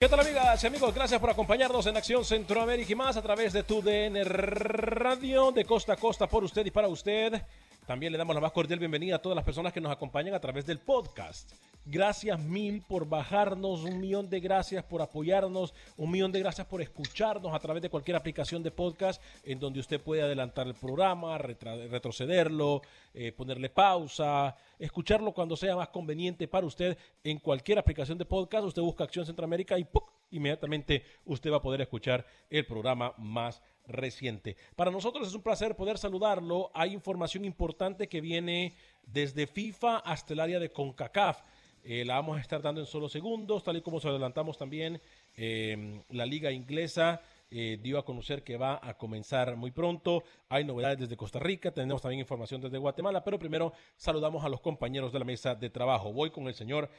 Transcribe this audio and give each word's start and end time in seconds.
¿Qué 0.00 0.08
tal 0.08 0.20
amigas 0.20 0.62
y 0.62 0.66
amigos? 0.68 0.94
Gracias 0.94 1.20
por 1.20 1.28
acompañarnos 1.28 1.84
en 1.86 1.96
Acción 1.96 2.24
Centroamérica 2.24 2.92
y 2.92 2.94
más 2.94 3.16
a 3.16 3.22
través 3.22 3.52
de 3.52 3.64
tu 3.64 3.82
DN 3.82 4.22
Radio 4.22 5.50
de 5.50 5.64
costa 5.64 5.94
a 5.94 5.96
costa 5.96 6.28
por 6.28 6.44
usted 6.44 6.64
y 6.64 6.70
para 6.70 6.86
usted. 6.86 7.42
También 7.88 8.12
le 8.12 8.18
damos 8.18 8.34
la 8.34 8.42
más 8.42 8.52
cordial 8.52 8.78
bienvenida 8.78 9.16
a 9.16 9.22
todas 9.22 9.34
las 9.34 9.46
personas 9.46 9.72
que 9.72 9.80
nos 9.80 9.90
acompañan 9.90 10.34
a 10.34 10.40
través 10.40 10.66
del 10.66 10.78
podcast. 10.78 11.50
Gracias 11.86 12.38
mil 12.38 12.82
por 12.82 13.08
bajarnos, 13.08 13.82
un 13.82 13.98
millón 13.98 14.28
de 14.28 14.40
gracias 14.40 14.84
por 14.84 15.00
apoyarnos, 15.00 15.72
un 15.96 16.10
millón 16.10 16.30
de 16.30 16.40
gracias 16.40 16.66
por 16.66 16.82
escucharnos 16.82 17.54
a 17.54 17.58
través 17.58 17.80
de 17.80 17.88
cualquier 17.88 18.18
aplicación 18.18 18.62
de 18.62 18.70
podcast 18.70 19.22
en 19.42 19.58
donde 19.58 19.80
usted 19.80 20.02
puede 20.02 20.20
adelantar 20.20 20.66
el 20.66 20.74
programa, 20.74 21.38
retrocederlo, 21.38 22.82
eh, 23.14 23.32
ponerle 23.32 23.70
pausa, 23.70 24.54
escucharlo 24.78 25.32
cuando 25.32 25.56
sea 25.56 25.74
más 25.74 25.88
conveniente 25.88 26.46
para 26.46 26.66
usted 26.66 26.98
en 27.24 27.38
cualquier 27.38 27.78
aplicación 27.78 28.18
de 28.18 28.26
podcast. 28.26 28.66
Usted 28.66 28.82
busca 28.82 29.04
Acción 29.04 29.24
Centroamérica 29.24 29.78
y 29.78 29.88
inmediatamente 30.30 31.04
usted 31.24 31.50
va 31.50 31.56
a 31.56 31.62
poder 31.62 31.80
escuchar 31.80 32.26
el 32.50 32.66
programa 32.66 33.14
más 33.16 33.62
reciente. 33.88 34.56
Para 34.76 34.90
nosotros 34.90 35.26
es 35.26 35.34
un 35.34 35.42
placer 35.42 35.74
poder 35.74 35.98
saludarlo. 35.98 36.70
Hay 36.74 36.92
información 36.92 37.44
importante 37.44 38.08
que 38.08 38.20
viene 38.20 38.74
desde 39.06 39.46
FIFA 39.46 39.98
hasta 39.98 40.34
el 40.34 40.40
área 40.40 40.60
de 40.60 40.70
CONCACAF. 40.70 41.42
Eh, 41.84 42.04
la 42.04 42.16
vamos 42.16 42.36
a 42.36 42.40
estar 42.40 42.60
dando 42.60 42.80
en 42.80 42.86
solo 42.86 43.08
segundos, 43.08 43.64
tal 43.64 43.76
y 43.76 43.80
como 43.80 44.00
se 44.00 44.08
adelantamos 44.08 44.58
también. 44.58 45.00
Eh, 45.36 46.02
la 46.10 46.26
liga 46.26 46.50
inglesa 46.50 47.22
eh, 47.50 47.78
dio 47.80 47.98
a 47.98 48.04
conocer 48.04 48.42
que 48.42 48.58
va 48.58 48.78
a 48.82 48.98
comenzar 48.98 49.56
muy 49.56 49.70
pronto. 49.70 50.22
Hay 50.50 50.64
novedades 50.64 50.98
desde 50.98 51.16
Costa 51.16 51.38
Rica, 51.38 51.70
tenemos 51.70 52.02
también 52.02 52.20
información 52.20 52.60
desde 52.60 52.76
Guatemala, 52.76 53.24
pero 53.24 53.38
primero 53.38 53.72
saludamos 53.96 54.44
a 54.44 54.50
los 54.50 54.60
compañeros 54.60 55.12
de 55.12 55.18
la 55.18 55.24
mesa 55.24 55.54
de 55.54 55.70
trabajo. 55.70 56.12
Voy 56.12 56.30
con 56.30 56.46
el 56.46 56.54
señor 56.54 56.90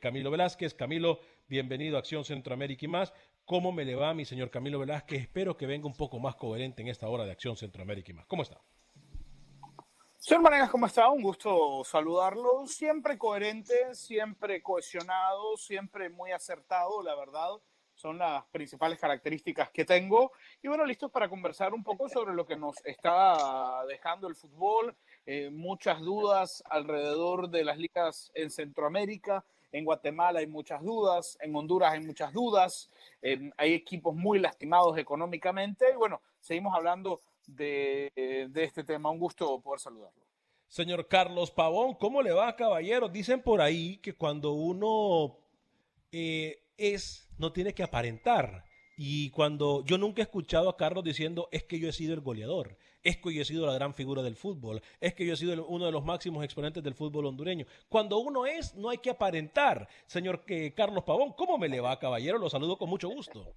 Camilo 0.00 0.30
Velázquez. 0.30 0.72
Camilo, 0.72 1.20
bienvenido 1.46 1.96
a 1.96 2.00
Acción 2.00 2.24
Centroamérica 2.24 2.86
y 2.86 2.88
más. 2.88 3.12
¿Cómo 3.48 3.72
me 3.72 3.86
le 3.86 3.94
va, 3.94 4.12
mi 4.12 4.26
señor 4.26 4.50
Camilo 4.50 4.78
Velázquez? 4.78 5.22
Espero 5.22 5.56
que 5.56 5.64
venga 5.64 5.86
un 5.86 5.96
poco 5.96 6.18
más 6.18 6.36
coherente 6.36 6.82
en 6.82 6.88
esta 6.88 7.08
hora 7.08 7.24
de 7.24 7.32
Acción 7.32 7.56
Centroamérica 7.56 8.10
y 8.12 8.14
más. 8.14 8.26
¿Cómo 8.26 8.42
está? 8.42 8.60
Señor 10.18 10.42
Manegas, 10.42 10.68
¿cómo 10.68 10.84
está? 10.84 11.08
Un 11.08 11.22
gusto 11.22 11.82
saludarlo. 11.82 12.66
Siempre 12.66 13.16
coherente, 13.16 13.94
siempre 13.94 14.62
cohesionado, 14.62 15.56
siempre 15.56 16.10
muy 16.10 16.30
acertado, 16.30 17.02
la 17.02 17.14
verdad. 17.14 17.52
Son 17.94 18.18
las 18.18 18.44
principales 18.48 18.98
características 18.98 19.70
que 19.70 19.86
tengo. 19.86 20.32
Y 20.60 20.68
bueno, 20.68 20.84
listos 20.84 21.10
para 21.10 21.30
conversar 21.30 21.72
un 21.72 21.82
poco 21.82 22.06
sobre 22.10 22.34
lo 22.34 22.44
que 22.44 22.56
nos 22.56 22.76
está 22.84 23.82
dejando 23.88 24.28
el 24.28 24.36
fútbol. 24.36 24.94
Eh, 25.24 25.48
muchas 25.48 26.02
dudas 26.02 26.62
alrededor 26.68 27.48
de 27.48 27.64
las 27.64 27.78
ligas 27.78 28.30
en 28.34 28.50
Centroamérica 28.50 29.42
en 29.72 29.84
Guatemala 29.84 30.40
hay 30.40 30.46
muchas 30.46 30.82
dudas, 30.82 31.38
en 31.40 31.54
Honduras 31.54 31.92
hay 31.92 32.00
muchas 32.00 32.32
dudas, 32.32 32.90
hay 33.56 33.74
equipos 33.74 34.14
muy 34.14 34.38
lastimados 34.38 34.96
económicamente. 34.98 35.86
Y 35.92 35.96
bueno, 35.96 36.20
seguimos 36.40 36.74
hablando 36.74 37.20
de, 37.46 38.12
este 38.54 38.84
tema. 38.84 39.10
Un 39.10 39.18
gusto 39.18 39.60
poder 39.60 39.80
saludarlo. 39.80 40.22
Señor 40.68 41.08
Carlos 41.08 41.50
Pavón, 41.50 41.94
¿cómo 41.94 42.22
le 42.22 42.32
va, 42.32 42.54
caballero? 42.54 43.08
Dicen 43.08 43.42
por 43.42 43.60
ahí 43.60 43.96
que 43.98 44.14
cuando 44.14 44.52
uno 44.52 45.38
eh, 46.12 46.62
es, 46.76 47.28
no 47.38 47.52
tiene 47.52 47.72
que 47.72 47.82
aparentar. 47.82 48.64
Y 48.96 49.30
cuando 49.30 49.84
yo 49.84 49.96
nunca 49.96 50.20
he 50.20 50.24
escuchado 50.24 50.68
a 50.68 50.76
Carlos 50.76 51.04
diciendo 51.04 51.48
es 51.52 51.62
que 51.64 51.78
yo 51.78 51.88
he 51.88 51.92
sido 51.92 52.14
el 52.14 52.20
goleador, 52.20 52.76
es 53.02 53.16
que 53.18 53.32
yo 53.32 53.42
he 53.42 53.44
sido 53.44 53.66
la 53.66 53.74
gran 53.74 53.94
figura 53.94 54.22
del 54.22 54.36
fútbol, 54.36 54.80
es 55.00 55.14
que 55.14 55.26
yo 55.26 55.34
he 55.34 55.36
sido 55.36 55.66
uno 55.66 55.86
de 55.86 55.92
los 55.92 56.04
máximos 56.04 56.44
exponentes 56.44 56.82
del 56.82 56.94
fútbol 56.94 57.26
hondureño. 57.26 57.66
Cuando 57.88 58.18
uno 58.18 58.46
es, 58.46 58.74
no 58.74 58.90
hay 58.90 58.98
que 58.98 59.10
aparentar. 59.10 59.88
Señor 60.06 60.44
que 60.44 60.74
Carlos 60.74 61.04
Pavón, 61.04 61.32
¿cómo 61.32 61.58
me 61.58 61.68
le 61.68 61.80
va, 61.80 61.98
caballero? 61.98 62.38
Lo 62.38 62.50
saludo 62.50 62.76
con 62.76 62.88
mucho 62.88 63.08
gusto. 63.08 63.54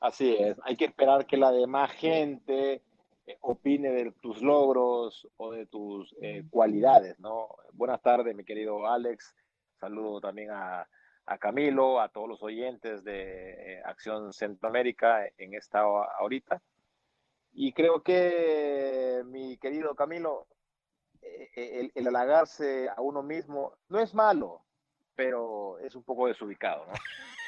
Así 0.00 0.36
es, 0.38 0.56
hay 0.62 0.76
que 0.76 0.86
esperar 0.86 1.26
que 1.26 1.36
la 1.36 1.50
demás 1.50 1.90
gente 1.92 2.82
eh, 3.26 3.38
opine 3.40 3.90
de 3.90 4.12
tus 4.12 4.40
logros 4.42 5.26
o 5.36 5.50
de 5.52 5.66
tus 5.66 6.14
eh, 6.22 6.44
cualidades, 6.50 7.18
¿no? 7.18 7.48
Buenas 7.72 8.00
tardes, 8.00 8.34
mi 8.34 8.44
querido 8.44 8.86
Alex. 8.86 9.34
Saludo 9.80 10.20
también 10.20 10.50
a 10.50 10.86
a 11.28 11.36
Camilo, 11.36 12.00
a 12.00 12.08
todos 12.08 12.28
los 12.28 12.42
oyentes 12.42 13.04
de 13.04 13.74
eh, 13.74 13.82
Acción 13.84 14.32
Centroamérica 14.32 15.26
en 15.36 15.54
esta 15.54 15.80
ahorita. 15.80 16.62
Y 17.60 17.72
creo 17.72 18.04
que, 18.04 19.24
mi 19.26 19.56
querido 19.56 19.96
Camilo, 19.96 20.46
eh, 21.20 21.50
el, 21.56 21.92
el, 21.92 22.06
halagarse 22.06 22.88
a 22.88 23.00
uno 23.00 23.24
mismo 23.24 23.72
no 23.88 23.98
es 23.98 24.14
malo, 24.14 24.62
pero 25.16 25.76
es 25.80 25.96
un 25.96 26.04
poco 26.04 26.28
desubicado, 26.28 26.86
¿no? 26.86 26.92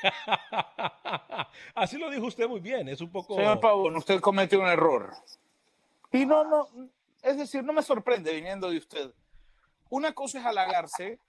Así 1.76 1.96
lo 1.96 2.10
dijo 2.10 2.26
usted 2.26 2.48
muy 2.48 2.58
bien, 2.58 2.88
es 2.88 3.00
un 3.00 3.12
poco... 3.12 3.36
Señor 3.36 3.60
Pavón, 3.60 3.94
usted 3.94 4.18
cometió 4.20 4.58
un 4.58 4.66
error. 4.66 5.12
Y 6.10 6.26
no, 6.26 6.42
no, 6.42 6.66
es 7.22 7.38
decir, 7.38 7.62
no 7.62 7.72
me 7.72 7.82
sorprende 7.82 8.34
viniendo 8.34 8.68
de 8.68 8.78
usted. 8.78 9.14
Una 9.90 10.12
cosa 10.12 10.40
es 10.40 10.44
halagarse 10.44 11.20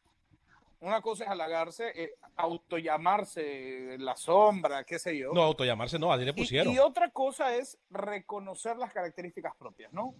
una 0.81 1.01
cosa 1.01 1.23
es 1.23 1.29
halagarse, 1.29 1.91
eh, 1.95 2.15
autollamarse 2.35 3.97
la 3.99 4.15
sombra, 4.15 4.83
qué 4.83 4.99
sé 4.99 5.17
yo. 5.17 5.31
No, 5.31 5.43
autollamarse 5.43 5.97
no, 5.99 6.11
así 6.11 6.25
le 6.25 6.33
pusieron. 6.33 6.73
Y, 6.73 6.79
otra 6.79 7.11
cosa 7.11 7.55
es 7.55 7.77
reconocer 7.89 8.77
las 8.77 8.91
características 8.91 9.55
propias, 9.55 9.93
¿no? 9.93 10.15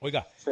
Oiga, 0.00 0.26
sí. 0.36 0.50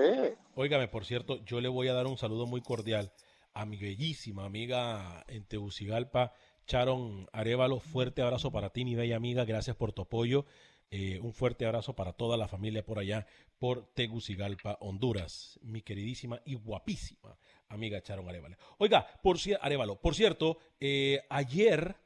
óigame, 0.55 0.87
por 0.87 1.05
cierto, 1.05 1.45
yo 1.45 1.61
le 1.61 1.69
voy 1.69 1.89
a 1.89 1.95
dar 1.95 2.07
un 2.07 2.17
saludo 2.17 2.47
muy 2.47 2.61
cordial 2.61 3.13
a 3.53 3.67
mi 3.67 3.77
bellísima 3.77 4.45
amiga 4.45 5.25
en 5.27 5.45
Tegucigalpa, 5.45 6.33
Charon 6.67 7.29
Arevalo. 7.33 7.81
Fuerte 7.81 8.23
abrazo 8.23 8.53
para 8.53 8.71
ti, 8.71 8.85
mi 8.85 8.95
bella 8.95 9.17
amiga. 9.17 9.45
Gracias 9.45 9.75
por 9.75 9.93
tu 9.93 10.03
apoyo. 10.03 10.47
Eh, 10.93 11.19
un 11.21 11.33
fuerte 11.33 11.67
abrazo 11.67 11.97
para 11.97 12.13
toda 12.13 12.37
la 12.37 12.47
familia 12.47 12.85
por 12.85 13.01
allá, 13.01 13.27
por 13.59 13.93
Tegucigalpa, 13.95 14.77
Honduras. 14.81 15.59
Mi 15.63 15.83
queridísima 15.83 16.41
y 16.45 16.55
guapísima 16.55 17.37
amiga 17.71 18.03
Charon 18.03 18.29
Arevalo. 18.29 18.57
Oiga, 18.79 19.07
por, 19.23 19.39
Arevalo, 19.61 20.01
por 20.01 20.15
cierto, 20.15 20.59
eh, 20.81 21.23
ayer, 21.31 21.97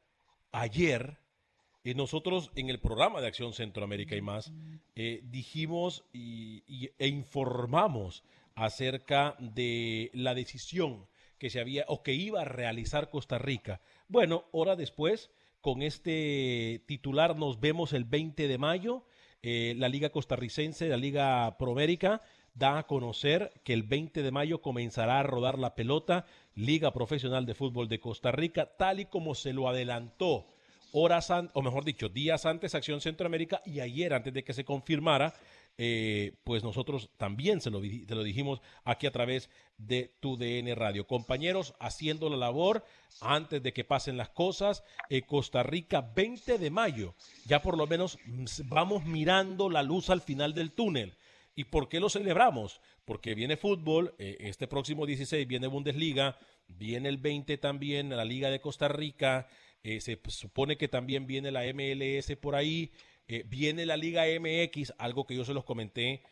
ayer, 0.52 1.18
eh, 1.82 1.94
nosotros 1.94 2.50
en 2.54 2.70
el 2.70 2.80
programa 2.80 3.20
de 3.20 3.26
Acción 3.26 3.52
Centroamérica 3.52 4.14
y 4.14 4.22
más, 4.22 4.52
eh, 4.94 5.20
dijimos 5.24 6.04
y, 6.12 6.62
e 6.98 7.08
informamos 7.08 8.22
acerca 8.54 9.36
de 9.40 10.10
la 10.14 10.34
decisión 10.34 11.06
que 11.38 11.50
se 11.50 11.60
había 11.60 11.84
o 11.88 12.02
que 12.02 12.12
iba 12.12 12.42
a 12.42 12.46
realizar 12.46 13.10
Costa 13.10 13.38
Rica. 13.38 13.80
Bueno, 14.08 14.44
hora 14.52 14.76
después, 14.76 15.30
con 15.60 15.82
este 15.82 16.82
titular 16.86 17.36
nos 17.36 17.58
vemos 17.58 17.92
el 17.92 18.04
20 18.04 18.48
de 18.48 18.58
mayo. 18.58 19.04
Eh, 19.42 19.74
la 19.76 19.90
Liga 19.90 20.08
Costarricense, 20.08 20.88
la 20.88 20.96
Liga 20.96 21.58
Promérica, 21.58 22.22
da 22.54 22.78
a 22.78 22.86
conocer 22.86 23.52
que 23.64 23.72
el 23.72 23.82
20 23.82 24.22
de 24.22 24.30
mayo 24.30 24.62
comenzará 24.62 25.20
a 25.20 25.24
rodar 25.24 25.58
la 25.58 25.74
pelota 25.74 26.26
Liga 26.54 26.92
Profesional 26.92 27.46
de 27.46 27.54
Fútbol 27.54 27.88
de 27.88 28.00
Costa 28.00 28.30
Rica, 28.30 28.76
tal 28.76 29.00
y 29.00 29.06
como 29.06 29.34
se 29.34 29.52
lo 29.52 29.68
adelantó 29.68 30.46
horas 30.96 31.28
o 31.52 31.62
mejor 31.62 31.84
dicho, 31.84 32.08
días 32.08 32.46
antes 32.46 32.74
Acción 32.74 33.00
Centroamérica 33.00 33.60
y 33.66 33.80
ayer 33.80 34.14
antes 34.14 34.32
de 34.32 34.44
que 34.44 34.52
se 34.52 34.64
confirmara, 34.64 35.34
eh, 35.76 36.36
pues 36.44 36.62
nosotros 36.62 37.10
también 37.16 37.60
se 37.60 37.68
lo, 37.68 37.80
lo, 37.80 38.22
dijimos 38.22 38.60
aquí 38.84 39.08
a 39.08 39.10
través 39.10 39.50
de 39.76 40.14
tu 40.20 40.36
DN 40.36 40.72
Radio. 40.76 41.08
Compañeros, 41.08 41.74
haciendo 41.80 42.30
la 42.30 42.36
labor 42.36 42.84
antes 43.20 43.60
de 43.60 43.72
que 43.72 43.82
pasen 43.82 44.16
las 44.16 44.28
cosas, 44.28 44.84
eh, 45.10 45.22
Costa 45.22 45.64
Rica 45.64 46.00
20 46.14 46.58
de 46.58 46.70
mayo, 46.70 47.14
ya 47.44 47.60
por 47.60 47.76
lo 47.76 47.88
menos 47.88 48.16
mm, 48.26 48.44
vamos 48.66 49.04
mirando 49.04 49.68
la 49.68 49.82
luz 49.82 50.10
al 50.10 50.20
final 50.20 50.54
del 50.54 50.70
túnel. 50.70 51.16
¿Y 51.56 51.64
por 51.64 51.88
qué 51.88 52.00
lo 52.00 52.08
celebramos? 52.08 52.80
Porque 53.04 53.34
viene 53.34 53.56
fútbol, 53.56 54.14
eh, 54.18 54.36
este 54.40 54.66
próximo 54.66 55.06
16 55.06 55.46
viene 55.46 55.68
Bundesliga, 55.68 56.38
viene 56.66 57.08
el 57.08 57.18
20 57.18 57.58
también 57.58 58.10
la 58.10 58.24
Liga 58.24 58.50
de 58.50 58.60
Costa 58.60 58.88
Rica, 58.88 59.46
eh, 59.84 60.00
se 60.00 60.18
supone 60.28 60.76
que 60.76 60.88
también 60.88 61.26
viene 61.26 61.52
la 61.52 61.62
MLS 61.72 62.36
por 62.36 62.56
ahí, 62.56 62.90
eh, 63.28 63.44
viene 63.46 63.86
la 63.86 63.96
Liga 63.96 64.24
MX, 64.24 64.94
algo 64.98 65.26
que 65.26 65.36
yo 65.36 65.44
se 65.44 65.54
los 65.54 65.64
comenté, 65.64 66.22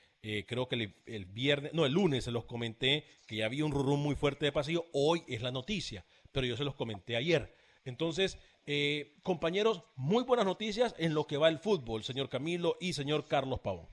creo 0.47 0.69
que 0.69 0.95
el, 1.07 1.25
viernes, 1.25 1.73
no, 1.75 1.85
el 1.85 1.95
lunes 1.95 2.23
se 2.23 2.31
los 2.31 2.45
comenté, 2.45 3.05
que 3.27 3.37
ya 3.37 3.47
había 3.47 3.65
un 3.65 3.73
rurum 3.73 4.01
muy 4.01 4.15
fuerte 4.15 4.45
de 4.45 4.53
pasillo, 4.53 4.87
hoy 4.93 5.25
es 5.27 5.43
la 5.43 5.51
noticia, 5.51 6.05
pero 6.31 6.47
yo 6.47 6.57
se 6.57 6.63
los 6.63 6.77
comenté 6.77 7.17
ayer. 7.17 7.53
Entonces, 7.85 8.39
compañeros, 9.25 9.83
muy 9.97 10.23
buenas 10.23 10.47
noticias 10.47 10.95
en 10.97 11.15
lo 11.15 11.27
que 11.27 11.39
va 11.39 11.49
el 11.49 11.59
fútbol, 11.59 12.05
señor 12.05 12.29
Camilo 12.29 12.77
y 12.81 12.93
señor 12.93 13.27
Carlos 13.27 13.59
Pavón. 13.59 13.89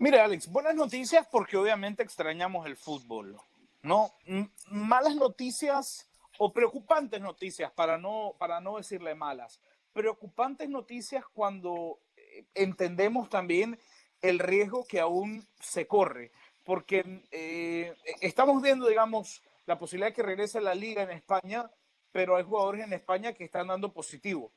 Mire, 0.00 0.20
Alex, 0.20 0.46
buenas 0.46 0.76
noticias 0.76 1.26
porque 1.28 1.56
obviamente 1.56 2.04
extrañamos 2.04 2.66
el 2.66 2.76
fútbol, 2.76 3.36
¿no? 3.82 4.14
malas 4.70 5.16
noticias 5.16 6.08
o 6.38 6.52
preocupantes 6.52 7.20
noticias, 7.20 7.72
para 7.72 7.98
no, 7.98 8.36
para 8.38 8.60
no 8.60 8.76
decirle 8.76 9.16
malas. 9.16 9.58
Preocupantes 9.92 10.68
noticias 10.68 11.24
cuando 11.34 11.98
eh, 12.16 12.44
entendemos 12.54 13.28
también 13.28 13.76
el 14.22 14.38
riesgo 14.38 14.86
que 14.86 15.00
aún 15.00 15.44
se 15.58 15.88
corre, 15.88 16.30
porque 16.64 17.24
eh, 17.32 17.92
estamos 18.20 18.62
viendo, 18.62 18.86
digamos, 18.86 19.42
la 19.66 19.80
posibilidad 19.80 20.10
de 20.10 20.14
que 20.14 20.22
regrese 20.22 20.60
la 20.60 20.76
liga 20.76 21.02
en 21.02 21.10
España, 21.10 21.68
pero 22.12 22.36
hay 22.36 22.44
jugadores 22.44 22.84
en 22.84 22.92
España 22.92 23.32
que 23.32 23.42
están 23.42 23.66
dando 23.66 23.92
positivo 23.92 24.52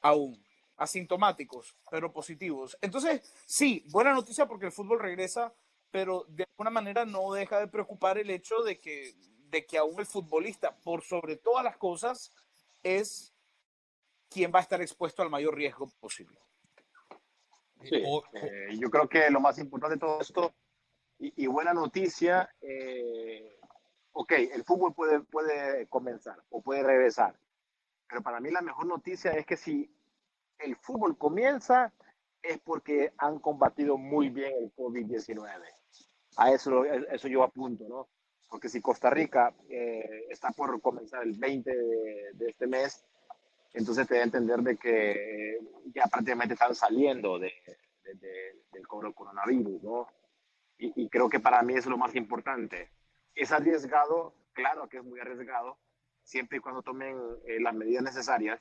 aún 0.00 0.44
asintomáticos, 0.76 1.74
pero 1.90 2.12
positivos. 2.12 2.76
Entonces, 2.80 3.22
sí, 3.46 3.84
buena 3.88 4.12
noticia 4.12 4.46
porque 4.46 4.66
el 4.66 4.72
fútbol 4.72 5.00
regresa, 5.00 5.52
pero 5.90 6.24
de 6.28 6.44
alguna 6.44 6.70
manera 6.70 7.04
no 7.04 7.32
deja 7.32 7.60
de 7.60 7.68
preocupar 7.68 8.18
el 8.18 8.30
hecho 8.30 8.62
de 8.62 8.78
que, 8.78 9.14
de 9.50 9.64
que 9.64 9.78
aún 9.78 9.98
el 9.98 10.06
futbolista, 10.06 10.76
por 10.76 11.02
sobre 11.02 11.36
todas 11.36 11.64
las 11.64 11.76
cosas, 11.76 12.32
es 12.82 13.32
quien 14.28 14.52
va 14.54 14.58
a 14.58 14.62
estar 14.62 14.80
expuesto 14.82 15.22
al 15.22 15.30
mayor 15.30 15.54
riesgo 15.54 15.90
posible. 16.00 16.38
Sí, 17.82 17.96
eh, 18.32 18.68
yo 18.78 18.90
creo 18.90 19.08
que 19.08 19.30
lo 19.30 19.40
más 19.40 19.58
importante 19.58 19.94
de 19.94 20.00
todo 20.00 20.20
esto, 20.20 20.54
y, 21.18 21.46
buena 21.46 21.72
noticia, 21.72 22.54
eh, 22.60 23.58
ok, 24.12 24.32
el 24.32 24.64
fútbol 24.64 24.92
puede, 24.92 25.20
puede 25.20 25.86
comenzar 25.86 26.42
o 26.50 26.60
puede 26.60 26.82
regresar, 26.82 27.38
pero 28.06 28.22
para 28.22 28.38
mí 28.38 28.50
la 28.50 28.60
mejor 28.60 28.84
noticia 28.84 29.30
es 29.32 29.46
que 29.46 29.56
si 29.56 29.95
el 30.58 30.76
fútbol 30.76 31.16
comienza 31.16 31.92
es 32.42 32.58
porque 32.58 33.12
han 33.18 33.38
combatido 33.38 33.96
muy 33.96 34.30
bien 34.30 34.52
el 34.58 34.74
COVID-19. 34.74 35.62
A 36.38 36.52
eso, 36.52 36.84
eso 36.84 37.28
yo 37.28 37.42
apunto, 37.42 37.88
¿no? 37.88 38.08
Porque 38.48 38.68
si 38.68 38.80
Costa 38.80 39.10
Rica 39.10 39.54
eh, 39.68 40.26
está 40.30 40.50
por 40.50 40.80
comenzar 40.80 41.22
el 41.24 41.32
20 41.32 41.70
de, 42.34 42.48
este 42.48 42.66
mes, 42.66 43.04
entonces 43.72 44.06
te 44.06 44.14
da 44.14 44.20
a 44.20 44.24
entender 44.24 44.60
de 44.60 44.76
que 44.76 45.58
ya 45.94 46.04
prácticamente 46.04 46.54
están 46.54 46.74
saliendo 46.74 47.38
de, 47.38 47.52
del 48.72 48.86
coronavirus, 48.86 49.82
¿no? 49.82 50.08
Y, 50.78 51.08
creo 51.08 51.30
que 51.30 51.40
para 51.40 51.62
mí 51.62 51.74
es 51.74 51.86
lo 51.86 51.96
más 51.96 52.14
importante. 52.14 52.90
Es 53.34 53.50
arriesgado, 53.50 54.34
claro 54.52 54.88
que 54.88 54.98
es 54.98 55.04
muy 55.04 55.18
arriesgado, 55.18 55.78
siempre 56.22 56.58
y 56.58 56.60
cuando 56.60 56.82
tomen 56.82 57.16
eh, 57.46 57.60
las 57.60 57.74
medidas 57.74 58.02
necesarias, 58.02 58.60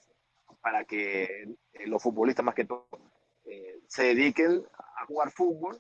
para 0.62 0.86
que 0.86 1.24
eh, 1.24 1.88
los 1.88 2.02
futbolistas 2.02 2.44
más 2.44 2.56
que 2.56 2.66
todo 2.66 2.88
eh, 3.46 3.80
se 3.88 4.16
dediquen 4.16 4.64
a 4.98 5.06
jugar 5.06 5.32
fútbol 5.32 5.80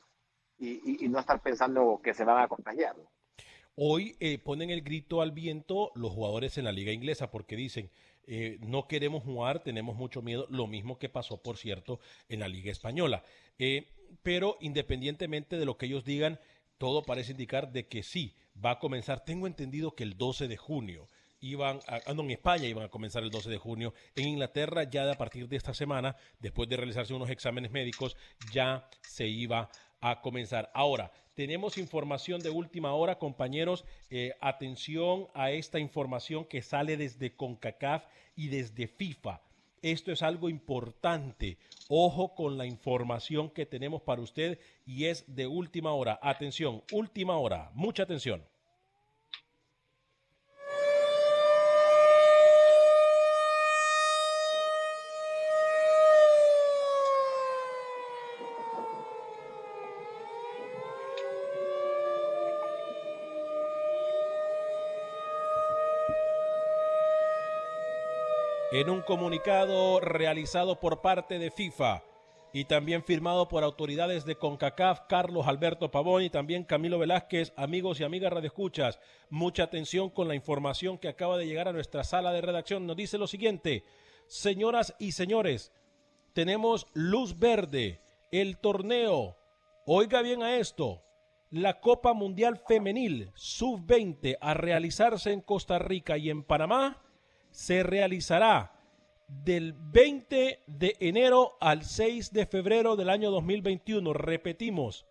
y, 0.57 1.07
no 1.09 1.19
estar 1.19 1.41
pensando 1.41 1.99
que 2.03 2.13
se 2.13 2.23
van 2.23 2.43
a 2.43 2.47
contagiar. 2.47 2.95
Hoy 3.75 4.15
eh, 4.19 4.37
ponen 4.37 4.69
el 4.69 4.81
grito 4.81 5.21
al 5.21 5.31
viento 5.31 5.91
los 5.95 6.11
jugadores 6.13 6.57
en 6.57 6.63
la 6.63 6.71
liga 6.71 6.91
inglesa 6.91 7.29
porque 7.29 7.55
dicen, 7.55 7.91
no 8.61 8.87
queremos 8.87 9.23
jugar, 9.23 9.63
tenemos 9.63 9.95
mucho 9.95 10.21
miedo, 10.21 10.47
lo 10.49 10.65
mismo 10.65 10.97
que 10.97 11.09
pasó, 11.09 11.43
por 11.43 11.57
cierto, 11.57 11.99
en 12.29 12.39
la 12.39 12.47
liga 12.47 12.71
española. 12.71 13.23
pero 14.23 14.57
independientemente 14.61 15.57
de 15.57 15.65
lo 15.65 15.77
que 15.77 15.85
ellos 15.87 16.05
digan, 16.05 16.39
todo 16.77 17.03
parece 17.03 17.31
indicar 17.31 17.71
de 17.71 17.87
que 17.87 18.01
sí, 18.01 18.35
va 18.63 18.71
a 18.71 18.79
comenzar, 18.79 19.25
tengo 19.25 19.47
entendido 19.47 19.95
que 19.95 20.03
el 20.03 20.17
12 20.17 20.47
de 20.47 20.57
junio 20.57 21.07
iban 21.39 21.79
a, 21.87 21.95
ah, 21.95 22.01
en 22.07 22.31
España 22.31 22.67
iban 22.67 22.83
a 22.83 22.89
comenzar 22.89 23.23
el 23.23 23.29
12 23.29 23.49
de 23.49 23.57
junio, 23.57 23.93
en 24.15 24.27
Inglaterra 24.27 24.83
ya 24.83 25.09
a 25.11 25.15
partir 25.15 25.47
de 25.47 25.57
esta 25.57 25.73
semana, 25.73 26.15
después 26.39 26.69
de 26.69 26.77
realizarse 26.77 27.13
unos 27.13 27.29
exámenes 27.29 27.71
médicos, 27.71 28.15
ya 28.51 28.87
se 29.01 29.27
iba 29.27 29.69
a 30.01 30.21
comenzar. 30.21 30.71
Ahora, 30.73 31.11
tenemos 31.35 31.77
información 31.77 32.41
de 32.41 32.49
última 32.49 32.93
hora, 32.93 33.19
compañeros, 33.19 33.83
eh, 34.09 34.33
atención 34.39 35.27
a 35.33 35.51
esta 35.51 35.79
información 35.79 36.45
que 36.45 36.61
sale 36.61 36.95
desde 36.95 37.35
CONCACAF 37.35 38.05
y 38.35 38.47
desde 38.47 38.87
FIFA. 38.87 39.41
Esto 39.81 40.11
es 40.11 40.23
algo 40.23 40.49
importante. 40.49 41.57
Ojo 41.89 42.33
con 42.33 42.57
la 42.57 42.65
información 42.65 43.49
que 43.49 43.65
tenemos 43.65 44.01
para 44.01 44.21
usted 44.21 44.59
y 44.85 45.05
es 45.05 45.35
de 45.35 45.45
última 45.45 45.93
hora. 45.93 46.19
Atención, 46.23 46.83
última 46.91 47.37
hora. 47.37 47.69
Mucha 47.75 48.03
atención. 48.03 48.43
En 68.75 68.89
un 68.89 69.01
comunicado 69.01 70.01
realizado 70.01 70.81
por 70.81 70.99
parte 70.99 71.39
de 71.39 71.49
FIFA 71.49 72.03
y 72.51 72.65
también 72.65 73.05
firmado 73.05 73.47
por 73.47 73.63
autoridades 73.63 74.25
de 74.25 74.35
CONCACAF, 74.35 75.03
Carlos 75.07 75.47
Alberto 75.47 75.91
Pavón 75.91 76.23
y 76.23 76.29
también 76.29 76.65
Camilo 76.65 76.99
Velázquez, 76.99 77.53
amigos 77.55 78.01
y 78.01 78.03
amigas 78.03 78.33
radioescuchas, 78.33 78.99
mucha 79.29 79.63
atención 79.63 80.09
con 80.09 80.27
la 80.27 80.35
información 80.35 80.97
que 80.97 81.07
acaba 81.07 81.37
de 81.37 81.47
llegar 81.47 81.69
a 81.69 81.71
nuestra 81.71 82.03
sala 82.03 82.33
de 82.33 82.41
redacción. 82.41 82.85
Nos 82.85 82.97
dice 82.97 83.17
lo 83.17 83.27
siguiente, 83.27 83.85
señoras 84.27 84.93
y 84.99 85.13
señores, 85.13 85.71
tenemos 86.33 86.85
luz 86.91 87.39
verde, 87.39 88.01
el 88.33 88.57
torneo, 88.57 89.37
oiga 89.85 90.21
bien 90.21 90.43
a 90.43 90.57
esto, 90.57 91.01
la 91.49 91.79
Copa 91.79 92.11
Mundial 92.11 92.61
Femenil 92.67 93.31
Sub-20 93.35 94.37
a 94.41 94.53
realizarse 94.53 95.31
en 95.31 95.39
Costa 95.39 95.79
Rica 95.79 96.17
y 96.17 96.29
en 96.29 96.43
Panamá 96.43 97.04
se 97.55 97.83
realizará 97.83 98.73
del 99.29 99.71
20 99.71 100.59
de 100.67 100.97
enero 100.99 101.55
al 101.61 101.85
6 101.85 102.33
de 102.33 102.45
febrero 102.45 102.97
del 102.97 103.09
año 103.09 103.31
2021. 103.31 104.11
Repetimos, 104.11 105.05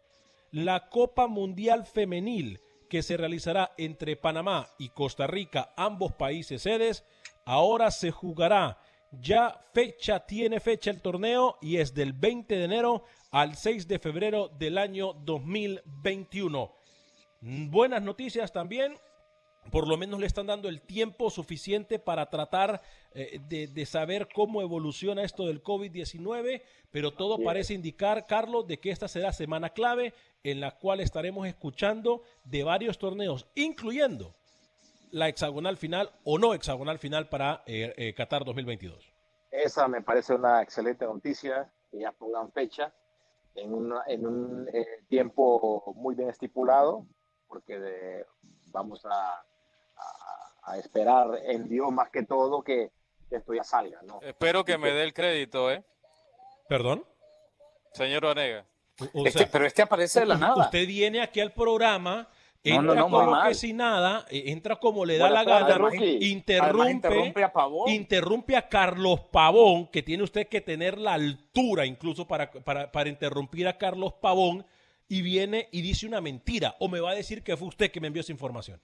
la 0.52 0.90
Copa 0.90 1.26
Mundial 1.26 1.86
Femenil 1.86 2.60
que 2.90 3.02
se 3.02 3.16
realizará 3.16 3.72
entre 3.78 4.16
Panamá 4.16 4.68
y 4.78 4.90
Costa 4.90 5.26
Rica, 5.26 5.72
ambos 5.74 6.12
países 6.12 6.60
sedes, 6.60 7.02
ahora 7.46 7.90
se 7.90 8.10
jugará. 8.10 8.78
Ya 9.10 9.64
fecha 9.72 10.26
tiene 10.26 10.60
fecha 10.60 10.90
el 10.90 11.00
torneo 11.00 11.56
y 11.62 11.78
es 11.78 11.94
del 11.94 12.12
20 12.12 12.56
de 12.56 12.64
enero 12.64 13.04
al 13.30 13.56
6 13.56 13.88
de 13.88 13.98
febrero 13.98 14.48
del 14.48 14.76
año 14.76 15.14
2021. 15.14 16.72
Buenas 17.40 18.02
noticias 18.02 18.52
también 18.52 18.98
por 19.70 19.88
lo 19.88 19.96
menos 19.96 20.20
le 20.20 20.26
están 20.26 20.46
dando 20.46 20.68
el 20.68 20.80
tiempo 20.80 21.30
suficiente 21.30 21.98
para 21.98 22.30
tratar 22.30 22.82
eh, 23.14 23.40
de, 23.48 23.66
de 23.66 23.86
saber 23.86 24.28
cómo 24.32 24.60
evoluciona 24.62 25.22
esto 25.22 25.46
del 25.46 25.62
COVID-19, 25.62 26.62
pero 26.90 27.12
todo 27.12 27.38
parece 27.44 27.74
indicar, 27.74 28.26
Carlos, 28.26 28.66
de 28.66 28.78
que 28.78 28.90
esta 28.90 29.08
será 29.08 29.32
semana 29.32 29.70
clave 29.70 30.14
en 30.42 30.60
la 30.60 30.72
cual 30.72 31.00
estaremos 31.00 31.46
escuchando 31.46 32.22
de 32.44 32.62
varios 32.64 32.98
torneos, 32.98 33.46
incluyendo 33.54 34.34
la 35.10 35.28
hexagonal 35.28 35.76
final 35.76 36.10
o 36.24 36.38
no 36.38 36.54
hexagonal 36.54 36.98
final 36.98 37.28
para 37.28 37.62
eh, 37.66 37.94
eh, 37.96 38.14
Qatar 38.14 38.44
2022. 38.44 39.12
Esa 39.50 39.86
me 39.88 40.02
parece 40.02 40.34
una 40.34 40.60
excelente 40.62 41.04
noticia, 41.04 41.70
que 41.90 42.00
ya 42.00 42.10
pongan 42.12 42.50
fecha 42.52 42.92
en, 43.54 43.72
una- 43.72 44.02
en 44.08 44.26
un 44.26 44.68
eh, 44.72 44.84
tiempo 45.08 45.92
muy 45.96 46.16
bien 46.16 46.28
estipulado, 46.28 47.06
porque 47.46 47.78
de- 47.78 48.26
vamos 48.72 49.04
a, 49.04 49.44
a- 49.96 50.72
a 50.72 50.78
esperar 50.78 51.28
en 51.46 51.68
Dios 51.68 51.90
más 51.92 52.10
que 52.10 52.22
todo 52.24 52.62
que, 52.62 52.90
que 53.28 53.36
esto 53.36 53.52
ya 53.54 53.64
salga, 53.64 54.00
¿no? 54.02 54.20
Espero 54.22 54.64
que 54.64 54.78
me 54.78 54.90
dé 54.92 55.02
el 55.04 55.12
crédito, 55.12 55.70
¿eh? 55.70 55.84
¿Perdón? 56.68 57.04
Señor 57.92 58.24
Vanega. 58.24 58.64
O- 59.12 59.26
Este- 59.26 59.40
sea, 59.40 59.48
pero 59.50 59.66
este 59.66 59.82
aparece 59.82 60.20
de 60.20 60.26
la 60.26 60.36
nada. 60.38 60.64
Usted 60.64 60.86
viene 60.86 61.20
aquí 61.20 61.40
al 61.40 61.52
programa, 61.52 62.28
entra 62.62 62.82
no, 62.82 62.94
no, 62.94 63.08
muy 63.08 63.24
como 63.26 63.42
que 63.48 63.54
si 63.54 63.72
nada, 63.72 64.24
eh, 64.30 64.44
entra 64.46 64.76
como 64.76 65.04
le 65.04 65.18
da 65.18 65.28
la 65.28 65.44
gana, 65.44 65.76
interrumpe, 66.20 66.90
interrumpe 66.90 67.44
a 67.44 67.52
Pavón. 67.52 67.90
interrumpe 67.90 68.56
a 68.56 68.68
Carlos 68.68 69.20
Pavón, 69.30 69.88
que 69.88 70.02
tiene 70.02 70.22
usted 70.22 70.46
que 70.48 70.60
tener 70.60 70.96
la 70.98 71.12
altura 71.14 71.84
incluso 71.84 72.26
para, 72.26 72.50
para, 72.50 72.90
para 72.90 73.08
interrumpir 73.10 73.68
a 73.68 73.76
Carlos 73.76 74.14
Pavón, 74.14 74.64
y 75.08 75.20
viene 75.20 75.68
y 75.70 75.82
dice 75.82 76.06
una 76.06 76.20
mentira, 76.22 76.74
o 76.80 76.88
me 76.88 77.00
va 77.00 77.10
a 77.10 77.14
decir 77.14 77.42
que 77.42 77.56
fue 77.56 77.68
usted 77.68 77.90
que 77.90 78.00
me 78.00 78.06
envió 78.06 78.20
esa 78.20 78.32
información. 78.32 78.80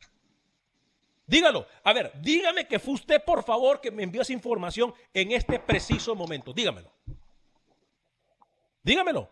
Dígalo, 1.30 1.64
a 1.84 1.92
ver, 1.92 2.10
dígame 2.20 2.66
que 2.66 2.80
fue 2.80 2.94
usted, 2.94 3.22
por 3.24 3.44
favor, 3.44 3.80
que 3.80 3.92
me 3.92 4.02
envió 4.02 4.22
esa 4.22 4.32
información 4.32 4.92
en 5.14 5.30
este 5.30 5.60
preciso 5.60 6.16
momento. 6.16 6.52
Dígamelo. 6.52 6.90
Dígamelo. 8.82 9.30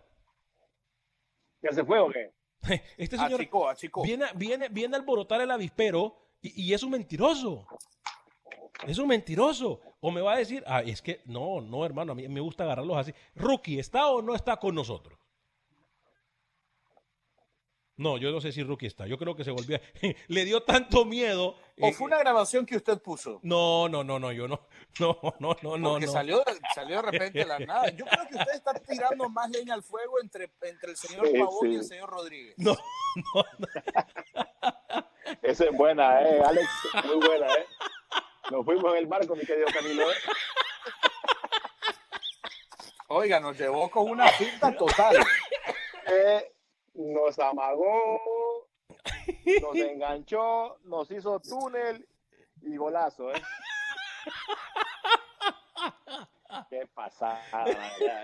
¿Ya 1.60 1.72
se 1.72 1.84
fue 1.84 1.98
o 1.98 2.08
qué? 2.08 2.30
Este 2.96 3.16
señor 3.16 3.40
Achicó, 3.40 3.68
achicó. 3.68 4.02
viene, 4.04 4.26
viene, 4.36 4.68
viene 4.68 4.94
a 4.94 5.00
alborotar 5.00 5.40
el 5.40 5.50
avispero 5.50 6.16
y, 6.40 6.68
y 6.68 6.72
es 6.72 6.84
un 6.84 6.90
mentiroso. 6.92 7.66
Es 8.86 8.98
un 8.98 9.08
mentiroso. 9.08 9.80
O 9.98 10.12
me 10.12 10.20
va 10.20 10.34
a 10.34 10.38
decir, 10.38 10.62
ah, 10.68 10.82
es 10.82 11.02
que 11.02 11.22
no, 11.24 11.60
no, 11.60 11.84
hermano, 11.84 12.12
a 12.12 12.14
mí 12.14 12.28
me 12.28 12.38
gusta 12.38 12.62
agarrarlos 12.62 12.96
así. 12.96 13.12
Rookie, 13.34 13.80
¿está 13.80 14.06
o 14.06 14.22
no 14.22 14.36
está 14.36 14.56
con 14.58 14.72
nosotros? 14.72 15.17
No, 17.98 18.16
yo 18.16 18.30
no 18.30 18.40
sé 18.40 18.52
si 18.52 18.62
Rookie 18.62 18.86
está. 18.86 19.08
Yo 19.08 19.18
creo 19.18 19.34
que 19.34 19.42
se 19.42 19.50
volvió. 19.50 19.80
Le 20.28 20.44
dio 20.44 20.62
tanto 20.62 21.04
miedo. 21.04 21.56
¿O 21.80 21.88
eh, 21.88 21.92
fue 21.92 22.06
una 22.06 22.18
grabación 22.18 22.64
que 22.64 22.76
usted 22.76 23.02
puso? 23.02 23.40
No, 23.42 23.88
no, 23.88 24.04
no, 24.04 24.20
no, 24.20 24.32
yo 24.32 24.46
no. 24.46 24.60
No, 25.00 25.18
no, 25.38 25.56
no, 25.62 25.78
no. 25.78 25.90
Porque 25.90 26.06
no. 26.06 26.12
salió, 26.12 26.42
salió 26.74 26.96
de 26.96 27.02
repente 27.02 27.38
de 27.40 27.44
la 27.44 27.58
nada. 27.58 27.90
Yo 27.90 28.04
creo 28.04 28.26
que 28.28 28.36
usted 28.36 28.54
está 28.54 28.74
tirando 28.74 29.28
más 29.30 29.50
leña 29.50 29.74
al 29.74 29.82
fuego 29.82 30.20
entre, 30.22 30.50
entre 30.62 30.92
el 30.92 30.96
señor 30.96 31.28
Sí, 31.28 31.38
Pavón 31.38 31.72
y 31.72 31.76
el 31.76 31.84
señor 31.84 32.10
Rodríguez. 32.10 32.54
No, 32.56 32.76
no, 33.34 33.44
Esa 35.42 35.64
es 35.64 35.76
buena, 35.76 36.22
¿eh, 36.22 36.40
Alex? 36.40 36.68
Muy 37.04 37.26
buena, 37.26 37.46
¿eh? 37.46 37.66
Nos 38.50 38.64
fuimos 38.64 38.92
en 38.92 38.98
el 38.98 39.06
barco, 39.06 39.36
mi 39.36 39.44
querido 39.44 39.66
Camilo. 39.72 40.10
¿eh? 40.10 40.14
Oiga, 43.08 43.40
nos 43.40 43.58
llevó 43.58 43.90
con 43.90 44.08
una 44.10 44.28
cinta 44.32 44.74
total. 44.76 45.16
Eh, 46.06 46.52
nos 46.98 47.38
amagó, 47.38 48.66
nos 49.62 49.76
enganchó, 49.76 50.78
nos 50.84 51.10
hizo 51.10 51.40
túnel 51.40 52.06
y 52.62 52.76
golazo, 52.76 53.32
¿eh? 53.32 53.40
Qué 56.70 56.86
pasada, 56.92 57.42
ya. 58.00 58.22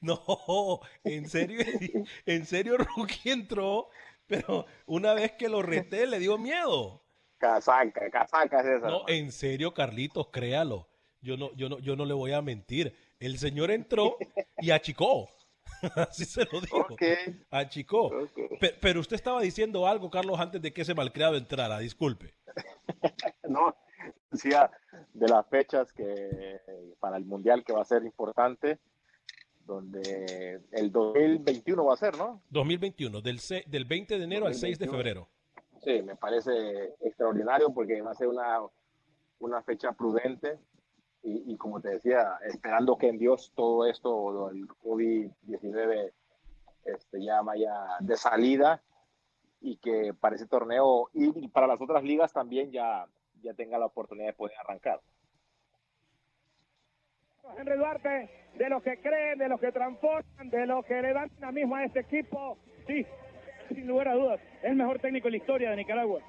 No, 0.00 0.80
en 1.04 1.28
serio, 1.28 1.60
en 2.26 2.46
serio, 2.46 2.76
Rookie 2.78 3.30
entró, 3.30 3.88
pero 4.26 4.66
una 4.86 5.12
vez 5.12 5.32
que 5.32 5.48
lo 5.48 5.62
reté 5.62 6.06
le 6.06 6.18
dio 6.18 6.38
miedo. 6.38 7.02
Casaca, 7.38 8.08
casaca 8.10 8.60
es 8.60 8.66
esa. 8.66 8.78
No, 8.78 8.86
hermano. 8.86 9.04
en 9.08 9.32
serio, 9.32 9.74
Carlitos, 9.74 10.28
créalo. 10.28 10.88
Yo 11.20 11.36
no, 11.36 11.52
yo 11.54 11.68
no, 11.68 11.78
yo 11.80 11.96
no 11.96 12.04
le 12.04 12.14
voy 12.14 12.32
a 12.32 12.40
mentir. 12.40 12.96
El 13.20 13.38
señor 13.38 13.70
entró 13.70 14.16
y 14.58 14.70
achicó. 14.70 15.28
Así 15.96 16.24
se 16.24 16.44
lo 16.44 16.60
digo. 16.60 16.86
Ok, 16.90 17.02
Achicó. 17.50 18.06
ok. 18.06 18.58
Pe- 18.60 18.76
Pero 18.80 19.00
usted 19.00 19.16
estaba 19.16 19.40
diciendo 19.40 19.86
algo, 19.86 20.10
Carlos, 20.10 20.38
antes 20.40 20.60
de 20.62 20.72
que 20.72 20.82
ese 20.82 20.94
malcriado 20.94 21.36
entrara. 21.36 21.78
Disculpe. 21.78 22.34
No, 23.48 23.74
decía 24.30 24.70
de 25.12 25.28
las 25.28 25.46
fechas 25.48 25.92
que 25.92 26.58
para 27.00 27.16
el 27.18 27.24
mundial 27.26 27.64
que 27.64 27.72
va 27.72 27.82
a 27.82 27.84
ser 27.84 28.02
importante, 28.04 28.78
donde 29.66 30.60
el 30.72 30.90
2021 30.90 31.84
va 31.84 31.94
a 31.94 31.96
ser, 31.96 32.16
¿no? 32.16 32.42
2021, 32.50 33.20
del, 33.20 33.40
del 33.66 33.84
20 33.84 34.18
de 34.18 34.24
enero 34.24 34.46
al 34.46 34.54
6 34.54 34.78
de 34.78 34.86
2021. 34.86 34.96
febrero. 34.96 35.28
Sí, 35.84 36.02
me 36.02 36.16
parece 36.16 36.94
extraordinario 37.00 37.72
porque 37.74 38.00
va 38.00 38.12
a 38.12 38.14
ser 38.14 38.28
una, 38.28 38.60
una 39.40 39.62
fecha 39.62 39.92
prudente 39.92 40.58
y, 41.22 41.52
y 41.52 41.56
como 41.56 41.80
te 41.80 41.90
decía, 41.90 42.38
esperando 42.44 42.96
que 42.98 43.08
en 43.08 43.18
Dios 43.18 43.52
todo 43.54 43.86
esto, 43.86 44.48
del 44.48 44.66
COVID-19, 44.68 46.12
este, 46.84 47.22
ya 47.22 47.42
vaya 47.42 47.72
de 48.00 48.16
salida 48.16 48.82
y 49.60 49.76
que 49.76 50.12
para 50.18 50.34
ese 50.34 50.46
torneo 50.46 51.08
y 51.14 51.48
para 51.48 51.68
las 51.68 51.80
otras 51.80 52.02
ligas 52.02 52.32
también 52.32 52.72
ya, 52.72 53.06
ya 53.42 53.54
tenga 53.54 53.78
la 53.78 53.86
oportunidad 53.86 54.26
de 54.26 54.32
poder 54.32 54.56
arrancar. 54.58 55.00
Henry 57.56 57.76
Duarte, 57.76 58.30
de 58.56 58.68
los 58.68 58.82
que 58.82 59.00
creen, 59.00 59.38
de 59.38 59.48
los 59.48 59.60
que 59.60 59.72
transforman, 59.72 60.50
de 60.50 60.66
los 60.66 60.84
que 60.86 61.00
le 61.02 61.12
dan 61.12 61.28
dinamismo 61.28 61.76
a 61.76 61.84
este 61.84 62.00
equipo. 62.00 62.58
Sí, 62.86 63.06
sin 63.68 63.86
lugar 63.86 64.08
a 64.08 64.14
dudas, 64.14 64.40
es 64.62 64.70
el 64.70 64.76
mejor 64.76 64.98
técnico 64.98 65.28
en 65.28 65.32
la 65.32 65.38
historia 65.38 65.70
de 65.70 65.76
Nicaragua. 65.76 66.20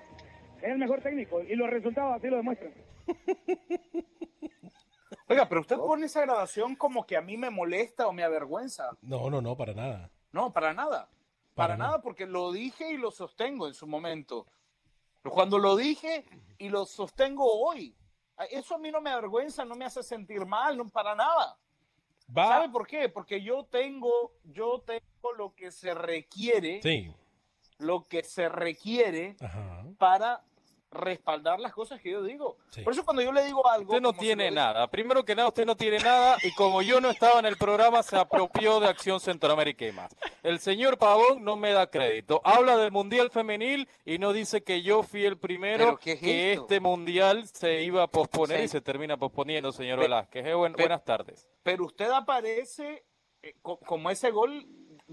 Es 0.62 0.70
el 0.70 0.78
mejor 0.78 1.02
técnico 1.02 1.42
y 1.42 1.56
los 1.56 1.70
resultados 1.70 2.16
así 2.16 2.28
lo 2.28 2.38
demuestran. 2.38 2.74
Oiga, 5.28 5.48
pero 5.50 5.62
usted 5.62 5.78
pone 5.78 6.06
esa 6.06 6.22
grabación 6.22 6.76
como 6.76 7.06
que 7.06 7.18
a 7.18 7.22
mí 7.22 7.38
me 7.38 7.50
molesta 7.50 8.08
o 8.08 8.14
me 8.14 8.24
avergüenza. 8.24 8.92
No, 9.02 9.30
no, 9.30 9.42
no, 9.42 9.56
para 9.56 9.74
nada. 9.74 10.10
No, 10.32 10.52
para 10.52 10.74
nada. 10.74 11.08
Para, 11.56 11.68
Para 11.74 11.78
nada, 11.78 11.90
nada. 11.92 12.02
porque 12.02 12.26
lo 12.26 12.52
dije 12.52 12.92
y 12.92 12.98
lo 12.98 13.12
sostengo 13.12 13.68
en 13.68 13.74
su 13.74 13.86
momento. 13.88 14.48
Cuando 15.24 15.58
lo 15.60 15.76
dije 15.76 16.26
y 16.58 16.70
lo 16.70 16.86
sostengo 16.86 17.46
hoy, 17.46 17.96
eso 18.50 18.76
a 18.76 18.78
mí 18.80 18.92
no 18.92 19.00
me 19.02 19.12
avergüenza, 19.12 19.64
no 19.64 19.76
me 19.76 19.86
hace 19.86 20.02
sentir 20.04 20.46
mal, 20.46 20.76
no 20.78 20.90
para 20.90 21.16
nada. 21.16 21.58
Va. 22.36 22.48
¿Sabe 22.48 22.70
por 22.70 22.88
qué? 22.88 23.08
Porque 23.10 23.42
yo 23.42 23.66
tengo, 23.66 24.34
yo 24.44 24.82
tengo 24.82 25.34
lo 25.38 25.54
que 25.54 25.72
se 25.72 25.94
requiere, 25.94 26.82
Sí. 26.82 27.14
lo 27.78 28.04
que 28.04 28.24
se 28.24 28.50
requiere 28.50 29.36
Ajá. 29.40 29.86
para 30.00 30.44
respaldar 30.94 31.60
las 31.60 31.74
cosas 31.74 32.00
que 32.02 32.12
yo 32.12 32.24
digo. 32.24 32.58
Sí. 32.70 32.82
Por 32.82 32.94
eso 32.94 33.04
cuando 33.04 33.22
yo 33.22 33.32
le 33.32 33.44
digo 33.46 33.68
algo, 33.70 33.92
Usted 33.92 34.02
no 34.02 34.14
tiene 34.14 34.46
digo- 34.46 34.56
nada. 34.56 34.88
Primero 34.88 35.24
que 35.26 35.36
nada, 35.36 35.48
usted 35.50 35.66
no 35.66 35.76
tiene 35.76 36.00
nada 36.00 36.38
y 36.44 36.54
como 36.54 36.82
yo 36.82 37.02
no 37.02 37.10
estaba 37.10 37.40
en 37.40 37.46
el 37.46 37.58
programa, 37.58 38.02
se 38.04 38.16
apropió 38.18 38.80
de 38.80 38.88
Acción 38.88 39.20
Centroamérica 39.20 39.86
y 39.86 39.92
más. 39.92 40.16
El 40.44 40.60
señor 40.60 40.98
Pavón 40.98 41.44
no 41.44 41.56
me 41.56 41.72
da 41.72 41.88
crédito. 41.88 42.42
Habla 42.44 42.78
del 42.78 42.92
Mundial 42.92 43.30
Femenil 43.32 43.88
y 44.06 44.18
no 44.20 44.34
dice 44.34 44.64
que 44.64 44.82
yo 44.82 45.04
fui 45.04 45.26
el 45.26 45.38
primero 45.38 45.86
¿Pero 45.86 45.98
qué 45.98 46.12
es 46.14 46.20
que 46.20 46.52
esto? 46.54 46.62
este 46.64 46.80
Mundial 46.80 47.48
se 47.48 47.82
iba 47.84 48.04
a 48.04 48.08
posponer 48.08 48.60
Sí. 48.60 48.64
y 48.66 48.68
se 48.68 48.82
termina 48.82 49.18
posponiendo, 49.18 49.72
señor 49.72 50.00
Velázquez. 50.00 50.46
Eh, 50.46 50.54
buen- 50.54 50.74
buenas 50.74 51.04
tardes. 51.04 51.48
Pero 51.64 51.86
usted 51.86 52.10
aparece 52.12 53.06
eh, 53.42 53.56
co- 53.62 53.78
como 53.80 54.10
ese 54.10 54.32
gol 54.32 54.66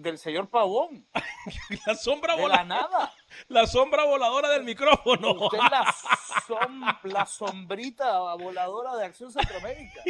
del 0.03 0.19
señor 0.19 0.49
Pavón, 0.49 1.07
La 1.87 1.95
sombra 1.95 2.35
de 2.35 2.43
la 2.43 2.49
voladora. 2.49 2.65
nada. 2.65 3.13
La 3.49 3.67
sombra 3.67 4.05
voladora 4.05 4.49
del 4.51 4.65
micrófono. 4.65 5.33
Usted 5.33 5.59
es 5.59 5.71
la, 5.71 5.85
som- 6.49 6.99
la 7.05 7.27
sombrita 7.27 8.19
voladora 8.35 8.97
de 8.97 9.05
Acción 9.07 9.31
Centroamérica. 9.33 10.03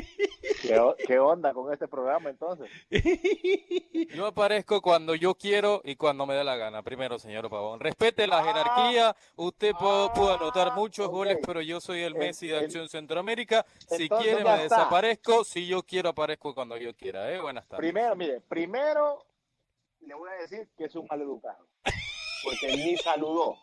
¿Qué, 1.06 1.18
onda 1.18 1.52
con 1.52 1.72
este 1.72 1.86
programa 1.86 2.30
entonces? 2.30 2.70
Yo 4.14 4.26
aparezco 4.26 4.80
cuando 4.80 5.14
yo 5.14 5.34
quiero 5.34 5.80
y 5.84 5.96
cuando 5.96 6.26
me 6.26 6.34
dé 6.34 6.44
la 6.44 6.56
gana. 6.56 6.82
Primero, 6.82 7.18
señor 7.18 7.48
Pavón. 7.50 7.80
Respete 7.80 8.26
la 8.26 8.38
Ah. 8.38 8.44
jerarquía. 8.44 9.16
Usted 9.36 9.72
pudo, 9.74 10.12
pudo 10.12 10.34
anotar 10.34 10.74
muchos 10.74 11.08
goles, 11.08 11.38
pero 11.46 11.60
yo 11.60 11.80
soy 11.80 12.02
el 12.02 12.14
Messi 12.14 12.48
de 12.48 12.58
Acción 12.58 12.88
Centroamérica. 12.88 13.66
Si 13.88 14.04
entonces 14.04 14.26
quiere, 14.28 14.44
me 14.44 14.50
está. 14.64 14.76
desaparezco. 14.76 15.44
Si 15.44 15.66
yo 15.66 15.82
quiero, 15.82 16.08
aparezco 16.10 16.54
cuando 16.54 16.76
yo 16.76 16.94
quiera. 16.96 17.30
¿eh? 17.32 17.40
Buenas 17.40 17.66
tardes. 17.68 17.80
Primero, 17.80 18.16
mire, 18.16 18.40
primero 18.40 19.26
le 20.00 20.14
voy 20.14 20.30
a 20.30 20.34
decir 20.42 20.68
que 20.76 20.84
es 20.84 20.94
un 20.96 21.06
maleducado, 21.10 21.66
porque 22.44 22.76
ni 22.76 22.96
saludó 22.96 23.56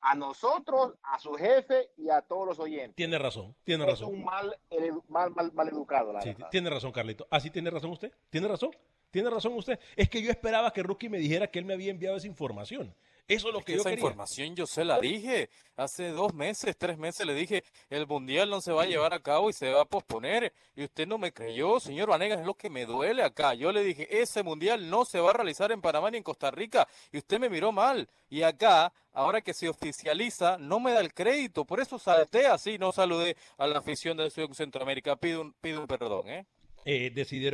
a 0.00 0.14
nosotros, 0.14 0.94
a 1.02 1.18
su 1.18 1.32
jefe 1.34 1.90
y 1.96 2.10
a 2.10 2.20
todos 2.20 2.46
los 2.46 2.58
oyentes. 2.58 2.94
Tiene 2.94 3.18
razón, 3.18 3.54
tiene 3.64 3.84
Es 3.84 3.90
razón. 3.90 4.14
un 4.14 4.24
mal, 4.24 4.54
edu- 4.70 5.02
mal, 5.08 5.30
mal, 5.30 5.50
mal 5.52 5.68
educado, 5.68 6.12
la 6.12 6.20
Sí, 6.20 6.30
verdad. 6.30 6.48
tiene 6.50 6.68
razón, 6.70 6.92
Carlito. 6.92 7.26
Así 7.30 7.50
tiene 7.50 7.70
razón 7.70 7.90
usted. 7.90 8.12
Tiene 8.28 8.46
razón. 8.48 8.70
Tiene 9.10 9.30
razón 9.30 9.54
usted. 9.54 9.78
Es 9.96 10.10
que 10.10 10.20
yo 10.20 10.30
esperaba 10.30 10.72
que 10.72 10.82
Rookie 10.82 11.08
me 11.08 11.18
dijera 11.18 11.46
que 11.46 11.58
él 11.58 11.64
me 11.64 11.72
había 11.74 11.90
enviado 11.90 12.16
esa 12.16 12.26
información. 12.26 12.94
Eso 13.26 13.48
es 13.48 13.54
lo 13.54 13.62
que, 13.62 13.72
yo 13.72 13.80
esa 13.80 13.90
quería. 13.90 14.04
información 14.04 14.54
yo 14.54 14.66
se 14.66 14.84
la 14.84 15.00
dije 15.00 15.48
hace 15.76 16.10
dos 16.10 16.34
meses, 16.34 16.76
tres 16.76 16.98
meses, 16.98 17.26
le 17.26 17.34
dije, 17.34 17.64
el 17.88 18.06
Mundial 18.06 18.50
no 18.50 18.60
se 18.60 18.72
va 18.72 18.82
a 18.82 18.86
llevar 18.86 19.14
a 19.14 19.20
cabo 19.20 19.50
y 19.50 19.52
se 19.52 19.72
va 19.72 19.82
a 19.82 19.84
posponer. 19.86 20.52
Y 20.76 20.84
usted 20.84 21.06
no 21.06 21.18
me 21.18 21.32
creyó, 21.32 21.80
señor 21.80 22.08
Vanegas, 22.08 22.40
es 22.40 22.46
lo 22.46 22.54
que 22.54 22.70
me 22.70 22.84
duele 22.86 23.22
acá. 23.22 23.54
Yo 23.54 23.72
le 23.72 23.82
dije, 23.82 24.20
ese 24.20 24.42
Mundial 24.42 24.90
no 24.90 25.04
se 25.04 25.20
va 25.20 25.30
a 25.30 25.32
realizar 25.32 25.72
en 25.72 25.80
Panamá 25.80 26.10
ni 26.10 26.18
en 26.18 26.22
Costa 26.22 26.50
Rica. 26.50 26.86
Y 27.12 27.18
usted 27.18 27.40
me 27.40 27.48
miró 27.48 27.72
mal. 27.72 28.08
Y 28.28 28.42
acá, 28.42 28.92
ahora 29.12 29.40
que 29.40 29.54
se 29.54 29.68
oficializa, 29.68 30.58
no 30.58 30.78
me 30.78 30.92
da 30.92 31.00
el 31.00 31.14
crédito. 31.14 31.64
Por 31.64 31.80
eso 31.80 31.98
salté 31.98 32.46
así, 32.46 32.78
no 32.78 32.92
saludé 32.92 33.36
a 33.56 33.66
la 33.66 33.78
afición 33.78 34.16
de 34.16 34.30
Centroamérica. 34.30 35.16
Pido 35.16 35.40
un, 35.40 35.52
pido 35.54 35.80
un 35.80 35.86
perdón, 35.86 36.28
¿eh? 36.28 36.46
Eh, 36.86 37.12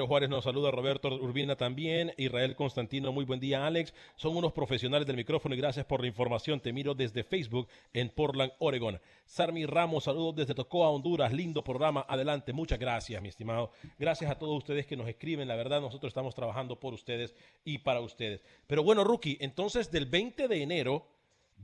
Juárez 0.08 0.28
nos 0.28 0.42
saluda, 0.42 0.72
Roberto 0.72 1.08
Urbina 1.08 1.54
también, 1.54 2.12
Israel 2.16 2.56
Constantino, 2.56 3.12
muy 3.12 3.24
buen 3.24 3.38
día 3.38 3.64
Alex, 3.64 3.94
son 4.16 4.36
unos 4.36 4.52
profesionales 4.52 5.06
del 5.06 5.16
micrófono 5.16 5.54
y 5.54 5.58
gracias 5.58 5.86
por 5.86 6.00
la 6.00 6.08
información, 6.08 6.58
te 6.58 6.72
miro 6.72 6.94
desde 6.94 7.22
Facebook 7.22 7.68
en 7.92 8.08
Portland, 8.08 8.52
Oregon. 8.58 9.00
Sarmi 9.26 9.66
Ramos, 9.66 10.04
saludos 10.04 10.34
desde 10.34 10.54
Tocoa, 10.54 10.90
Honduras, 10.90 11.32
lindo 11.32 11.62
programa, 11.62 12.04
adelante, 12.08 12.52
muchas 12.52 12.80
gracias 12.80 13.22
mi 13.22 13.28
estimado, 13.28 13.70
gracias 14.00 14.32
a 14.32 14.38
todos 14.38 14.58
ustedes 14.58 14.84
que 14.86 14.96
nos 14.96 15.08
escriben, 15.08 15.46
la 15.46 15.54
verdad 15.54 15.80
nosotros 15.80 16.10
estamos 16.10 16.34
trabajando 16.34 16.80
por 16.80 16.92
ustedes 16.92 17.32
y 17.64 17.78
para 17.78 18.00
ustedes. 18.00 18.42
Pero 18.66 18.82
bueno, 18.82 19.04
Rookie, 19.04 19.38
entonces 19.40 19.92
del 19.92 20.06
20 20.06 20.48
de 20.48 20.62
enero, 20.62 21.06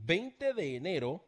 20 0.05 0.53
de 0.53 0.75
enero 0.77 1.25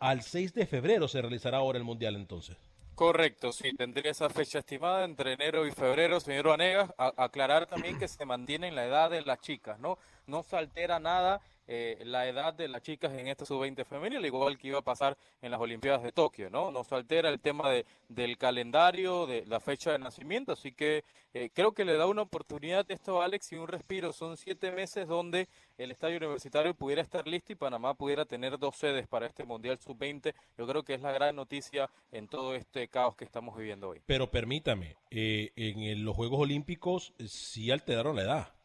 al 0.00 0.22
6 0.22 0.52
de 0.52 0.66
febrero 0.66 1.06
se 1.06 1.20
realizará 1.20 1.58
ahora 1.58 1.78
el 1.78 1.84
Mundial 1.84 2.16
entonces. 2.16 2.56
Correcto, 3.00 3.50
sí, 3.50 3.72
tendría 3.72 4.10
esa 4.10 4.28
fecha 4.28 4.58
estimada 4.58 5.06
entre 5.06 5.32
enero 5.32 5.66
y 5.66 5.70
febrero, 5.70 6.20
señor 6.20 6.48
Vanegas. 6.48 6.92
Aclarar 6.98 7.64
también 7.64 7.98
que 7.98 8.06
se 8.06 8.26
mantiene 8.26 8.68
en 8.68 8.74
la 8.74 8.84
edad 8.84 9.08
de 9.08 9.22
las 9.22 9.40
chicas, 9.40 9.80
¿no? 9.80 9.96
No 10.26 10.42
se 10.42 10.58
altera 10.58 11.00
nada 11.00 11.40
eh, 11.72 12.02
la 12.04 12.26
edad 12.26 12.52
de 12.52 12.66
las 12.66 12.82
chicas 12.82 13.12
en 13.12 13.28
esta 13.28 13.44
sub-20 13.44 13.84
femenil, 13.84 14.26
igual 14.26 14.58
que 14.58 14.66
iba 14.66 14.80
a 14.80 14.82
pasar 14.82 15.16
en 15.40 15.52
las 15.52 15.60
Olimpiadas 15.60 16.02
de 16.02 16.10
Tokio, 16.10 16.50
¿no? 16.50 16.72
No 16.72 16.82
se 16.82 16.96
altera 16.96 17.28
el 17.28 17.38
tema 17.38 17.70
de, 17.70 17.86
del 18.08 18.36
calendario, 18.38 19.24
de 19.28 19.46
la 19.46 19.60
fecha 19.60 19.92
de 19.92 20.00
nacimiento, 20.00 20.50
así 20.50 20.72
que 20.72 21.04
eh, 21.32 21.48
creo 21.54 21.70
que 21.70 21.84
le 21.84 21.96
da 21.96 22.08
una 22.08 22.22
oportunidad 22.22 22.90
esto 22.90 23.22
a 23.22 23.24
Alex 23.24 23.52
y 23.52 23.56
un 23.56 23.68
respiro. 23.68 24.12
Son 24.12 24.36
siete 24.36 24.72
meses 24.72 25.06
donde 25.06 25.46
el 25.78 25.92
estadio 25.92 26.16
universitario 26.16 26.74
pudiera 26.74 27.02
estar 27.02 27.28
listo 27.28 27.52
y 27.52 27.54
Panamá 27.54 27.94
pudiera 27.94 28.24
tener 28.24 28.58
dos 28.58 28.74
sedes 28.74 29.06
para 29.06 29.26
este 29.26 29.44
Mundial 29.44 29.78
Sub-20. 29.78 30.34
Yo 30.58 30.66
creo 30.66 30.82
que 30.82 30.94
es 30.94 31.02
la 31.02 31.12
gran 31.12 31.36
noticia 31.36 31.88
en 32.10 32.26
todo 32.26 32.56
este 32.56 32.88
caos 32.88 33.14
que 33.14 33.24
estamos 33.24 33.56
viviendo 33.56 33.90
hoy. 33.90 34.00
Pero 34.06 34.28
permítame, 34.28 34.96
eh, 35.12 35.52
en 35.54 36.04
los 36.04 36.16
Juegos 36.16 36.40
Olímpicos 36.40 37.12
sí 37.24 37.70
alteraron 37.70 38.16
la 38.16 38.22
edad. 38.22 38.59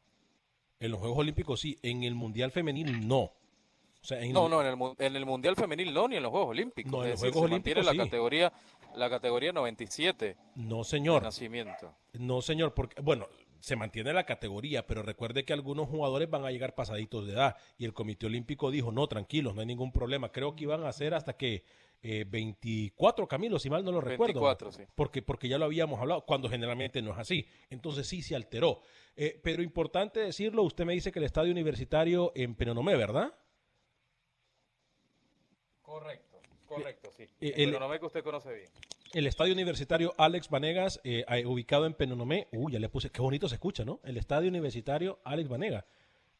En 0.79 0.91
los 0.91 0.99
Juegos 0.99 1.19
Olímpicos 1.19 1.59
sí, 1.59 1.77
en 1.81 2.03
el 2.03 2.15
Mundial 2.15 2.51
Femenil 2.51 3.07
no. 3.07 3.19
O 3.21 4.07
sea, 4.07 4.21
en 4.21 4.33
no, 4.33 4.45
el... 4.45 4.51
no, 4.51 4.61
en 4.61 4.67
el, 4.67 5.05
en 5.05 5.15
el, 5.15 5.25
Mundial 5.25 5.55
Femenil 5.55 5.93
no, 5.93 6.07
ni 6.07 6.17
en 6.17 6.23
los 6.23 6.31
Juegos 6.31 6.49
Olímpicos. 6.49 6.91
No, 6.91 7.03
en 7.03 7.11
los 7.11 7.19
Juegos 7.19 7.43
Olímpicos 7.43 7.85
la 7.85 7.95
categoría 7.95 8.53
la 8.95 9.09
categoría 9.09 9.51
97. 9.51 10.37
No, 10.55 10.83
señor. 10.83 11.23
nacimiento. 11.23 11.93
No, 12.13 12.41
señor, 12.41 12.73
porque 12.73 13.01
bueno, 13.01 13.27
se 13.59 13.75
mantiene 13.75 14.13
la 14.13 14.25
categoría, 14.25 14.85
pero 14.85 15.03
recuerde 15.03 15.43
que 15.43 15.53
algunos 15.53 15.89
jugadores 15.89 16.29
van 16.29 16.45
a 16.45 16.51
llegar 16.51 16.75
pasaditos 16.75 17.25
de 17.25 17.33
edad 17.33 17.57
y 17.77 17.85
el 17.85 17.93
Comité 17.93 18.27
Olímpico 18.27 18.71
dijo, 18.71 18.91
"No, 18.91 19.07
tranquilos, 19.07 19.55
no 19.55 19.61
hay 19.61 19.67
ningún 19.67 19.91
problema." 19.91 20.31
Creo 20.31 20.55
que 20.55 20.63
iban 20.63 20.83
a 20.83 20.89
hacer 20.89 21.13
hasta 21.13 21.33
que 21.33 21.63
eh, 22.07 22.23
24 22.23 23.27
Camilo, 23.27 23.57
si 23.57 23.67
mal 23.67 23.83
no 23.83 23.91
lo 23.91 23.99
recuerdo. 23.99 24.39
24, 24.39 24.71
sí. 24.71 24.83
Porque, 24.93 25.23
porque 25.23 25.47
ya 25.47 25.57
lo 25.57 25.65
habíamos 25.65 25.99
hablado, 25.99 26.23
cuando 26.23 26.47
generalmente 26.47 27.01
no 27.01 27.11
es 27.11 27.17
así. 27.17 27.47
Entonces 27.71 28.05
sí 28.05 28.21
se 28.21 28.35
alteró. 28.35 28.81
Eh, 29.15 29.39
pero 29.43 29.63
importante 29.63 30.19
decirlo, 30.19 30.61
usted 30.61 30.85
me 30.85 30.93
dice 30.93 31.11
que 31.11 31.17
el 31.17 31.25
estadio 31.25 31.51
universitario 31.51 32.31
en 32.35 32.53
Penonomé, 32.53 32.95
¿verdad? 32.95 33.33
Correcto, 35.81 36.37
correcto, 36.67 37.09
sí. 37.17 37.23
Eh, 37.41 37.53
el, 37.57 37.71
Penonomé 37.71 37.99
que 37.99 38.05
usted 38.05 38.23
conoce 38.23 38.53
bien. 38.53 38.69
El 39.11 39.25
estadio 39.25 39.53
universitario 39.53 40.13
Alex 40.19 40.47
Vanegas, 40.49 41.01
eh, 41.03 41.25
ubicado 41.47 41.87
en 41.87 41.95
Penonomé. 41.95 42.49
Uy, 42.51 42.73
ya 42.73 42.79
le 42.79 42.89
puse, 42.89 43.09
qué 43.09 43.21
bonito 43.23 43.49
se 43.49 43.55
escucha, 43.55 43.83
¿no? 43.83 43.99
El 44.03 44.17
estadio 44.17 44.49
universitario 44.49 45.21
Alex 45.23 45.49
Vanegas. 45.49 45.85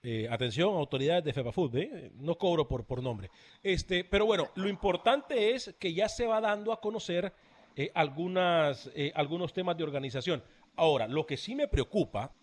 Eh, 0.08 0.28
atención, 0.30 0.76
autoridades 0.76 1.24
de 1.24 1.34
FEPAFUT, 1.34 1.76
¿eh? 1.78 2.12
no 2.18 2.38
cobro 2.38 2.68
por, 2.68 2.86
por 2.86 3.02
nombre. 3.02 3.32
Este, 3.64 4.04
pero 4.04 4.28
bueno, 4.28 4.50
lo 4.54 4.70
importante 4.70 5.56
es 5.56 5.74
que 5.80 5.96
ya 5.96 6.08
se 6.08 6.28
va 6.28 6.40
dando 6.40 6.72
a 6.72 6.80
conocer 6.80 7.34
eh, 7.76 7.90
algunas, 7.96 8.92
eh, 8.94 9.12
algunos 9.16 9.52
temas 9.52 9.76
de 9.76 9.84
organización. 9.84 10.44
Ahora, 10.76 11.08
lo 11.08 11.26
que 11.26 11.38
sí 11.38 11.56
me 11.56 11.68
preocupa 11.68 12.36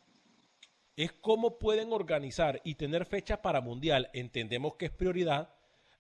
es 0.97 1.13
cómo 1.13 1.61
pueden 1.61 1.93
organizar 1.93 2.61
y 2.65 2.75
tener 2.75 3.07
fecha 3.07 3.41
para 3.41 3.61
Mundial. 3.61 4.11
Entendemos 4.13 4.75
que 4.75 4.87
es 4.87 4.91
prioridad 4.91 5.55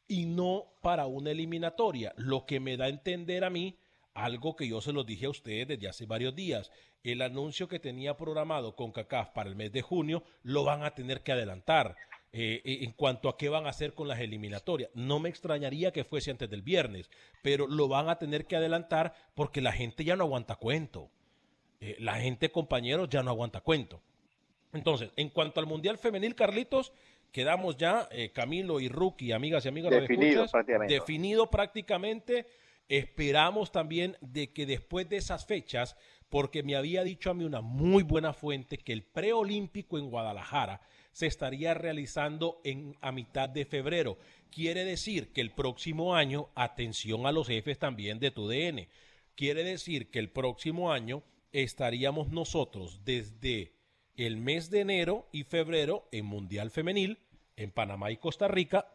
y 0.09 0.27
no 0.27 0.75
para 0.83 1.07
una 1.07 1.31
eliminatoria. 1.31 2.12
Lo 2.16 2.44
que 2.44 2.59
me 2.59 2.77
da 2.77 2.87
a 2.87 2.88
entender 2.88 3.44
a 3.44 3.51
mí 3.51 3.79
algo 4.14 4.57
que 4.57 4.68
yo 4.68 4.81
se 4.81 4.92
lo 4.92 5.05
dije 5.05 5.27
a 5.27 5.31
ustedes 5.31 5.68
desde 5.68 5.88
hace 5.88 6.07
varios 6.07 6.35
días. 6.35 6.70
El 7.03 7.22
anuncio 7.22 7.68
que 7.68 7.79
tenía 7.79 8.16
programado 8.16 8.77
con 8.77 8.92
CACAF 8.92 9.31
para 9.31 9.48
el 9.48 9.57
mes 9.57 9.72
de 9.72 9.83
junio 9.83 10.22
lo 10.42 10.64
van 10.64 10.85
a 10.85 10.94
tener 10.94 11.22
que 11.22 11.33
adelantar. 11.33 11.96
Eh, 12.35 12.62
en 12.64 12.92
cuanto 12.92 13.29
a 13.29 13.37
qué 13.37 13.51
van 13.51 13.66
a 13.66 13.68
hacer 13.68 13.92
con 13.92 14.09
las 14.09 14.18
eliminatorias. 14.18 14.90
No 14.94 15.20
me 15.20 15.29
extrañaría 15.29 15.92
que 15.92 16.03
fuese 16.03 16.31
antes 16.31 16.48
del 16.48 16.62
viernes, 16.62 17.11
pero 17.42 17.66
lo 17.66 17.88
van 17.88 18.09
a 18.09 18.16
tener 18.18 18.46
que 18.46 18.57
adelantar 18.57 19.12
porque 19.35 19.61
la 19.61 19.70
gente 19.70 20.03
ya 20.03 20.16
no 20.16 20.25
aguanta 20.25 20.57
cuento. 20.57 21.11
Eh, 21.83 21.96
la 21.98 22.14
gente, 22.14 22.51
compañeros, 22.51 23.11
ya 23.11 23.22
no 23.22 23.31
aguanta 23.31 23.61
cuento. 23.61 24.01
Entonces, 24.72 25.11
en 25.16 25.29
cuanto 25.29 25.61
al 25.61 25.66
Mundial 25.66 25.98
Femenil, 25.98 26.35
Carlitos, 26.35 26.94
quedamos 27.33 27.77
ya, 27.77 28.09
eh, 28.11 28.31
Camilo 28.31 28.81
y 28.81 28.88
Rookie, 28.88 29.33
amigas 29.33 29.66
y 29.66 29.68
amigos, 29.68 29.90
definido 29.90 30.46
prácticamente. 30.46 30.94
Definido 30.94 31.51
prácticamente. 31.51 32.46
Esperamos 32.88 33.73
también 33.73 34.16
de 34.21 34.53
que 34.53 34.66
después 34.66 35.09
de 35.09 35.16
esas 35.16 35.47
fechas, 35.47 35.97
porque 36.29 36.62
me 36.62 36.77
había 36.77 37.05
dicho 37.05 37.31
a 37.31 37.35
mí 37.35 37.45
una 37.45 37.61
muy 37.61 38.03
buena 38.03 38.33
fuente 38.33 38.79
que 38.79 38.92
el 38.92 39.03
preolímpico 39.03 39.99
en 39.99 40.11
Guadalajara 40.11 40.81
se 41.12 41.27
estaría 41.27 41.75
realizando 41.75 42.61
en, 42.64 42.97
a 43.01 43.12
mitad 43.12 43.49
de 43.49 43.64
febrero. 43.64 44.18
Quiere 44.51 44.85
decir 44.85 45.33
que 45.33 45.40
el 45.40 45.53
próximo 45.53 46.14
año, 46.14 46.49
atención 46.55 47.27
a 47.27 47.33
los 47.33 47.49
jefes 47.49 47.79
también 47.79 48.18
de 48.18 48.31
tu 48.31 48.49
DN, 48.49 48.88
quiere 49.35 49.64
decir 49.64 50.11
que 50.11 50.18
el 50.18 50.31
próximo 50.31 50.92
año 50.92 51.23
estaríamos 51.53 52.29
nosotros 52.31 53.05
desde 53.05 53.73
el 54.16 54.37
mes 54.37 54.71
de 54.71 54.81
enero 54.81 55.29
y 55.33 55.45
febrero 55.45 56.09
en 56.12 56.27
Mundial 56.27 56.71
Femenil, 56.71 57.18
en 57.57 57.71
Panamá 57.71 58.11
y 58.11 58.16
Costa 58.16 58.49
Rica. 58.49 58.95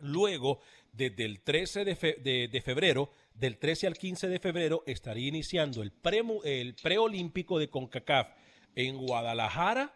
Luego, 0.00 0.60
desde 0.92 1.24
el 1.24 1.40
13 1.40 1.84
de, 1.84 1.96
fe, 1.96 2.16
de, 2.22 2.48
de, 2.48 2.60
febrero, 2.60 3.10
del 3.34 3.58
13 3.58 3.86
al 3.86 3.96
15 3.96 4.28
de 4.28 4.38
febrero, 4.38 4.82
estaría 4.86 5.28
iniciando 5.28 5.82
el, 5.82 5.92
pre, 5.92 6.22
el 6.44 6.74
preolímpico 6.74 7.58
de 7.58 7.68
CONCACAF 7.68 8.28
en 8.74 8.96
Guadalajara. 8.96 9.94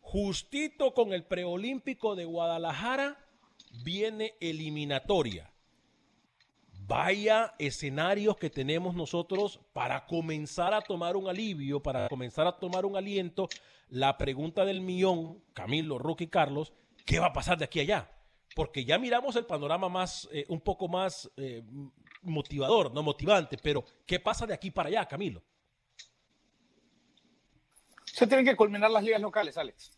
Justito 0.00 0.92
con 0.92 1.12
el 1.12 1.24
preolímpico 1.24 2.16
de 2.16 2.24
Guadalajara 2.24 3.18
viene 3.84 4.34
eliminatoria. 4.40 5.50
Vaya 6.86 7.54
escenarios 7.58 8.36
que 8.36 8.50
tenemos 8.50 8.94
nosotros 8.94 9.60
para 9.72 10.04
comenzar 10.06 10.74
a 10.74 10.80
tomar 10.82 11.16
un 11.16 11.28
alivio, 11.28 11.80
para 11.80 12.08
comenzar 12.08 12.46
a 12.46 12.58
tomar 12.58 12.84
un 12.84 12.96
aliento. 12.96 13.48
La 13.88 14.18
pregunta 14.18 14.64
del 14.64 14.80
millón, 14.80 15.42
Camilo, 15.54 15.98
Rookie 15.98 16.26
Carlos, 16.26 16.72
¿qué 17.06 17.20
va 17.20 17.26
a 17.26 17.32
pasar 17.32 17.56
de 17.56 17.64
aquí 17.64 17.78
a 17.78 17.82
allá? 17.82 18.10
Porque 18.54 18.84
ya 18.84 18.98
miramos 18.98 19.36
el 19.36 19.46
panorama 19.46 19.88
más, 19.88 20.28
eh, 20.32 20.44
un 20.48 20.60
poco 20.60 20.88
más 20.88 21.30
eh, 21.36 21.62
motivador, 22.22 22.92
no 22.92 23.02
motivante, 23.02 23.56
pero 23.58 23.84
¿qué 24.06 24.20
pasa 24.20 24.46
de 24.46 24.54
aquí 24.54 24.70
para 24.70 24.88
allá, 24.88 25.06
Camilo? 25.06 25.42
Se 28.04 28.26
tienen 28.26 28.44
que 28.44 28.56
culminar 28.56 28.90
las 28.90 29.02
ligas 29.02 29.20
locales, 29.20 29.56
Alex. 29.56 29.90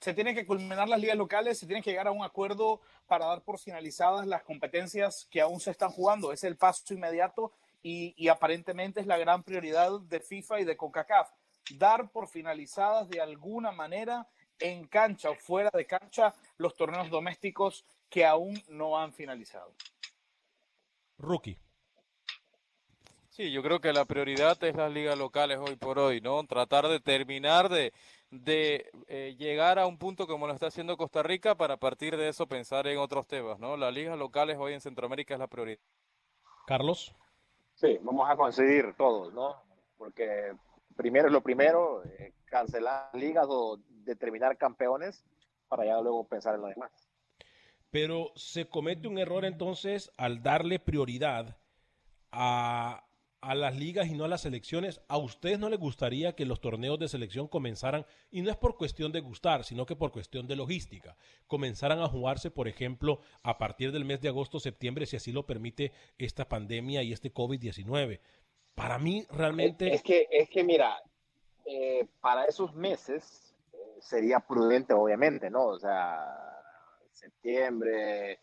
Se 0.00 0.14
tienen 0.14 0.34
que 0.34 0.46
culminar 0.46 0.88
las 0.88 1.00
ligas 1.00 1.16
locales, 1.16 1.58
se 1.58 1.66
tiene 1.66 1.82
que 1.82 1.90
llegar 1.90 2.06
a 2.06 2.12
un 2.12 2.24
acuerdo 2.24 2.80
para 3.06 3.26
dar 3.26 3.42
por 3.42 3.58
finalizadas 3.58 4.26
las 4.26 4.42
competencias 4.42 5.26
que 5.30 5.40
aún 5.40 5.60
se 5.60 5.70
están 5.70 5.90
jugando. 5.90 6.32
Es 6.32 6.44
el 6.44 6.56
paso 6.56 6.94
inmediato 6.94 7.52
y, 7.82 8.14
y 8.16 8.28
aparentemente 8.28 9.00
es 9.00 9.06
la 9.06 9.18
gran 9.18 9.42
prioridad 9.42 10.00
de 10.00 10.20
FIFA 10.20 10.60
y 10.60 10.64
de 10.64 10.76
CONCACAF. 10.76 11.30
Dar 11.76 12.10
por 12.10 12.28
finalizadas 12.28 13.08
de 13.10 13.20
alguna 13.20 13.72
manera 13.72 14.26
en 14.60 14.86
cancha 14.86 15.30
o 15.30 15.34
fuera 15.34 15.70
de 15.72 15.86
cancha 15.86 16.34
los 16.56 16.74
torneos 16.74 17.10
domésticos 17.10 17.84
que 18.08 18.24
aún 18.24 18.60
no 18.68 18.98
han 18.98 19.12
finalizado. 19.12 19.72
Rookie. 21.18 21.58
Sí, 23.30 23.52
yo 23.52 23.62
creo 23.62 23.80
que 23.80 23.92
la 23.92 24.04
prioridad 24.04 24.62
es 24.64 24.74
las 24.74 24.92
ligas 24.92 25.16
locales 25.16 25.58
hoy 25.58 25.76
por 25.76 25.98
hoy, 25.98 26.20
¿no? 26.20 26.44
Tratar 26.44 26.88
de 26.88 26.98
terminar 26.98 27.68
de, 27.68 27.92
de 28.30 28.90
eh, 29.06 29.36
llegar 29.38 29.78
a 29.78 29.86
un 29.86 29.96
punto 29.96 30.26
como 30.26 30.48
lo 30.48 30.54
está 30.54 30.66
haciendo 30.66 30.96
Costa 30.96 31.22
Rica 31.22 31.54
para 31.54 31.74
a 31.74 31.76
partir 31.78 32.16
de 32.16 32.28
eso 32.28 32.48
pensar 32.48 32.88
en 32.88 32.98
otros 32.98 33.28
temas, 33.28 33.60
¿no? 33.60 33.76
Las 33.76 33.94
ligas 33.94 34.18
locales 34.18 34.56
hoy 34.58 34.74
en 34.74 34.80
Centroamérica 34.80 35.34
es 35.34 35.40
la 35.40 35.46
prioridad. 35.46 35.78
Carlos. 36.66 37.14
Sí, 37.74 37.98
vamos 38.02 38.28
a 38.28 38.36
conseguir 38.36 38.94
todos, 38.96 39.32
¿no? 39.32 39.54
Porque 39.96 40.52
primero 40.98 41.28
es 41.28 41.32
lo 41.32 41.42
primero, 41.42 42.02
eh, 42.04 42.32
cancelar 42.44 43.10
ligas 43.14 43.46
o 43.48 43.78
determinar 43.88 44.58
campeones 44.58 45.24
para 45.68 45.84
ya 45.84 46.00
luego 46.00 46.26
pensar 46.26 46.56
en 46.56 46.62
lo 46.62 46.66
demás. 46.66 46.90
Pero 47.90 48.32
se 48.34 48.68
comete 48.68 49.06
un 49.06 49.18
error 49.18 49.44
entonces 49.44 50.10
al 50.16 50.42
darle 50.42 50.80
prioridad 50.80 51.56
a, 52.32 53.06
a 53.40 53.54
las 53.54 53.76
ligas 53.76 54.08
y 54.08 54.14
no 54.14 54.24
a 54.24 54.28
las 54.28 54.40
selecciones. 54.40 55.00
¿A 55.06 55.18
ustedes 55.18 55.60
no 55.60 55.68
les 55.68 55.78
gustaría 55.78 56.34
que 56.34 56.44
los 56.44 56.60
torneos 56.60 56.98
de 56.98 57.08
selección 57.08 57.46
comenzaran, 57.46 58.04
y 58.32 58.42
no 58.42 58.50
es 58.50 58.56
por 58.56 58.76
cuestión 58.76 59.12
de 59.12 59.20
gustar, 59.20 59.62
sino 59.62 59.86
que 59.86 59.94
por 59.94 60.10
cuestión 60.10 60.48
de 60.48 60.56
logística, 60.56 61.16
comenzaran 61.46 62.00
a 62.00 62.08
jugarse, 62.08 62.50
por 62.50 62.66
ejemplo, 62.66 63.20
a 63.44 63.56
partir 63.56 63.92
del 63.92 64.04
mes 64.04 64.20
de 64.20 64.28
agosto, 64.30 64.58
septiembre, 64.58 65.06
si 65.06 65.16
así 65.16 65.30
lo 65.30 65.46
permite 65.46 65.92
esta 66.18 66.48
pandemia 66.48 67.04
y 67.04 67.12
este 67.12 67.32
COVID-19? 67.32 68.18
Para 68.78 68.96
mí, 68.98 69.26
realmente... 69.30 69.92
Es 69.92 70.02
que, 70.02 70.28
es 70.30 70.48
que 70.48 70.62
mira, 70.62 70.96
eh, 71.66 72.08
para 72.20 72.44
esos 72.44 72.74
meses 72.74 73.54
eh, 73.72 73.76
sería 74.00 74.38
prudente, 74.38 74.94
obviamente, 74.94 75.50
¿no? 75.50 75.66
O 75.66 75.78
sea, 75.80 76.24
septiembre, 77.10 78.38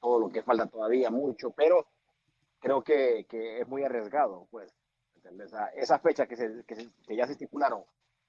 todo 0.00 0.20
lo 0.20 0.28
que 0.30 0.44
falta 0.44 0.66
todavía, 0.66 1.10
mucho, 1.10 1.50
pero 1.50 1.86
creo 2.60 2.82
que, 2.82 3.26
que 3.28 3.60
es 3.60 3.68
muy 3.68 3.82
arriesgado, 3.82 4.46
pues. 4.52 4.72
esa 5.74 5.98
fecha 5.98 6.26
que, 6.26 6.36
se, 6.36 6.64
que, 6.64 6.88
que, 7.06 7.16
ya 7.16 7.26
se 7.26 7.32
estipularon 7.32 7.82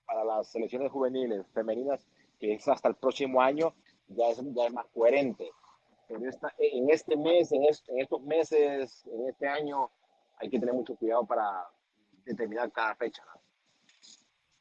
para 0.08 0.24
las 0.24 0.52
selecciones 0.52 0.92
juveniles 0.92 1.46
femeninas, 1.54 2.06
que 2.40 2.54
es 2.56 2.68
hasta 2.68 2.90
el 2.90 2.96
próximo 2.96 3.40
año, 3.40 3.76
ya 4.08 4.30
es, 4.30 4.42
ya 4.54 4.66
es 4.66 4.74
más 4.74 4.88
coherente. 4.88 5.52
Pero 6.08 6.28
esta, 6.28 6.52
en 6.58 6.90
este 6.90 7.16
mes, 7.16 7.52
en, 7.52 7.62
en 7.64 8.00
estos 8.00 8.22
meses, 8.24 9.06
en 9.06 9.30
este 9.30 9.48
año, 9.48 9.92
hay 10.44 10.50
que 10.50 10.60
tener 10.60 10.76
mucho 10.76 10.96
cuidado 10.96 11.26
para 11.26 11.66
determinar 12.26 12.72
cada 12.72 12.96
fecha. 12.96 13.24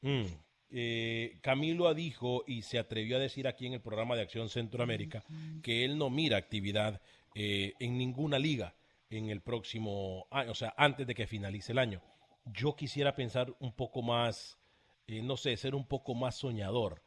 ¿no? 0.03 0.11
Mm. 0.11 0.27
Eh, 0.71 1.39
Camilo 1.43 1.93
dijo 1.93 2.45
y 2.47 2.63
se 2.63 2.79
atrevió 2.79 3.17
a 3.17 3.21
decir 3.21 3.47
aquí 3.47 3.67
en 3.67 3.75
el 3.75 3.81
programa 3.81 4.15
de 4.17 4.23
Acción 4.23 4.49
Centroamérica 4.49 5.23
que 5.63 5.85
él 5.85 5.99
no 5.99 6.09
mira 6.09 6.39
actividad 6.39 7.03
eh, 7.35 7.75
en 7.79 7.99
ninguna 7.99 8.39
liga 8.39 8.75
en 9.11 9.29
el 9.29 9.43
próximo 9.43 10.27
año, 10.31 10.53
o 10.53 10.55
sea, 10.55 10.73
antes 10.79 11.07
de 11.07 11.15
que 11.15 11.27
finalice 11.27 11.73
el 11.73 11.79
año. 11.79 12.01
Yo 12.47 12.75
quisiera 12.75 13.15
pensar 13.15 13.55
un 13.59 13.73
poco 13.73 14.01
más, 14.03 14.59
eh, 15.07 15.21
no 15.21 15.37
sé, 15.37 15.57
ser 15.57 15.75
un 15.75 15.87
poco 15.87 16.15
más 16.15 16.37
soñador 16.37 17.03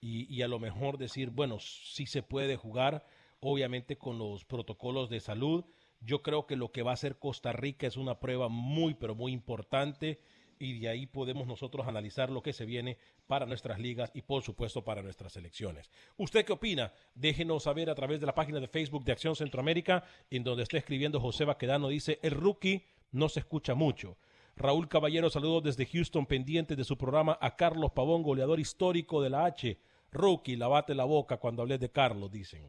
y, 0.00 0.34
y, 0.34 0.40
a 0.40 0.48
lo 0.48 0.58
mejor 0.58 0.96
decir, 0.96 1.28
bueno, 1.28 1.58
sí 1.58 2.06
se 2.06 2.22
puede 2.22 2.56
jugar, 2.56 3.04
obviamente 3.40 3.98
con 3.98 4.18
los 4.18 4.46
protocolos 4.46 5.10
de 5.10 5.20
salud. 5.20 5.66
Yo 6.00 6.22
creo 6.22 6.46
que 6.46 6.56
lo 6.56 6.72
que 6.72 6.82
va 6.82 6.92
a 6.92 6.94
hacer 6.94 7.18
Costa 7.18 7.52
Rica 7.52 7.86
es 7.86 7.96
una 7.96 8.20
prueba 8.20 8.48
muy, 8.48 8.94
pero 8.94 9.14
muy 9.14 9.32
importante 9.32 10.20
y 10.60 10.78
de 10.78 10.88
ahí 10.88 11.06
podemos 11.06 11.46
nosotros 11.46 11.88
analizar 11.88 12.30
lo 12.30 12.42
que 12.42 12.52
se 12.52 12.66
viene 12.66 12.98
para 13.26 13.46
nuestras 13.46 13.80
ligas 13.80 14.10
y 14.14 14.22
por 14.22 14.42
supuesto 14.42 14.84
para 14.84 15.02
nuestras 15.02 15.32
selecciones. 15.32 15.90
¿Usted 16.18 16.44
qué 16.44 16.52
opina? 16.52 16.92
Déjenos 17.14 17.62
saber 17.64 17.88
a 17.88 17.94
través 17.94 18.20
de 18.20 18.26
la 18.26 18.34
página 18.34 18.60
de 18.60 18.68
Facebook 18.68 19.04
de 19.04 19.12
Acción 19.12 19.34
Centroamérica, 19.34 20.04
en 20.30 20.44
donde 20.44 20.62
está 20.62 20.76
escribiendo 20.76 21.18
José 21.18 21.46
Baquedano, 21.46 21.88
dice, 21.88 22.18
el 22.22 22.32
rookie 22.32 22.84
no 23.10 23.28
se 23.30 23.40
escucha 23.40 23.74
mucho. 23.74 24.18
Raúl 24.54 24.88
Caballero, 24.88 25.30
saludos 25.30 25.62
desde 25.62 25.86
Houston, 25.86 26.26
pendiente 26.26 26.76
de 26.76 26.84
su 26.84 26.98
programa 26.98 27.38
a 27.40 27.56
Carlos 27.56 27.92
Pavón, 27.92 28.22
goleador 28.22 28.60
histórico 28.60 29.22
de 29.22 29.30
la 29.30 29.46
H. 29.46 29.78
Rookie, 30.12 30.56
lavate 30.56 30.94
la 30.94 31.04
boca 31.04 31.38
cuando 31.38 31.62
hables 31.62 31.80
de 31.80 31.90
Carlos, 31.90 32.30
dicen. 32.30 32.68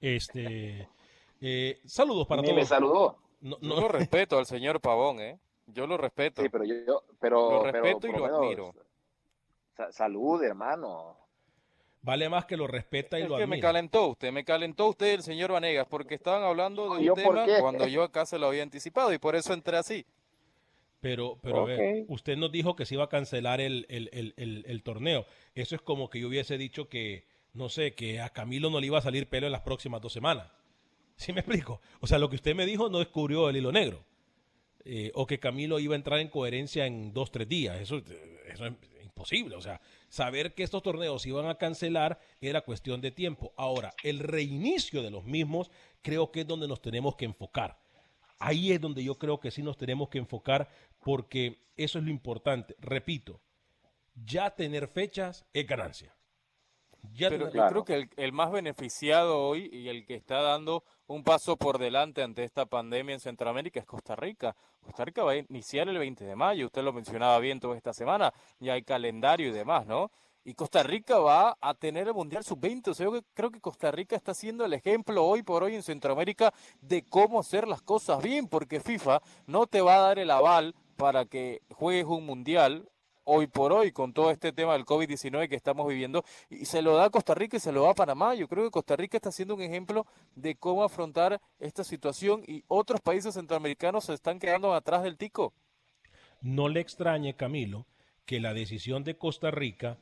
Este, 0.00 0.86
eh, 1.46 1.80
saludos 1.84 2.26
para 2.26 2.40
Ni 2.40 2.48
todos. 2.48 2.60
me 2.60 2.64
saludó. 2.64 3.18
No, 3.40 3.58
no. 3.60 3.80
Yo 3.80 3.88
respeto 3.88 4.38
al 4.38 4.46
señor 4.46 4.80
Pavón, 4.80 5.20
¿eh? 5.20 5.38
Yo 5.66 5.86
lo 5.86 5.96
respeto. 5.98 6.40
Sí, 6.42 6.48
pero 6.48 6.64
yo, 6.64 7.04
pero, 7.20 7.50
lo 7.50 7.62
respeto 7.64 7.98
pero, 8.00 8.14
y 8.14 8.16
lo 8.16 8.24
menos, 8.24 8.38
admiro. 8.40 8.74
Sa 9.76 9.92
salud, 9.92 10.42
hermano. 10.42 11.18
Vale 12.00 12.28
más 12.28 12.44
que 12.44 12.56
lo 12.56 12.66
respeta 12.66 13.18
y 13.18 13.22
es 13.22 13.28
lo 13.28 13.36
que 13.36 13.42
admira. 13.44 13.56
me 13.56 13.60
calentó 13.62 14.06
usted, 14.08 14.30
me 14.32 14.44
calentó 14.44 14.88
usted 14.88 15.14
el 15.14 15.22
señor 15.22 15.52
Vanegas, 15.52 15.86
porque 15.88 16.14
estaban 16.14 16.42
hablando 16.42 16.84
de 16.84 16.98
un 16.98 17.02
¿Yo 17.02 17.14
por 17.14 17.34
tema 17.44 17.60
cuando 17.60 17.86
yo 17.86 18.02
acá 18.02 18.26
se 18.26 18.38
lo 18.38 18.46
había 18.46 18.62
anticipado 18.62 19.12
y 19.12 19.18
por 19.18 19.36
eso 19.36 19.52
entré 19.54 19.76
así. 19.76 20.04
Pero, 21.00 21.38
pero 21.42 21.62
a 21.62 21.64
ver, 21.66 22.04
usted 22.08 22.36
nos 22.36 22.50
dijo 22.50 22.76
que 22.76 22.86
se 22.86 22.94
iba 22.94 23.04
a 23.04 23.08
cancelar 23.08 23.60
el, 23.60 23.84
el, 23.90 24.08
el, 24.12 24.32
el, 24.38 24.64
el 24.66 24.82
torneo. 24.82 25.26
Eso 25.54 25.74
es 25.74 25.82
como 25.82 26.08
que 26.08 26.20
yo 26.20 26.28
hubiese 26.28 26.56
dicho 26.56 26.88
que, 26.88 27.26
no 27.52 27.68
sé, 27.68 27.94
que 27.94 28.20
a 28.20 28.30
Camilo 28.30 28.70
no 28.70 28.80
le 28.80 28.86
iba 28.86 28.98
a 28.98 29.02
salir 29.02 29.28
pelo 29.28 29.46
en 29.46 29.52
las 29.52 29.60
próximas 29.62 30.00
dos 30.00 30.12
semanas. 30.14 30.50
¿Sí 31.16 31.32
me 31.32 31.40
explico? 31.40 31.80
O 32.00 32.06
sea, 32.06 32.18
lo 32.18 32.28
que 32.28 32.36
usted 32.36 32.54
me 32.54 32.66
dijo 32.66 32.88
no 32.88 32.98
descubrió 32.98 33.48
el 33.48 33.56
hilo 33.56 33.72
negro. 33.72 34.04
Eh, 34.84 35.10
o 35.14 35.26
que 35.26 35.38
Camilo 35.38 35.78
iba 35.78 35.94
a 35.94 35.96
entrar 35.96 36.20
en 36.20 36.28
coherencia 36.28 36.86
en 36.86 37.12
dos, 37.12 37.30
tres 37.30 37.48
días. 37.48 37.80
Eso, 37.80 38.02
eso 38.46 38.66
es 38.66 38.72
imposible. 39.02 39.56
O 39.56 39.60
sea, 39.60 39.80
saber 40.08 40.54
que 40.54 40.62
estos 40.62 40.82
torneos 40.82 41.22
se 41.22 41.30
iban 41.30 41.46
a 41.46 41.56
cancelar 41.56 42.20
era 42.40 42.60
cuestión 42.60 43.00
de 43.00 43.10
tiempo. 43.10 43.52
Ahora, 43.56 43.94
el 44.02 44.18
reinicio 44.18 45.02
de 45.02 45.10
los 45.10 45.24
mismos 45.24 45.70
creo 46.02 46.30
que 46.30 46.40
es 46.40 46.46
donde 46.46 46.68
nos 46.68 46.82
tenemos 46.82 47.16
que 47.16 47.24
enfocar. 47.24 47.78
Ahí 48.38 48.72
es 48.72 48.80
donde 48.80 49.02
yo 49.02 49.14
creo 49.14 49.40
que 49.40 49.50
sí 49.50 49.62
nos 49.62 49.78
tenemos 49.78 50.08
que 50.08 50.18
enfocar 50.18 50.68
porque 51.00 51.60
eso 51.76 51.98
es 51.98 52.04
lo 52.04 52.10
importante. 52.10 52.76
Repito, 52.80 53.40
ya 54.14 54.50
tener 54.50 54.88
fechas 54.88 55.46
es 55.52 55.66
ganancia. 55.66 56.14
Ya 57.12 57.28
Pero 57.28 57.50
yo 57.50 57.66
creo 57.68 57.84
que 57.84 57.94
el, 57.94 58.10
el 58.16 58.32
más 58.32 58.50
beneficiado 58.50 59.40
hoy 59.40 59.68
y 59.72 59.88
el 59.88 60.04
que 60.06 60.14
está 60.14 60.40
dando 60.40 60.82
un 61.06 61.22
paso 61.22 61.56
por 61.56 61.78
delante 61.78 62.22
ante 62.22 62.44
esta 62.44 62.66
pandemia 62.66 63.14
en 63.14 63.20
Centroamérica 63.20 63.80
es 63.80 63.86
Costa 63.86 64.16
Rica. 64.16 64.56
Costa 64.80 65.04
Rica 65.04 65.22
va 65.22 65.32
a 65.32 65.36
iniciar 65.36 65.88
el 65.88 65.98
20 65.98 66.24
de 66.24 66.36
mayo, 66.36 66.66
usted 66.66 66.82
lo 66.82 66.92
mencionaba 66.92 67.38
bien 67.38 67.60
toda 67.60 67.76
esta 67.76 67.92
semana, 67.92 68.32
ya 68.58 68.74
hay 68.74 68.82
calendario 68.82 69.48
y 69.48 69.52
demás, 69.52 69.86
¿no? 69.86 70.10
Y 70.46 70.52
Costa 70.52 70.82
Rica 70.82 71.18
va 71.18 71.56
a 71.58 71.72
tener 71.72 72.06
el 72.06 72.14
Mundial 72.14 72.44
Sub-20, 72.44 72.88
o 72.88 72.94
sea, 72.94 73.06
yo 73.06 73.18
creo 73.32 73.50
que 73.50 73.60
Costa 73.60 73.90
Rica 73.90 74.14
está 74.14 74.34
siendo 74.34 74.66
el 74.66 74.74
ejemplo 74.74 75.24
hoy 75.24 75.42
por 75.42 75.62
hoy 75.62 75.74
en 75.74 75.82
Centroamérica 75.82 76.52
de 76.82 77.02
cómo 77.02 77.40
hacer 77.40 77.66
las 77.66 77.80
cosas 77.80 78.22
bien, 78.22 78.46
porque 78.46 78.80
FIFA 78.80 79.22
no 79.46 79.66
te 79.66 79.80
va 79.80 79.96
a 79.96 80.00
dar 80.00 80.18
el 80.18 80.30
aval 80.30 80.74
para 80.96 81.24
que 81.24 81.62
juegues 81.70 82.04
un 82.04 82.26
Mundial 82.26 82.90
hoy 83.24 83.46
por 83.46 83.72
hoy 83.72 83.92
con 83.92 84.12
todo 84.12 84.30
este 84.30 84.52
tema 84.52 84.74
del 84.74 84.84
COVID-19 84.84 85.48
que 85.48 85.56
estamos 85.56 85.88
viviendo 85.88 86.24
y 86.48 86.64
se 86.66 86.82
lo 86.82 86.96
da 86.96 87.06
a 87.06 87.10
Costa 87.10 87.34
Rica 87.34 87.56
y 87.56 87.60
se 87.60 87.72
lo 87.72 87.82
da 87.82 87.90
a 87.90 87.94
Panamá. 87.94 88.34
Yo 88.34 88.48
creo 88.48 88.64
que 88.64 88.70
Costa 88.70 88.96
Rica 88.96 89.16
está 89.16 89.32
siendo 89.32 89.54
un 89.54 89.62
ejemplo 89.62 90.06
de 90.34 90.54
cómo 90.54 90.84
afrontar 90.84 91.40
esta 91.58 91.84
situación 91.84 92.42
y 92.46 92.64
otros 92.68 93.00
países 93.00 93.34
centroamericanos 93.34 94.04
se 94.04 94.14
están 94.14 94.38
quedando 94.38 94.74
atrás 94.74 95.02
del 95.02 95.16
tico. 95.16 95.52
no 96.40 96.68
le 96.68 96.80
extrañe, 96.80 97.34
Camilo, 97.34 97.86
que 98.26 98.40
la 98.40 98.52
decisión 98.54 99.02
de 99.04 99.16
Costa 99.16 99.50
Rica 99.50 99.98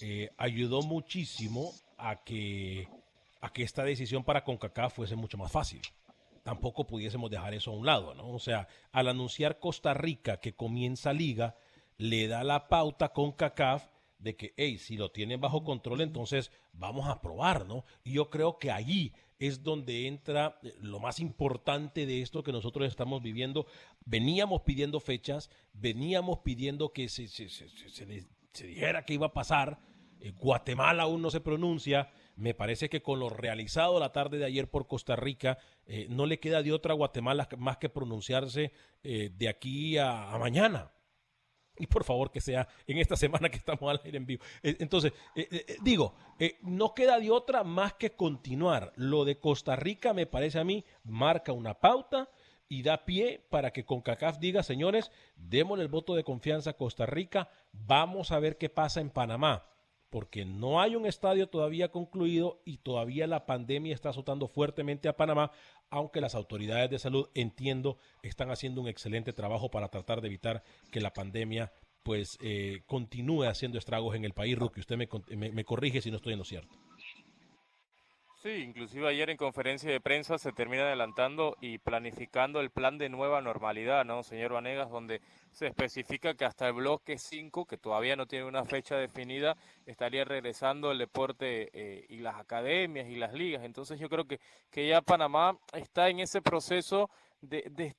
eh, 0.00 0.30
ayudó 0.36 0.82
muchísimo 0.82 1.72
a 1.96 2.22
que, 2.22 2.88
a 3.40 3.52
que 3.52 3.62
esta 3.62 3.84
decisión 3.84 4.24
para 4.24 4.44
CONCACAF 4.44 4.94
fuese 4.94 5.16
mucho 5.16 5.38
más 5.38 5.50
fácil. 5.50 5.80
Tampoco 6.42 6.86
pudiésemos 6.86 7.30
dejar 7.30 7.54
eso 7.54 7.72
a 7.72 7.74
un 7.74 7.86
lado, 7.86 8.14
¿no? 8.14 8.28
O 8.28 8.38
sea, 8.38 8.68
al 8.92 9.08
anunciar 9.08 9.58
Costa 9.58 9.94
Rica 9.94 10.38
que 10.38 10.54
comienza 10.54 11.12
liga, 11.12 11.56
le 11.98 12.28
da 12.28 12.44
la 12.44 12.68
pauta 12.68 13.12
con 13.12 13.32
CACAF 13.32 13.86
de 14.18 14.36
que, 14.36 14.54
hey, 14.56 14.78
si 14.78 14.96
lo 14.96 15.10
tienen 15.10 15.40
bajo 15.40 15.62
control, 15.62 16.00
entonces 16.00 16.50
vamos 16.72 17.08
a 17.08 17.20
probar, 17.20 17.66
¿no? 17.66 17.84
Y 18.02 18.12
yo 18.12 18.30
creo 18.30 18.58
que 18.58 18.70
allí 18.70 19.12
es 19.38 19.62
donde 19.62 20.06
entra 20.06 20.58
eh, 20.62 20.74
lo 20.80 20.98
más 21.00 21.20
importante 21.20 22.06
de 22.06 22.22
esto 22.22 22.42
que 22.42 22.52
nosotros 22.52 22.86
estamos 22.88 23.22
viviendo. 23.22 23.66
Veníamos 24.04 24.62
pidiendo 24.62 25.00
fechas, 25.00 25.50
veníamos 25.74 26.38
pidiendo 26.38 26.92
que 26.92 27.08
se, 27.08 27.28
se, 27.28 27.48
se, 27.48 27.68
se- 27.68 28.66
dijera 28.66 29.04
que 29.04 29.14
iba 29.14 29.26
a 29.26 29.32
pasar. 29.34 29.78
Eh, 30.20 30.30
Guatemala 30.30 31.02
aún 31.04 31.20
no 31.20 31.30
se 31.30 31.40
pronuncia. 31.40 32.10
Me 32.36 32.54
parece 32.54 32.88
que 32.88 33.02
con 33.02 33.20
lo 33.20 33.28
realizado 33.28 34.00
la 34.00 34.12
tarde 34.12 34.38
de 34.38 34.46
ayer 34.46 34.68
por 34.70 34.86
Costa 34.86 35.14
Rica, 35.16 35.58
eh, 35.86 36.06
no 36.08 36.24
le 36.26 36.40
queda 36.40 36.62
de 36.62 36.72
otra 36.72 36.92
a 36.92 36.96
Guatemala 36.96 37.48
más 37.58 37.76
que 37.76 37.90
pronunciarse 37.90 38.72
eh, 39.02 39.30
de 39.34 39.48
aquí 39.48 39.98
a 39.98 40.36
mañana 40.38 40.90
y 41.78 41.86
por 41.86 42.04
favor 42.04 42.30
que 42.30 42.40
sea 42.40 42.68
en 42.86 42.98
esta 42.98 43.16
semana 43.16 43.48
que 43.48 43.58
estamos 43.58 43.90
al 43.90 44.00
aire 44.04 44.18
en 44.18 44.26
vivo. 44.26 44.44
Eh, 44.62 44.76
Entonces, 44.80 45.12
eh, 45.34 45.48
eh, 45.50 45.76
digo, 45.82 46.14
no 46.62 46.94
queda 46.94 47.18
de 47.18 47.30
otra 47.30 47.64
más 47.64 47.94
que 47.94 48.12
continuar. 48.12 48.92
Lo 48.96 49.24
de 49.24 49.38
Costa 49.38 49.76
Rica 49.76 50.12
me 50.12 50.26
parece 50.26 50.58
a 50.58 50.64
mí 50.64 50.84
marca 51.04 51.52
una 51.52 51.74
pauta 51.74 52.28
y 52.68 52.82
da 52.82 53.04
pie 53.04 53.44
para 53.48 53.72
que 53.72 53.84
CONCACAF 53.84 54.38
diga, 54.38 54.62
señores, 54.62 55.12
démosle 55.36 55.84
el 55.84 55.88
voto 55.88 56.14
de 56.14 56.24
confianza 56.24 56.70
a 56.70 56.76
Costa 56.76 57.06
Rica, 57.06 57.48
vamos 57.72 58.32
a 58.32 58.40
ver 58.40 58.58
qué 58.58 58.68
pasa 58.68 59.00
en 59.00 59.10
Panamá. 59.10 59.64
Porque 60.16 60.46
no 60.46 60.80
hay 60.80 60.96
un 60.96 61.04
estadio 61.04 61.46
todavía 61.46 61.90
concluido 61.90 62.62
y 62.64 62.78
todavía 62.78 63.26
la 63.26 63.44
pandemia 63.44 63.94
está 63.94 64.08
azotando 64.08 64.48
fuertemente 64.48 65.10
a 65.10 65.16
Panamá, 65.18 65.50
aunque 65.90 66.22
las 66.22 66.34
autoridades 66.34 66.88
de 66.88 66.98
salud, 66.98 67.28
entiendo, 67.34 67.98
están 68.22 68.50
haciendo 68.50 68.80
un 68.80 68.88
excelente 68.88 69.34
trabajo 69.34 69.70
para 69.70 69.88
tratar 69.88 70.22
de 70.22 70.28
evitar 70.28 70.62
que 70.90 71.02
la 71.02 71.12
pandemia 71.12 71.70
pues 72.02 72.38
eh, 72.40 72.80
continúe 72.86 73.42
haciendo 73.44 73.76
estragos 73.76 74.14
en 74.16 74.24
el 74.24 74.32
país. 74.32 74.58
Rookie, 74.58 74.80
usted 74.80 74.96
me, 74.96 75.06
me- 75.36 75.52
me 75.52 75.64
corrige 75.64 76.00
si 76.00 76.10
no 76.10 76.16
estoy 76.16 76.32
en 76.32 76.38
lo 76.38 76.46
cierto. 76.46 76.74
Sí, 78.46 78.62
inclusive 78.62 79.08
ayer 79.08 79.28
en 79.28 79.36
conferencia 79.36 79.90
de 79.90 80.00
prensa 80.00 80.38
se 80.38 80.52
termina 80.52 80.84
adelantando 80.84 81.56
y 81.60 81.78
planificando 81.78 82.60
el 82.60 82.70
plan 82.70 82.96
de 82.96 83.08
nueva 83.08 83.40
normalidad, 83.40 84.04
¿no, 84.04 84.22
señor 84.22 84.52
Vanegas? 84.52 84.88
Donde 84.88 85.20
se 85.50 85.66
especifica 85.66 86.34
que 86.34 86.44
hasta 86.44 86.68
el 86.68 86.74
bloque 86.74 87.18
5, 87.18 87.64
que 87.64 87.76
todavía 87.76 88.14
no 88.14 88.26
tiene 88.26 88.44
una 88.44 88.64
fecha 88.64 88.94
definida, 88.94 89.56
estaría 89.84 90.24
regresando 90.24 90.92
el 90.92 90.98
deporte 90.98 91.70
eh, 91.72 92.06
y 92.08 92.18
las 92.18 92.36
academias 92.36 93.08
y 93.08 93.16
las 93.16 93.32
ligas. 93.32 93.64
Entonces 93.64 93.98
yo 93.98 94.08
creo 94.08 94.28
que, 94.28 94.38
que 94.70 94.86
ya 94.86 95.02
Panamá 95.02 95.58
está 95.72 96.08
en 96.08 96.20
ese 96.20 96.40
proceso 96.40 97.10
de, 97.40 97.94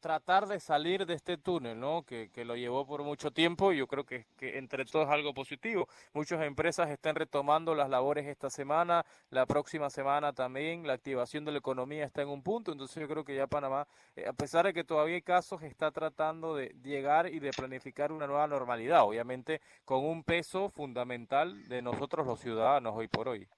tratar 0.00 0.46
de 0.46 0.60
salir 0.60 1.06
de 1.06 1.14
este 1.14 1.36
túnel, 1.36 1.78
¿no? 1.78 2.02
Que, 2.04 2.30
lo 2.44 2.56
llevó 2.56 2.86
por 2.86 3.02
mucho 3.02 3.30
tiempo 3.30 3.72
y 3.72 3.78
yo 3.78 3.86
creo 3.86 4.04
que, 4.04 4.26
que 4.36 4.58
entre 4.58 4.84
todos 4.84 5.06
es 5.06 5.12
algo 5.12 5.34
positivo. 5.34 5.88
Muchas 6.14 6.42
empresas 6.42 6.88
están 6.90 7.14
retomando 7.14 7.74
las 7.74 7.90
labores 7.90 8.26
esta 8.26 8.48
semana, 8.48 9.04
la 9.30 9.44
próxima 9.44 9.90
semana 9.90 10.32
también, 10.32 10.86
la 10.86 10.94
activación 10.94 11.44
de 11.44 11.52
la 11.52 11.58
economía 11.58 12.04
está 12.04 12.22
en 12.22 12.28
un 12.28 12.42
punto, 12.42 12.72
entonces 12.72 13.00
yo 13.00 13.08
creo 13.08 13.24
que 13.24 13.34
ya 13.34 13.46
Panamá, 13.46 13.86
eh, 14.16 14.26
a 14.26 14.32
pesar 14.32 14.66
de 14.66 14.72
que 14.72 14.84
todavía 14.84 15.16
hay 15.16 15.22
casos, 15.22 15.62
está 15.62 15.90
tratando 15.90 16.54
de 16.54 16.74
llegar 16.82 17.32
y 17.32 17.40
de 17.40 17.50
planificar 17.50 18.12
una 18.12 18.26
nueva 18.26 18.46
normalidad, 18.46 19.02
obviamente 19.02 19.60
con 19.84 20.04
un 20.04 20.22
peso 20.22 20.70
fundamental 20.70 21.68
de 21.68 21.82
nosotros 21.82 22.26
los 22.26 22.40
ciudadanos 22.40 22.94
hoy 22.96 23.08
por 23.08 23.28
hoy. 23.28 23.48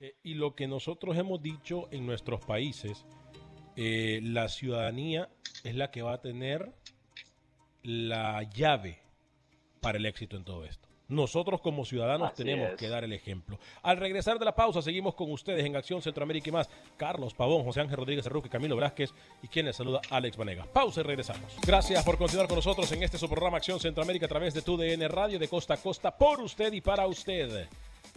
Eh, 0.00 0.16
y 0.22 0.34
lo 0.34 0.54
que 0.54 0.66
nosotros 0.66 1.16
hemos 1.16 1.40
dicho 1.40 1.88
en 1.90 2.06
nuestros 2.06 2.44
países, 2.44 3.06
eh, 3.76 4.20
la 4.22 4.48
ciudadanía 4.48 5.28
es 5.62 5.74
la 5.74 5.90
que 5.90 6.02
va 6.02 6.14
a 6.14 6.20
tener 6.20 6.72
la 7.82 8.42
llave 8.42 8.98
para 9.80 9.98
el 9.98 10.06
éxito 10.06 10.36
en 10.36 10.44
todo 10.44 10.64
esto. 10.64 10.88
Nosotros 11.08 11.60
como 11.60 11.84
ciudadanos 11.84 12.32
tenemos 12.32 12.74
que 12.76 12.88
dar 12.88 13.04
el 13.04 13.12
ejemplo. 13.12 13.58
Al 13.82 13.98
regresar 13.98 14.38
de 14.38 14.46
la 14.46 14.54
pausa, 14.54 14.80
seguimos 14.80 15.14
con 15.14 15.30
ustedes 15.30 15.64
en 15.64 15.76
Acción 15.76 16.00
Centroamérica 16.00 16.48
y 16.48 16.52
más. 16.52 16.70
Carlos 16.96 17.34
Pavón, 17.34 17.62
José 17.62 17.82
Ángel 17.82 17.98
Rodríguez 17.98 18.26
Arruque, 18.26 18.48
Camilo 18.48 18.74
Velázquez 18.74 19.12
y 19.42 19.48
quien 19.48 19.66
les 19.66 19.76
saluda, 19.76 20.00
Alex 20.08 20.36
Vanega. 20.38 20.64
Pausa 20.64 21.02
y 21.02 21.04
regresamos. 21.04 21.56
Gracias 21.66 22.02
por 22.04 22.16
continuar 22.16 22.48
con 22.48 22.56
nosotros 22.56 22.90
en 22.92 23.02
este 23.02 23.18
su 23.18 23.28
programa 23.28 23.58
Acción 23.58 23.78
Centroamérica 23.78 24.24
a 24.24 24.30
través 24.30 24.54
de 24.54 24.62
tu 24.62 24.78
DN 24.78 25.06
Radio 25.08 25.38
de 25.38 25.46
costa 25.46 25.74
a 25.74 25.76
costa 25.76 26.16
por 26.16 26.40
usted 26.40 26.72
y 26.72 26.80
para 26.80 27.06
usted. 27.06 27.68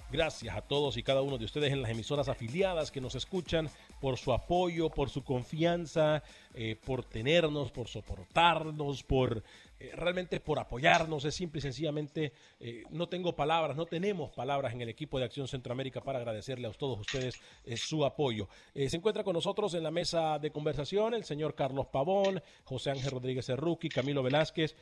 Gracias 0.10 0.56
a 0.56 0.62
todos 0.62 0.96
y 0.96 1.04
cada 1.04 1.22
uno 1.22 1.38
de 1.38 1.43
ustedes 1.43 1.74
en 1.74 1.82
las 1.82 1.91
emisoras 1.91 2.30
afiliadas 2.30 2.91
que 2.91 3.02
nos 3.02 3.15
escuchan 3.15 3.70
por 4.00 4.18
su 4.18 4.34
apoyo, 4.34 4.90
por 4.90 5.10
su 5.10 5.24
confianza, 5.24 6.24
eh, 6.54 6.76
por 6.76 7.04
tenernos, 7.04 7.72
por 7.72 7.88
soportarnos, 7.88 9.04
por 9.04 9.44
eh, 9.80 9.92
realmente 9.96 10.40
por 10.40 10.60
apoyarnos. 10.60 11.26
Es 11.26 11.36
simple 11.36 11.60
y 11.60 11.62
sencillamente, 11.62 12.34
eh, 12.60 12.84
no 12.90 13.08
tengo 13.08 13.36
palabras, 13.36 13.76
no 13.76 13.86
tenemos 13.86 14.32
palabras 14.32 14.74
en 14.74 14.82
el 14.82 14.90
equipo 14.90 15.20
de 15.20 15.26
Acción 15.26 15.48
Centroamérica 15.48 16.02
para 16.02 16.20
agradecerle 16.20 16.68
a 16.68 16.72
todos 16.72 17.00
ustedes 17.00 17.40
su 17.76 18.06
apoyo. 18.06 18.48
se 18.74 18.96
encuentra 18.96 19.24
con 19.24 19.34
nosotros 19.34 19.74
en 19.74 19.84
la 19.84 19.92
mesa 19.92 20.40
de 20.40 20.52
conversación 20.52 21.14
el 21.14 21.24
señor 21.24 21.56
Carlos 21.56 21.88
Pavón, 21.88 22.42
José 22.64 22.92
Ángel 22.92 23.12
Rodríguez 23.12 23.46
Cerruqui, 23.46 23.90
Camilo 23.90 24.24
Velázquez. 24.24 24.76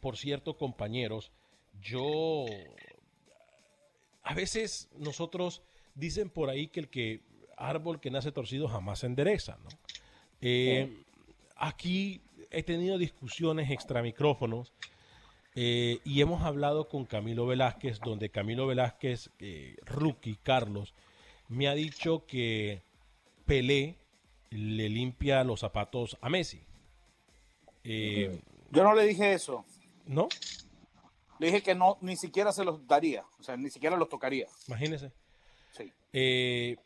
por 0.00 0.16
cierto, 0.16 0.56
compañeros, 0.56 1.30
yo 1.80 2.46
a 4.22 4.34
veces 4.34 4.88
nosotros 4.96 5.62
dicen 5.94 6.30
por 6.30 6.50
ahí 6.50 6.68
que 6.68 6.80
el 6.80 6.88
que 6.88 7.20
árbol 7.56 8.00
que 8.00 8.10
nace 8.10 8.32
torcido 8.32 8.68
jamás 8.68 9.00
se 9.00 9.06
endereza, 9.06 9.58
¿no? 9.62 9.70
Eh, 10.40 11.04
aquí 11.56 12.20
he 12.50 12.62
tenido 12.62 12.98
discusiones 12.98 13.70
extra 13.70 14.02
micrófonos 14.02 14.72
eh, 15.54 15.98
y 16.04 16.20
hemos 16.20 16.42
hablado 16.42 16.88
con 16.88 17.06
Camilo 17.06 17.46
Velázquez, 17.46 18.00
donde 18.00 18.30
Camilo 18.30 18.66
Velázquez, 18.66 19.30
eh, 19.38 19.76
rookie 19.86 20.36
Carlos, 20.42 20.94
me 21.48 21.68
ha 21.68 21.74
dicho 21.74 22.26
que 22.26 22.82
Pelé 23.46 23.96
le 24.50 24.88
limpia 24.88 25.42
los 25.44 25.60
zapatos 25.60 26.18
a 26.20 26.28
Messi. 26.28 26.62
Yo 27.84 28.82
no 28.82 28.94
le 28.94 29.04
dije 29.04 29.32
eso. 29.32 29.64
¿No? 30.06 30.28
Le 31.38 31.46
dije 31.46 31.62
que 31.62 31.74
no, 31.74 31.98
ni 32.00 32.16
siquiera 32.16 32.52
se 32.52 32.64
los 32.64 32.86
daría, 32.86 33.24
o 33.38 33.42
sea, 33.42 33.56
ni 33.56 33.70
siquiera 33.70 33.96
los 33.96 34.08
tocaría. 34.08 34.46
Imagínese. 34.68 35.12
Sí. 35.72 35.92
Eh, 36.12 36.76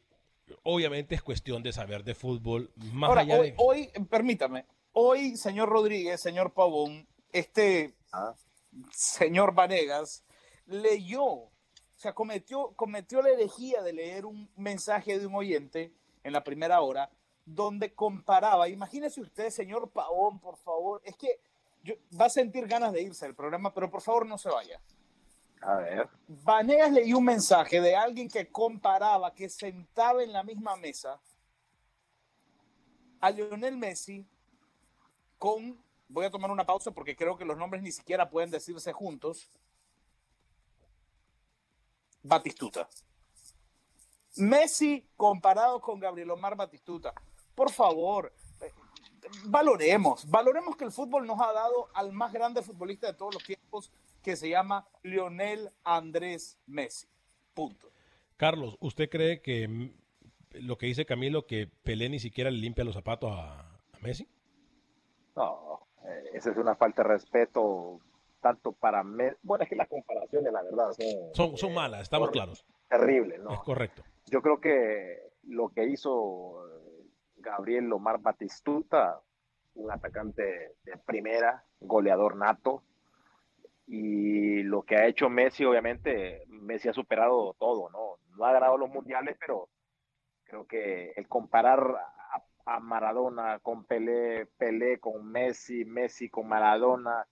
obviamente 0.63 1.15
es 1.15 1.23
cuestión 1.23 1.63
de 1.63 1.73
saber 1.73 2.05
de 2.05 2.15
fútbol. 2.15 2.73
Más 2.93 3.17
allá 3.17 3.39
hoy, 3.39 3.51
de... 3.51 3.55
hoy, 3.59 3.91
permítame, 4.09 4.67
hoy, 4.93 5.37
señor 5.37 5.69
Rodríguez, 5.69 6.21
señor 6.21 6.53
Pavón, 6.53 7.07
este 7.33 7.95
ah. 8.13 8.35
señor 8.93 9.55
Vanegas 9.55 10.25
leyó, 10.67 11.25
o 11.25 11.51
sea, 11.97 12.15
cometió, 12.15 12.73
cometió 12.77 13.23
la 13.23 13.31
herejía 13.31 13.83
de 13.83 13.93
leer 13.93 14.27
un 14.27 14.51
mensaje 14.57 15.19
de 15.19 15.27
un 15.27 15.35
oyente 15.35 15.93
en 16.23 16.33
la 16.33 16.45
primera 16.45 16.81
hora 16.81 17.11
donde 17.45 17.95
comparaba, 17.95 18.69
imagínese 18.69 19.21
usted, 19.21 19.51
señor 19.51 19.91
Pavón, 19.91 20.39
por 20.39 20.57
favor, 20.57 21.01
es 21.05 21.17
que 21.17 21.41
va 22.19 22.27
a 22.27 22.31
sentir 22.31 22.67
ganas 22.67 22.93
de 22.93 23.03
irse 23.03 23.27
del 23.27 23.35
programa, 23.35 23.73
pero 23.75 23.91
por 23.91 24.03
favor 24.03 24.27
no 24.27 24.39
se 24.39 24.51
vaya. 24.51 24.81
A 25.61 25.75
ver. 25.77 26.09
Vanegas 26.27 26.93
leí 26.93 27.13
un 27.13 27.25
mensaje 27.25 27.81
de 27.81 27.95
alguien 27.95 28.29
que 28.29 28.51
comparaba, 28.51 29.35
que 29.35 29.49
sentaba 29.49 30.23
en 30.23 30.33
la 30.33 30.43
misma 30.43 30.77
mesa 30.77 31.21
a 33.21 33.31
Lionel 33.31 33.77
Messi 33.77 34.27
con, 35.39 35.79
voy 36.09 36.25
a 36.25 36.31
tomar 36.31 36.51
una 36.51 36.65
pausa 36.65 36.91
porque 36.91 37.15
creo 37.15 37.37
que 37.37 37.45
los 37.45 37.59
nombres 37.59 37.83
ni 37.83 37.93
siquiera 37.93 38.29
pueden 38.31 38.51
decirse 38.51 38.93
juntos, 38.93 39.51
Batistuta. 42.23 42.87
Messi 44.37 45.09
comparado 45.17 45.81
con 45.81 45.99
Gabriel 45.99 46.31
Omar 46.31 46.55
Batistuta. 46.55 47.15
Por 47.55 47.71
favor, 47.71 48.33
valoremos, 49.45 50.29
valoremos 50.29 50.77
que 50.77 50.85
el 50.85 50.93
fútbol 50.93 51.27
nos 51.27 51.41
ha 51.41 51.53
dado 51.53 51.89
al 51.95 52.13
más 52.13 52.33
grande 52.33 52.63
futbolista 52.63 53.07
de 53.07 53.15
todos 53.15 53.35
los 53.35 53.45
tiempos, 53.45 53.91
que 54.23 54.37
se 54.37 54.49
llama 54.49 54.87
Lionel 55.03 55.71
Andrés 55.85 56.59
Messi. 56.67 57.09
Punto. 57.55 57.89
Carlos, 58.37 58.77
¿usted 58.81 59.09
cree 59.09 59.41
que 59.43 59.93
lo 60.53 60.79
que 60.79 60.87
dice 60.87 61.05
Camilo, 61.05 61.47
que 61.47 61.69
Pelé 61.83 62.09
ni 62.09 62.19
siquiera 62.19 62.51
le 62.51 62.59
limpia 62.59 62.85
los 62.85 62.95
zapatos 62.95 63.31
a, 63.33 63.67
Messi? 64.01 64.27
No, 65.37 65.87
eh, 66.05 66.31
esa 66.33 66.51
es 66.51 66.57
una 66.57 66.75
falta 66.75 67.03
de 67.03 67.09
respeto 67.09 68.01
tanto 68.41 68.73
para 68.73 69.03
Messi. 69.03 69.37
Bueno, 69.43 69.65
es 69.65 69.71
que 69.71 69.77
las 69.77 69.89
comparaciones, 69.89 70.53
la 70.53 70.63
verdad, 70.63 70.91
son, 71.35 71.57
son, 71.57 71.75
malas, 71.75 72.03
estamos 72.03 72.31
claros. 72.31 72.65
Terrible, 72.89 73.39
¿no? 73.39 73.53
Es 73.53 73.61
correcto. 73.61 74.03
Yo 74.27 74.41
creo 74.41 74.61
que 74.61 75.19
lo 75.43 75.69
que 75.69 75.85
hizo 75.85 76.65
Gabriel 77.37 77.85
Lomar 77.85 78.21
Batistuta, 78.21 79.21
un 79.75 79.91
atacante 79.91 80.77
de 80.85 80.97
primera, 81.05 81.65
goleador 81.81 82.37
nato. 82.37 82.83
Y 83.93 84.63
lo 84.63 84.83
que 84.83 84.95
ha 84.95 85.07
hecho 85.09 85.29
Messi, 85.29 85.65
obviamente, 85.65 86.45
Messi 86.47 86.89
ha 86.89 86.93
superado 86.93 87.57
todo, 87.59 87.91
¿no? 87.91 88.19
No 88.37 88.45
ha 88.45 88.53
ganado 88.53 88.79
los 88.79 88.89
mundiales, 88.89 89.37
pero 89.41 89.69
creo 90.45 90.65
que 90.65 91.11
el 91.17 91.27
comparar 91.27 91.81
a, 92.67 92.79
Maradona 92.79 93.59
con 93.59 93.85
Pelé, 93.85 94.47
Pelé 94.57 95.01
con 95.01 95.27
Messi, 95.27 95.85
Messi 95.85 96.29
con 96.31 96.47
Maradona, 96.47 97.27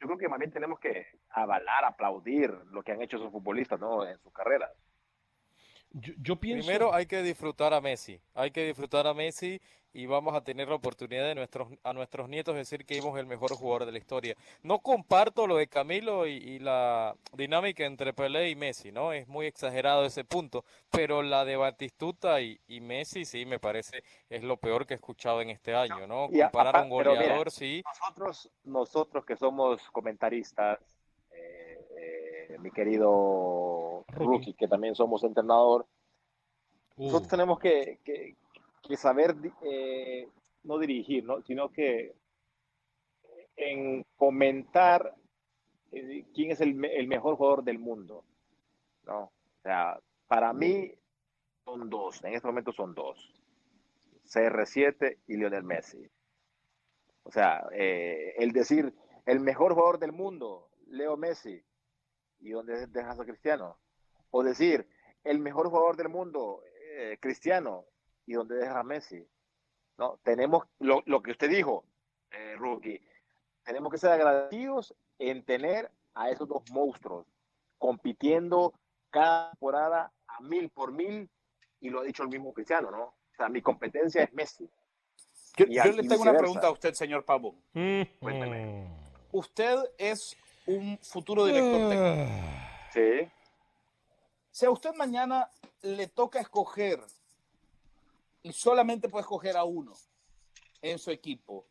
yo 0.00 0.08
creo 0.08 0.18
que 0.18 0.28
más 0.28 0.40
bien 0.40 0.50
tenemos 0.50 0.80
que 0.80 1.06
avalar, 1.30 1.84
aplaudir 1.84 2.50
lo 2.72 2.82
que 2.82 2.90
han 2.90 3.00
hecho 3.00 3.18
esos 3.18 3.30
futbolistas, 3.30 3.78
¿no? 3.78 4.04
En 4.04 4.18
sus 4.18 4.32
carreras. 4.32 4.72
Yo, 5.94 6.36
pienso... 6.36 6.66
Primero 6.66 6.92
hay 6.92 7.06
que 7.06 7.22
disfrutar 7.22 7.72
a 7.72 7.80
Messi, 7.80 8.20
hay 8.34 8.50
que 8.50 8.66
disfrutar 8.66 9.06
a 9.06 9.14
Messi 9.14 9.60
y 9.92 10.06
vamos 10.06 10.34
a 10.34 10.42
tener 10.42 10.68
la 10.68 10.74
oportunidad 10.74 11.24
de 11.24 11.36
nuestros, 11.36 11.68
a 11.84 11.92
nuestros 11.92 12.28
nietos 12.28 12.56
decir 12.56 12.84
que 12.84 12.98
hemos 12.98 13.16
el 13.16 13.26
mejor 13.26 13.54
jugador 13.54 13.86
de 13.86 13.92
la 13.92 13.98
historia. 13.98 14.34
No 14.64 14.80
comparto 14.80 15.46
lo 15.46 15.56
de 15.56 15.68
Camilo 15.68 16.26
y, 16.26 16.58
la 16.58 17.14
dinámica 17.32 17.84
entre 17.84 18.12
Pelé 18.12 18.50
y 18.50 18.56
Messi, 18.56 18.90
¿no? 18.90 19.12
Es 19.12 19.28
muy 19.28 19.46
exagerado 19.46 20.04
ese 20.04 20.24
punto, 20.24 20.64
pero 20.90 21.22
la 21.22 21.44
de 21.44 21.54
Batistuta 21.54 22.40
y, 22.40 22.58
Messi 22.80 23.24
sí 23.24 23.46
me 23.46 23.60
parece 23.60 24.02
es 24.28 24.42
lo 24.42 24.56
peor 24.56 24.84
que 24.86 24.94
he 24.94 24.96
escuchado 24.96 25.40
en 25.40 25.50
este 25.50 25.76
año, 25.76 26.08
¿no? 26.08 26.28
Comparar 26.28 26.76
a 26.76 26.82
un 26.82 26.90
goleador, 26.90 27.52
sí. 27.52 27.84
Nosotros, 27.86 28.50
nosotros 28.64 29.24
que 29.24 29.36
somos 29.36 29.80
comentaristas, 29.92 30.80
eh, 32.54 32.58
mi 32.58 32.70
querido 32.70 34.04
Rookie, 34.08 34.54
que 34.54 34.68
también 34.68 34.94
somos 34.94 35.24
entrenador, 35.24 35.86
nosotros 36.96 37.26
uh. 37.26 37.30
tenemos 37.30 37.58
que, 37.58 37.98
que 38.82 38.96
saber 38.96 39.34
eh, 39.62 40.28
no 40.64 40.78
dirigir, 40.78 41.24
¿no? 41.24 41.42
sino 41.42 41.70
que 41.70 42.14
en 43.56 44.04
comentar 44.16 45.14
eh, 45.92 46.24
quién 46.34 46.50
es 46.50 46.60
el, 46.60 46.84
el, 46.84 47.06
mejor 47.08 47.36
jugador 47.36 47.64
del 47.64 47.78
mundo. 47.78 48.24
¿no? 49.06 49.20
O 49.24 49.62
sea, 49.62 49.98
para 50.26 50.52
mí 50.52 50.92
son 51.64 51.88
dos, 51.88 52.22
en 52.24 52.34
este 52.34 52.46
momento 52.46 52.72
son 52.72 52.94
dos. 52.94 53.32
CR7 54.26 55.18
y 55.28 55.36
Lionel 55.36 55.64
Messi. 55.64 56.08
O 57.22 57.30
sea, 57.30 57.66
eh, 57.72 58.34
el 58.38 58.52
decir 58.52 58.94
el 59.26 59.40
mejor 59.40 59.74
jugador 59.74 59.98
del 59.98 60.12
mundo, 60.12 60.68
Leo 60.88 61.16
Messi, 61.16 61.62
¿y 62.44 62.50
dónde 62.50 62.86
dejas 62.88 63.18
a 63.18 63.24
Cristiano? 63.24 63.78
O 64.30 64.42
decir 64.42 64.86
el 65.24 65.38
mejor 65.38 65.70
jugador 65.70 65.96
del 65.96 66.10
mundo, 66.10 66.62
eh, 66.92 67.16
Cristiano 67.20 67.86
y 68.26 68.34
donde 68.34 68.56
deja 68.56 68.80
a 68.80 68.84
Messi. 68.84 69.26
¿no? 69.96 70.20
Tenemos 70.22 70.64
lo, 70.78 71.02
lo 71.06 71.22
que 71.22 71.30
usted 71.30 71.48
dijo, 71.48 71.84
eh, 72.30 72.54
Rookie, 72.58 73.00
tenemos 73.64 73.90
que 73.90 73.98
ser 73.98 74.10
agradecidos 74.10 74.94
en 75.18 75.44
tener 75.44 75.90
a 76.14 76.28
esos 76.30 76.46
dos 76.46 76.62
monstruos 76.70 77.26
compitiendo 77.78 78.74
cada 79.10 79.50
temporada 79.50 80.12
a 80.26 80.40
mil 80.42 80.68
por 80.68 80.92
mil, 80.92 81.30
y 81.80 81.90
lo 81.90 82.00
ha 82.00 82.04
dicho 82.04 82.22
el 82.22 82.28
mismo 82.28 82.52
Cristiano, 82.52 82.90
¿no? 82.90 83.04
O 83.04 83.36
sea, 83.36 83.48
mi 83.48 83.62
competencia 83.62 84.22
es 84.22 84.32
Messi. 84.32 84.68
Yo, 85.56 85.66
le 85.66 86.08
tengo 86.08 86.22
una 86.22 86.36
pregunta 86.36 86.66
a 86.66 86.70
usted, 86.70 86.94
señor 86.94 87.24
Pavón. 87.24 87.62
Cuénteme. 87.72 88.88
Usted 89.32 89.78
es 89.98 90.36
un 90.66 90.98
futuro 90.98 91.46
director 91.46 91.88
técnico. 91.88 92.30
Sí. 92.92 93.30
Si 94.50 94.66
a 94.66 94.70
usted 94.70 94.94
mañana 94.94 95.50
le 95.82 96.06
toca 96.06 96.40
escoger 96.40 97.00
y 98.42 98.52
solamente 98.52 99.08
puede 99.08 99.22
escoger 99.22 99.56
a 99.56 99.64
uno 99.64 99.92
en 100.80 100.98
su 100.98 101.10
equipo 101.10 101.66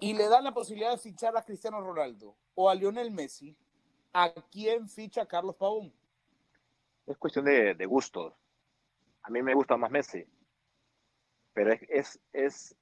y 0.00 0.14
le 0.14 0.28
dan 0.28 0.44
la 0.44 0.52
posibilidad 0.52 0.90
de 0.90 0.98
fichar 0.98 1.36
a 1.36 1.42
Cristiano 1.42 1.80
Ronaldo 1.80 2.36
o 2.54 2.68
a 2.68 2.74
Lionel 2.74 3.10
Messi, 3.10 3.56
¿a 4.12 4.32
quién 4.50 4.88
ficha 4.88 5.26
Carlos 5.26 5.56
Pavón? 5.56 5.92
Es 7.06 7.16
cuestión 7.16 7.44
de, 7.44 7.74
de 7.74 7.86
gustos. 7.86 8.34
A 9.22 9.30
mí 9.30 9.42
me 9.42 9.54
gusta 9.54 9.76
más 9.76 9.90
Messi. 9.90 10.26
Pero 11.52 11.72
es, 11.72 11.80
es, 11.88 12.20
es 12.32 12.76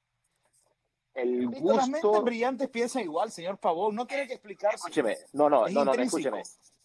el 1.15 1.49
Listo, 1.51 1.75
Las 1.75 1.89
mentes 1.89 2.03
gusto. 2.03 2.23
brillantes 2.23 2.69
piensan 2.69 3.03
igual, 3.03 3.31
señor 3.31 3.59
Pavón. 3.59 3.95
No 3.95 4.07
tiene 4.07 4.27
que 4.27 4.35
explicarse. 4.35 4.77
Escúcheme, 4.77 5.17
no, 5.33 5.49
no, 5.51 5.67
Es 5.67 5.73
no, 5.75 5.85
no, 5.85 5.91
intrínseco. 5.93 6.19
escúcheme. 6.37 6.43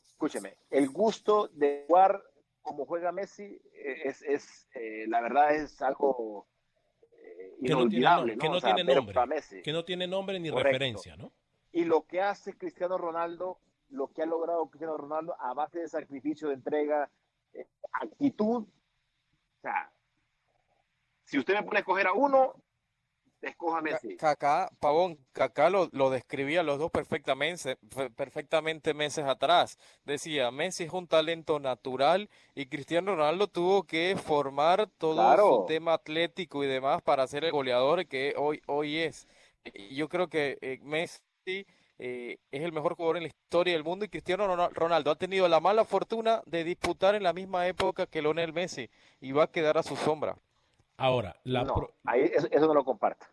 Escúcheme. 0.07 0.57
El 0.69 0.89
gusto 0.89 1.47
de 1.49 1.85
jugar 1.87 2.21
como 2.61 2.85
juega 2.85 3.11
Messi 3.11 3.43
eh, 3.43 4.01
es, 4.05 4.21
es 4.23 4.67
eh, 4.73 5.05
la 5.07 5.21
verdad 5.21 5.53
es 5.55 5.79
algo 5.81 6.47
eh, 7.11 7.55
Que 7.61 7.69
no 7.73 7.77
tiene, 7.77 7.81
inolvidable, 7.81 8.33
nom- 8.35 8.39
que 8.41 8.45
¿no? 8.47 8.51
no 8.53 8.57
O 8.57 8.61
sea, 8.61 8.73
tiene 8.75 8.95
nombre. 8.95 9.15
Que 9.63 9.71
no 9.73 9.85
tiene 9.85 10.07
nombre 10.07 10.39
ni 10.39 10.49
Correcto. 10.49 10.67
referencia, 10.71 11.15
¿no? 11.17 11.31
Y 11.71 11.83
lo 11.83 12.05
que 12.07 12.21
hace 12.21 12.57
Cristiano 12.57 12.97
Ronaldo, 12.97 13.59
lo 13.89 14.07
que 14.07 14.23
ha 14.23 14.25
logrado 14.25 14.65
Cristiano 14.69 14.97
Ronaldo 14.97 15.35
a 15.39 15.53
base 15.53 15.79
de 15.79 15.87
sacrificio, 15.89 16.47
de 16.47 16.53
entrega, 16.55 17.09
eh, 17.53 17.67
actitud. 17.91 18.63
O 18.63 19.61
sea, 19.61 19.91
si 21.25 21.37
usted 21.37 21.53
me 21.55 21.63
pone 21.63 21.77
a 21.77 21.79
escoger 21.81 22.07
a 22.07 22.13
uno, 22.13 22.55
escoja 23.49 23.81
Messi. 23.81 24.17
Kaká, 24.17 24.69
Pavón, 24.79 25.17
Kaká 25.33 25.69
lo, 25.69 25.89
lo 25.91 26.09
describía 26.09 26.63
los 26.63 26.79
dos 26.79 26.91
perfectamente, 26.91 27.77
fe- 27.89 28.09
perfectamente 28.09 28.93
meses 28.93 29.25
atrás. 29.25 29.77
Decía, 30.03 30.51
Messi 30.51 30.83
es 30.85 30.93
un 30.93 31.07
talento 31.07 31.59
natural 31.59 32.29
y 32.55 32.67
Cristiano 32.67 33.15
Ronaldo 33.15 33.47
tuvo 33.47 33.83
que 33.83 34.15
formar 34.21 34.87
todo 34.97 35.15
Claro. 35.15 35.47
su 35.61 35.65
tema 35.67 35.93
atlético 35.93 36.63
y 36.63 36.67
demás 36.67 37.01
para 37.01 37.27
ser 37.27 37.43
el 37.45 37.51
goleador 37.51 38.05
que 38.07 38.33
hoy, 38.37 38.61
hoy 38.67 38.97
es. 38.99 39.27
Y 39.63 39.95
Yo 39.95 40.09
creo 40.09 40.27
que 40.27 40.57
eh, 40.61 40.79
Messi 40.83 41.19
eh, 41.97 42.37
es 42.51 42.61
el 42.63 42.71
mejor 42.73 42.95
jugador 42.95 43.17
en 43.17 43.23
la 43.23 43.29
historia 43.29 43.73
del 43.73 43.83
mundo 43.83 44.05
y 44.05 44.09
Cristiano 44.09 44.45
Ronal- 44.47 44.73
Ronaldo 44.73 45.11
ha 45.11 45.15
tenido 45.15 45.47
la 45.47 45.59
mala 45.59 45.85
fortuna 45.85 46.41
de 46.45 46.63
disputar 46.63 47.15
en 47.15 47.23
la 47.23 47.31
misma 47.33 47.67
época 47.67 48.05
que 48.05 48.21
Lionel 48.21 48.51
Messi 48.53 48.89
y 49.21 49.31
va 49.31 49.43
a 49.43 49.51
quedar 49.51 49.77
a 49.77 49.83
su 49.83 49.95
sombra. 49.95 50.35
Ahora, 50.97 51.35
la 51.43 51.63
no, 51.63 51.73
pro- 51.73 51.93
ahí, 52.05 52.21
eso, 52.33 52.47
eso 52.51 52.67
no 52.67 52.73
lo 52.73 52.85
comparto. 52.85 53.25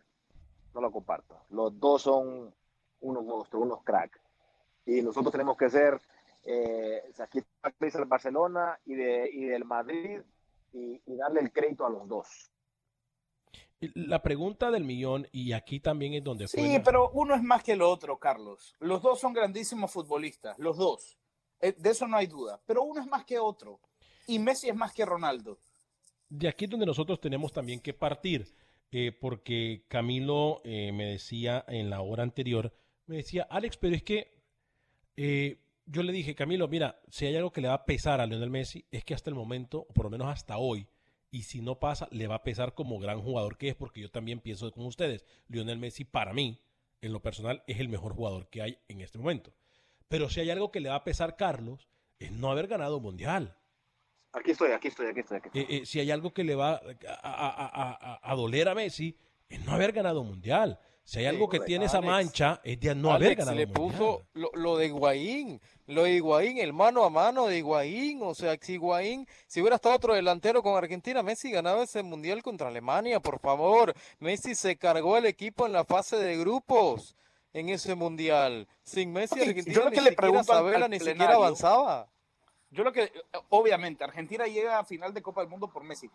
No 0.73 0.81
lo 0.81 0.91
comparto. 0.91 1.39
Los 1.49 1.79
dos 1.79 2.01
son 2.01 2.53
unos 3.01 3.23
monstruos, 3.25 3.65
unos 3.65 3.83
cracks. 3.83 4.19
Y 4.85 5.01
nosotros 5.01 5.31
tenemos 5.31 5.55
que 5.57 5.69
ser, 5.69 5.99
eh, 6.43 7.01
aquí 7.19 7.39
está 7.39 7.99
el 7.99 8.05
Barcelona 8.05 8.79
y, 8.85 8.95
de, 8.95 9.29
y 9.31 9.45
del 9.45 9.65
Madrid 9.65 10.21
y, 10.73 11.01
y 11.05 11.15
darle 11.15 11.41
el 11.41 11.51
crédito 11.51 11.85
a 11.85 11.89
los 11.89 12.07
dos. 12.07 12.49
la 13.95 14.21
pregunta 14.23 14.71
del 14.71 14.83
millón, 14.85 15.27
y 15.31 15.51
aquí 15.53 15.79
también 15.79 16.13
es 16.13 16.23
donde 16.23 16.47
fue 16.47 16.59
Sí, 16.61 16.73
la- 16.73 16.83
pero 16.83 17.09
uno 17.11 17.35
es 17.35 17.43
más 17.43 17.63
que 17.63 17.73
el 17.73 17.81
otro, 17.81 18.17
Carlos. 18.17 18.75
Los 18.79 19.01
dos 19.01 19.19
son 19.19 19.33
grandísimos 19.33 19.91
futbolistas, 19.91 20.57
los 20.57 20.77
dos. 20.77 21.17
Eh, 21.59 21.73
De 21.77 21.91
eso 21.91 22.07
no 22.07 22.17
hay 22.17 22.27
duda. 22.27 22.59
Pero 22.65 22.83
uno 22.83 22.99
es 23.01 23.07
más 23.07 23.25
que 23.25 23.39
otro. 23.39 23.79
Y 24.27 24.39
Messi 24.39 24.69
es 24.69 24.75
más 24.75 24.93
que 24.93 25.05
Ronaldo. 25.05 25.59
de 26.29 26.47
aquí 26.47 26.65
es 26.65 26.71
donde 26.71 26.85
nosotros 26.85 27.19
tenemos 27.21 27.51
también 27.53 27.79
que 27.79 27.93
partir, 27.93 28.47
eh, 28.95 29.11
porque 29.11 29.85
Camilo 29.87 30.61
eh, 30.63 30.91
me 30.91 31.05
decía 31.05 31.65
en 31.67 31.89
la 31.89 32.01
hora 32.01 32.21
anterior, 32.21 32.71
me 33.07 33.15
decía, 33.15 33.47
Alex, 33.49 33.77
pero 33.77 33.95
es 33.95 34.03
que 34.03 34.43
eh, 35.17 35.63
yo 35.87 36.03
le 36.03 36.13
dije, 36.13 36.35
Camilo, 36.35 36.67
mira, 36.67 37.01
si 37.09 37.25
hay 37.25 37.35
algo 37.35 37.51
que 37.51 37.61
le 37.61 37.69
va 37.69 37.73
a 37.73 37.85
pesar 37.85 38.21
a 38.21 38.27
Lionel 38.27 38.51
Messi, 38.51 38.85
es 38.91 39.03
que 39.03 39.15
hasta 39.15 39.31
el 39.31 39.35
momento, 39.35 39.87
o 39.89 39.93
por 39.93 40.05
lo 40.05 40.11
menos 40.11 40.27
hasta 40.27 40.59
hoy, 40.59 40.87
y 41.31 41.41
si 41.41 41.59
no 41.59 41.79
pasa, 41.79 42.07
le 42.11 42.27
va 42.27 42.35
a 42.35 42.43
pesar 42.43 42.75
como 42.75 42.99
gran 42.99 43.19
jugador 43.19 43.57
que 43.57 43.69
es, 43.69 43.75
porque 43.75 43.99
yo 43.99 44.11
también 44.11 44.39
pienso 44.41 44.71
con 44.71 44.85
ustedes, 44.85 45.25
Lionel 45.47 45.79
Messi 45.79 46.05
para 46.05 46.31
mí, 46.31 46.61
en 47.01 47.13
lo 47.13 47.21
personal, 47.23 47.63
es 47.65 47.79
el 47.79 47.89
mejor 47.89 48.13
jugador 48.13 48.47
que 48.51 48.61
hay 48.61 48.77
en 48.89 49.01
este 49.01 49.17
momento. 49.17 49.55
Pero 50.07 50.29
si 50.29 50.39
hay 50.39 50.51
algo 50.51 50.71
que 50.71 50.81
le 50.81 50.89
va 50.89 50.95
a 50.97 51.03
pesar, 51.03 51.35
Carlos, 51.35 51.89
es 52.19 52.31
no 52.31 52.51
haber 52.51 52.67
ganado 52.67 52.97
un 52.97 53.03
mundial. 53.03 53.57
Aquí 54.33 54.51
estoy, 54.51 54.71
aquí 54.71 54.87
estoy, 54.87 55.07
aquí 55.07 55.19
estoy. 55.19 55.37
Aquí 55.37 55.47
estoy. 55.47 55.61
Eh, 55.61 55.67
eh, 55.81 55.85
si 55.85 55.99
hay 55.99 56.11
algo 56.11 56.33
que 56.33 56.43
le 56.43 56.55
va 56.55 56.71
a, 56.71 56.79
a- 57.21 57.49
a- 57.49 57.97
a- 58.13 58.19
a 58.31 58.35
doler 58.35 58.67
a 58.69 58.75
Messi, 58.75 59.15
es 59.49 59.63
no 59.65 59.73
haber 59.73 59.91
ganado 59.91 60.21
un 60.21 60.27
mundial. 60.29 60.79
Si 61.05 61.19
hay 61.19 61.25
Sí, 61.25 61.27
algo 61.27 61.49
que 61.49 61.57
correcto. 61.57 61.65
tiene 61.67 61.85
esa 61.85 61.99
mancha, 61.99 62.61
es 62.63 62.79
de 62.79 62.95
no 62.95 63.11
haber 63.11 63.35
ganado 63.35 63.57
le 63.57 63.65
un 63.65 63.73
mundial. 63.73 63.91
puso 63.99 64.21
lo, 64.33 64.49
lo 64.53 64.77
de 64.77 64.85
Higuaín, 64.87 65.59
lo 65.87 66.03
de 66.03 66.13
Higuaín, 66.13 66.57
el 66.59 66.71
mano 66.71 67.03
a 67.03 67.09
mano 67.09 67.45
de 67.47 67.57
Higuaín, 67.57 68.21
o 68.23 68.33
sea, 68.33 68.57
si 68.61 68.73
Higuaín, 68.75 69.27
si 69.45 69.59
hubiera 69.59 69.75
estado 69.75 69.95
otro 69.95 70.13
delantero 70.13 70.63
con 70.63 70.77
Argentina, 70.77 71.21
Messi 71.21 71.51
ganaba 71.51 71.83
ese 71.83 72.01
mundial 72.03 72.41
contra 72.41 72.69
Alemania, 72.69 73.19
por 73.19 73.39
favor. 73.39 73.93
Messi 74.19 74.55
se 74.55 74.77
cargó 74.77 75.17
el 75.17 75.25
equipo 75.25 75.65
en 75.67 75.73
la 75.73 75.83
fase 75.83 76.15
de 76.15 76.37
grupos 76.37 77.15
en 77.51 77.67
ese 77.67 77.95
mundial. 77.95 78.65
Sin 78.81 79.11
Messi, 79.11 79.35
Ok, 79.35 79.45
yo 79.45 79.49
Argentina 79.49 79.79
lo 79.83 79.89
ni 79.89 79.95
que 79.97 80.01
le 80.01 80.09
siquiera 80.11 80.15
pregunto 80.15 80.53
al- 80.53 80.57
Sabela 80.59 80.85
al 80.85 80.91
ni 80.91 80.99
siquiera 80.99 81.17
plenario- 81.17 81.35
avanzaba. 81.35 82.07
Yo 82.73 82.83
lo 82.83 82.91
que, 82.91 83.11
obviamente, 83.49 84.03
Argentina 84.03 84.45
llega 84.47 84.79
a 84.79 84.83
final 84.83 85.13
de 85.13 85.21
Copa 85.21 85.41
del 85.41 85.49
Mundo 85.49 85.67
por 85.67 85.83
Messi. 85.83 86.09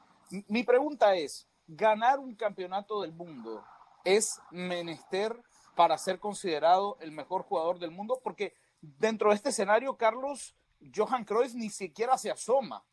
Mi 0.48 0.64
pregunta 0.64 1.14
es, 1.14 1.48
¿ganar 1.66 2.18
un 2.18 2.34
campeonato 2.34 3.00
del 3.02 3.12
mundo 3.12 3.64
es 4.04 4.40
menester 4.50 5.40
para 5.76 5.96
ser 5.96 6.18
considerado 6.18 6.96
el 7.00 7.12
mejor 7.12 7.42
jugador 7.44 7.78
del 7.78 7.92
mundo? 7.92 8.20
Porque 8.22 8.54
dentro 8.80 9.30
de 9.30 9.36
este 9.36 9.50
escenario, 9.50 9.96
Carlos, 9.96 10.56
Johan 10.94 11.24
Cruyff 11.24 11.54
ni 11.54 11.70
siquiera 11.70 12.18
se 12.18 12.30
asoma 12.30 12.84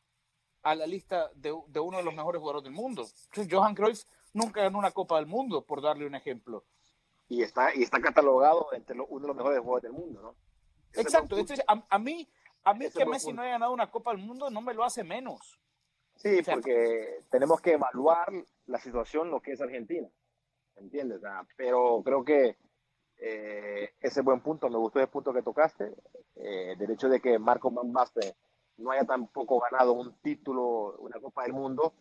a 0.62 0.76
la 0.76 0.86
lista 0.86 1.30
de, 1.36 1.56
de 1.68 1.80
uno 1.80 1.98
de 1.98 2.04
los 2.04 2.14
mejores 2.14 2.40
jugadores 2.40 2.64
del 2.64 2.74
mundo. 2.74 3.02
Entonces, 3.26 3.48
Johan 3.52 3.74
Cruyff 3.76 4.04
nunca 4.34 4.62
ganó 4.62 4.78
una 4.78 4.92
Copa 4.92 5.16
del 5.18 5.26
Mundo, 5.28 5.64
por 5.64 5.82
darle 5.82 6.06
un 6.06 6.14
ejemplo. 6.16 6.64
Y 7.30 7.42
está, 7.42 7.74
y 7.74 7.82
está 7.82 8.00
catalogado 8.00 8.68
entre 8.74 8.96
lo- 8.96 9.08
uno 9.08 9.22
de 9.22 9.28
los 9.28 9.36
mejores 9.36 9.60
jugadores 9.60 9.84
del 9.84 9.94
mundo, 9.94 10.22
¿no? 10.22 10.36
Exacto. 10.94 11.38
Entonces, 11.38 11.64
a, 11.68 11.84
a 11.90 12.00
mí, 12.00 12.28
a 12.66 12.74
mí 12.74 12.86
Ese 12.86 13.00
que 13.00 13.06
Messi 13.06 13.32
no 13.32 13.42
haya 13.42 13.52
ganado 13.52 13.72
una 13.72 13.90
Copa 13.90 14.12
del 14.12 14.26
Mundo 14.26 14.50
no 14.50 14.62
me 14.62 14.74
lo 14.74 14.84
hace 14.84 15.04
menos. 15.04 15.60
Sí, 16.16 16.40
O 16.40 16.44
sea, 16.44 16.56
porque 16.56 17.24
tenemos 17.30 17.62
que 17.62 17.74
evaluar 17.74 18.32
la 18.66 18.80
situación, 18.80 19.30
lo 19.30 19.42
que 19.42 19.52
es 19.52 19.62
Argentina. 19.62 20.10
¿Entiendes? 20.76 21.22
Sea, 21.22 21.46
pero 21.56 22.02
creo 22.04 22.26
que 22.26 22.58
eh, 23.18 23.94
ese 24.02 24.22
buen 24.22 24.42
punto, 24.42 24.70
me 24.70 24.78
gustó 24.78 25.00
ese 25.00 25.08
punto 25.08 25.32
que 25.34 25.42
tocaste, 25.42 25.94
eh, 26.36 26.76
del 26.78 26.92
hecho 26.92 27.08
de 27.08 27.22
que 27.22 27.40
Marco 27.40 27.72
Van 27.72 27.94
Basten 27.94 28.34
no 28.78 28.92
haya 28.92 29.06
tampoco 29.06 29.60
ganado 29.60 29.94
un 29.94 30.20
título, 30.22 30.98
una 31.00 31.20
Copa 31.20 31.44
del 31.44 31.54
Mundo, 31.54 31.94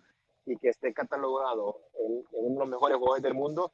y 0.46 0.56
que 0.56 0.70
esté 0.70 0.92
catalogado 0.92 1.82
en, 1.98 2.24
en 2.32 2.46
uno 2.46 2.54
de 2.54 2.60
los 2.60 2.68
mejores 2.68 2.96
jugadores 2.96 3.22
del 3.22 3.34
mundo, 3.34 3.72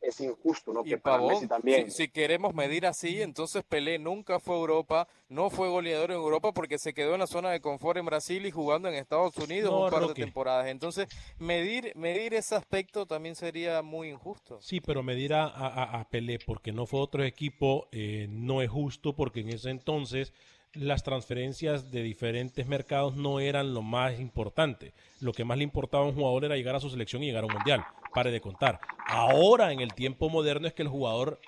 es 0.00 0.20
injusto, 0.20 0.72
¿no? 0.72 0.84
Y 0.84 0.90
Que 0.90 0.98
para 0.98 1.22
Messi 1.22 1.46
Pavón, 1.46 1.48
también. 1.48 1.90
si, 1.90 1.90
si 1.90 2.08
queremos 2.08 2.54
medir 2.54 2.86
así, 2.86 3.20
entonces 3.22 3.64
Pelé 3.64 3.98
nunca 3.98 4.38
fue 4.40 4.54
a 4.54 4.58
Europa, 4.58 5.08
no 5.28 5.50
fue 5.50 5.68
goleador 5.68 6.10
en 6.12 6.16
Europa 6.18 6.52
porque 6.52 6.78
se 6.78 6.94
quedó 6.94 7.14
en 7.14 7.20
la 7.20 7.26
zona 7.26 7.50
de 7.50 7.60
confort 7.60 7.98
en 7.98 8.06
Brasil 8.06 8.46
y 8.46 8.50
jugando 8.50 8.88
en 8.88 8.94
Estados 8.94 9.36
Unidos 9.38 9.70
No, 9.72 9.84
un 9.84 9.90
par 9.90 10.02
Roque. 10.02 10.14
de 10.22 10.26
temporadas. 10.26 10.68
Entonces, 10.68 11.08
medir, 11.38 11.92
medir 11.96 12.34
ese 12.34 12.54
aspecto 12.54 13.06
también 13.06 13.34
sería 13.34 13.82
muy 13.82 14.10
injusto. 14.10 14.60
Sí, 14.60 14.80
pero 14.80 15.02
medir 15.02 15.34
a, 15.34 15.44
a, 15.46 16.00
a 16.00 16.08
Pelé 16.08 16.38
porque 16.38 16.72
no 16.72 16.86
fue 16.86 17.00
otro 17.00 17.24
equipo 17.24 17.88
eh, 17.92 18.26
no 18.30 18.62
es 18.62 18.70
justo 18.70 19.14
porque 19.14 19.40
en 19.40 19.50
ese 19.50 19.70
entonces 19.70 20.32
las 20.78 21.02
transferencias 21.02 21.90
de 21.90 22.02
diferentes 22.02 22.66
mercados 22.66 23.16
no 23.16 23.40
eran 23.40 23.74
lo 23.74 23.82
más 23.82 24.18
importante. 24.20 24.92
Lo 25.20 25.32
que 25.32 25.44
más 25.44 25.58
le 25.58 25.64
importaba 25.64 26.04
a 26.04 26.08
un 26.08 26.14
jugador 26.14 26.44
era 26.44 26.56
llegar 26.56 26.76
a 26.76 26.80
su 26.80 26.90
selección 26.90 27.22
y 27.22 27.26
llegar 27.26 27.44
a 27.44 27.46
un 27.46 27.52
mundial. 27.52 27.84
Pare 28.12 28.30
de 28.30 28.40
contar. 28.40 28.80
Ahora, 29.06 29.72
en 29.72 29.80
el 29.80 29.94
tiempo 29.94 30.28
moderno, 30.28 30.66
es 30.66 30.74
que 30.74 30.82
el 30.82 30.88
jugador 30.88 31.40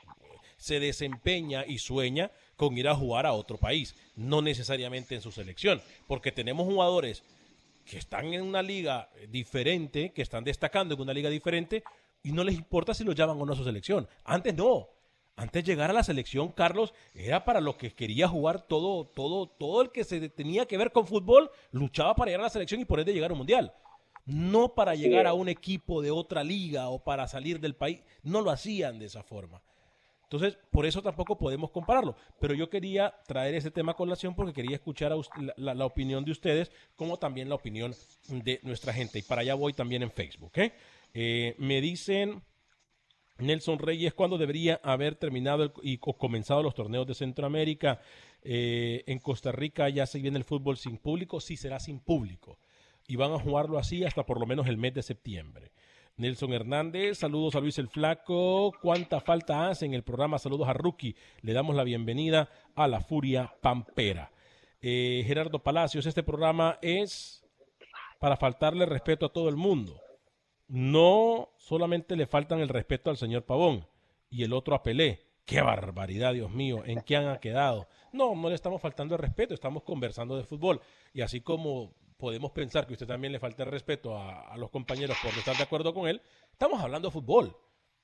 se 0.57 0.81
desempeña 0.81 1.65
y 1.67 1.79
sueña 1.79 2.31
con 2.57 2.77
ir 2.77 2.89
a 2.89 2.95
jugar 2.95 3.27
a 3.27 3.33
otro 3.33 3.57
país, 3.57 3.95
no 4.17 4.43
necesariamente 4.43 5.15
en 5.15 5.23
su 5.23 5.31
selección, 5.31 5.81
porque 6.07 6.33
tenemos 6.33 6.67
jugadores 6.67 7.23
que 7.85 7.99
están 7.99 8.35
en 8.35 8.43
una 8.43 8.63
liga 8.63 9.09
diferente, 9.29 10.11
que 10.11 10.23
están 10.23 10.45
destacando 10.45 10.95
en 10.95 11.01
una 11.01 11.15
liga 11.15 11.31
diferente, 11.31 11.85
y 12.23 12.33
no 12.33 12.45
les 12.45 12.57
importa 12.57 12.93
si 12.93 13.05
los 13.05 13.15
llaman 13.15 13.41
o 13.41 13.47
no 13.47 13.53
a 13.53 13.57
su 13.57 13.65
selección. 13.65 14.09
Antes 14.25 14.55
no. 14.55 14.89
Antes 15.39 15.65
de 15.65 15.71
llegar 15.71 15.89
a 15.89 15.93
la 15.93 16.03
selección, 16.03 16.51
Carlos, 16.51 16.93
era 17.15 17.45
para 17.45 17.61
lo 17.61 17.79
que 17.79 17.95
quería 17.95 18.27
jugar 18.27 18.61
todo, 18.61 19.05
todo, 19.07 19.47
todo 19.47 19.83
el 19.83 19.93
que 19.93 20.03
se 20.03 20.29
tenía 20.31 20.67
que 20.67 20.77
ver 20.77 20.91
con 20.91 21.07
fútbol, 21.07 21.49
luchaba 21.71 22.17
para 22.17 22.31
llegar 22.31 22.41
a 22.41 22.45
la 22.45 22.51
selección 22.51 22.81
y 22.81 22.85
por 22.85 22.99
ende 22.99 23.13
llegar 23.13 23.31
a 23.31 23.35
un 23.35 23.39
mundial. 23.39 23.73
No 24.27 24.75
para 24.75 24.97
llegar 24.97 25.29
a 25.29 25.35
un 25.35 25.49
equipo 25.49 26.03
de 26.03 26.11
otra 26.11 26.43
liga 26.43 26.89
o 26.89 27.05
para 27.05 27.29
salir 27.29 27.61
del 27.61 27.77
país. 27.77 28.03
No 28.25 28.43
lo 28.43 28.51
hacían 28.51 28.99
de 28.99 29.07
esa 29.07 29.23
forma. 29.23 29.63
Entonces, 30.25 30.59
por 30.73 30.87
eso 30.87 31.03
tampoco 31.03 31.39
podemos 31.39 31.71
compararlo. 31.71 32.17
Pero 32.41 32.53
yo 32.55 32.69
quería 32.69 33.15
traer 33.29 33.55
ese 33.55 33.71
tema 33.71 33.93
a 33.93 33.97
colación 33.97 34.35
porque 34.35 34.53
quería 34.53 34.75
escuchar 34.75 35.13
la, 35.57 35.87
opinión 35.87 36.25
de 36.25 36.33
ustedes, 36.33 36.73
como 36.97 37.17
también 37.17 37.49
la 37.49 37.55
opinión 37.55 37.95
de 38.27 38.59
nuestra 38.65 38.93
gente. 38.93 39.21
Y 39.21 39.23
para 39.23 39.43
allá 39.43 39.55
voy 39.55 39.73
también 39.73 40.03
en 40.03 40.11
Facebook. 40.11 40.53
¿eh? 40.57 40.73
Eh, 41.15 41.55
me 41.59 41.81
dicen 41.81 42.43
Nelson 43.39 43.79
Reyes, 43.79 44.15
¿cuándo 44.15 44.37
debería 44.37 44.81
haber 44.83 45.15
terminado 45.15 45.73
y 45.83 45.99
comenzado 45.99 46.63
los 46.63 46.75
torneos 46.75 47.07
de 47.07 47.15
Centroamérica? 47.15 48.01
Eh, 48.43 49.05
en 49.07 49.21
Costa 49.21 49.53
Rica 49.53 49.89
ya 49.89 50.07
se 50.07 50.19
viene 50.19 50.39
el 50.39 50.45
fútbol 50.45 50.77
sin 50.77 50.99
público, 50.99 51.41
sí 51.41 51.57
será 51.57 51.79
sin 51.79 52.01
público. 52.01 52.59
Y 53.07 53.17
van 53.17 53.33
a 53.33 53.39
jugarlo 53.39 53.79
así 53.79 54.05
hasta 54.05 54.27
por 54.27 54.41
lo 54.41 54.47
menos 54.47 54.67
el 54.67 54.77
mes 54.77 54.95
de 54.95 55.03
septiembre. 55.03 55.73
Nelson 56.17 56.53
Hernández, 56.53 57.19
saludos 57.19 57.55
a 57.55 57.61
Luis 57.61 57.79
el 57.79 57.89
Flaco. 57.89 58.73
¿Cuánta 58.83 59.21
falta 59.21 59.69
hace 59.69 59.87
en 59.87 59.95
el 59.95 60.03
programa? 60.03 60.41
Saludos 60.41 60.69
a 60.69 60.73
Rookie. 60.73 61.15
Le 61.43 61.53
damos 61.53 61.77
la 61.77 61.85
bienvenida 61.85 62.51
a 62.75 62.89
la 62.89 63.01
Furia 63.01 63.55
Pampera. 63.61 64.33
Eh, 64.83 65.23
Gerardo 65.25 65.63
Palacios, 65.63 66.07
este 66.07 66.25
programa 66.25 66.79
es 66.83 67.47
para 68.19 68.37
faltarle 68.37 68.85
respeto 68.85 69.27
a 69.27 69.33
todo 69.33 69.49
el 69.49 69.57
mundo. 69.57 70.01
No 70.69 71.51
solamente 71.57 72.15
le 72.15 72.27
faltan 72.27 72.61
el 72.61 72.69
respeto 72.69 73.11
al 73.11 73.17
señor 73.17 73.45
Pavón 73.45 73.87
y 74.31 74.45
el 74.45 74.53
otro 74.53 74.75
a 74.75 74.83
Pelé. 74.83 75.27
¡Qué 75.45 75.63
barbaridad, 75.63 76.35
Dios 76.35 76.51
mío! 76.51 76.83
¿En 76.85 77.01
qué 77.01 77.17
han 77.17 77.39
quedado? 77.41 77.89
No, 78.13 78.35
no 78.35 78.51
le 78.51 78.55
estamos 78.55 78.81
faltando 78.81 79.15
el 79.15 79.23
respeto, 79.23 79.55
estamos 79.55 79.83
conversando 79.83 80.37
de 80.37 80.45
fútbol. 80.45 80.81
Y 81.15 81.23
así 81.23 81.41
como 81.41 81.95
podemos 82.19 82.51
pensar 82.51 82.87
que 82.87 82.93
usted 82.93 83.07
también 83.07 83.33
le 83.33 83.39
falta 83.39 83.63
el 83.63 83.71
respeto 83.71 84.19
a, 84.19 84.55
los 84.59 84.71
compañeros 84.71 85.17
por 85.23 85.33
estar 85.33 85.57
de 85.57 85.63
acuerdo 85.63 85.95
con 85.95 86.09
él, 86.09 86.21
estamos 86.51 86.83
hablando 86.83 87.09
de 87.09 87.13
fútbol 87.13 87.57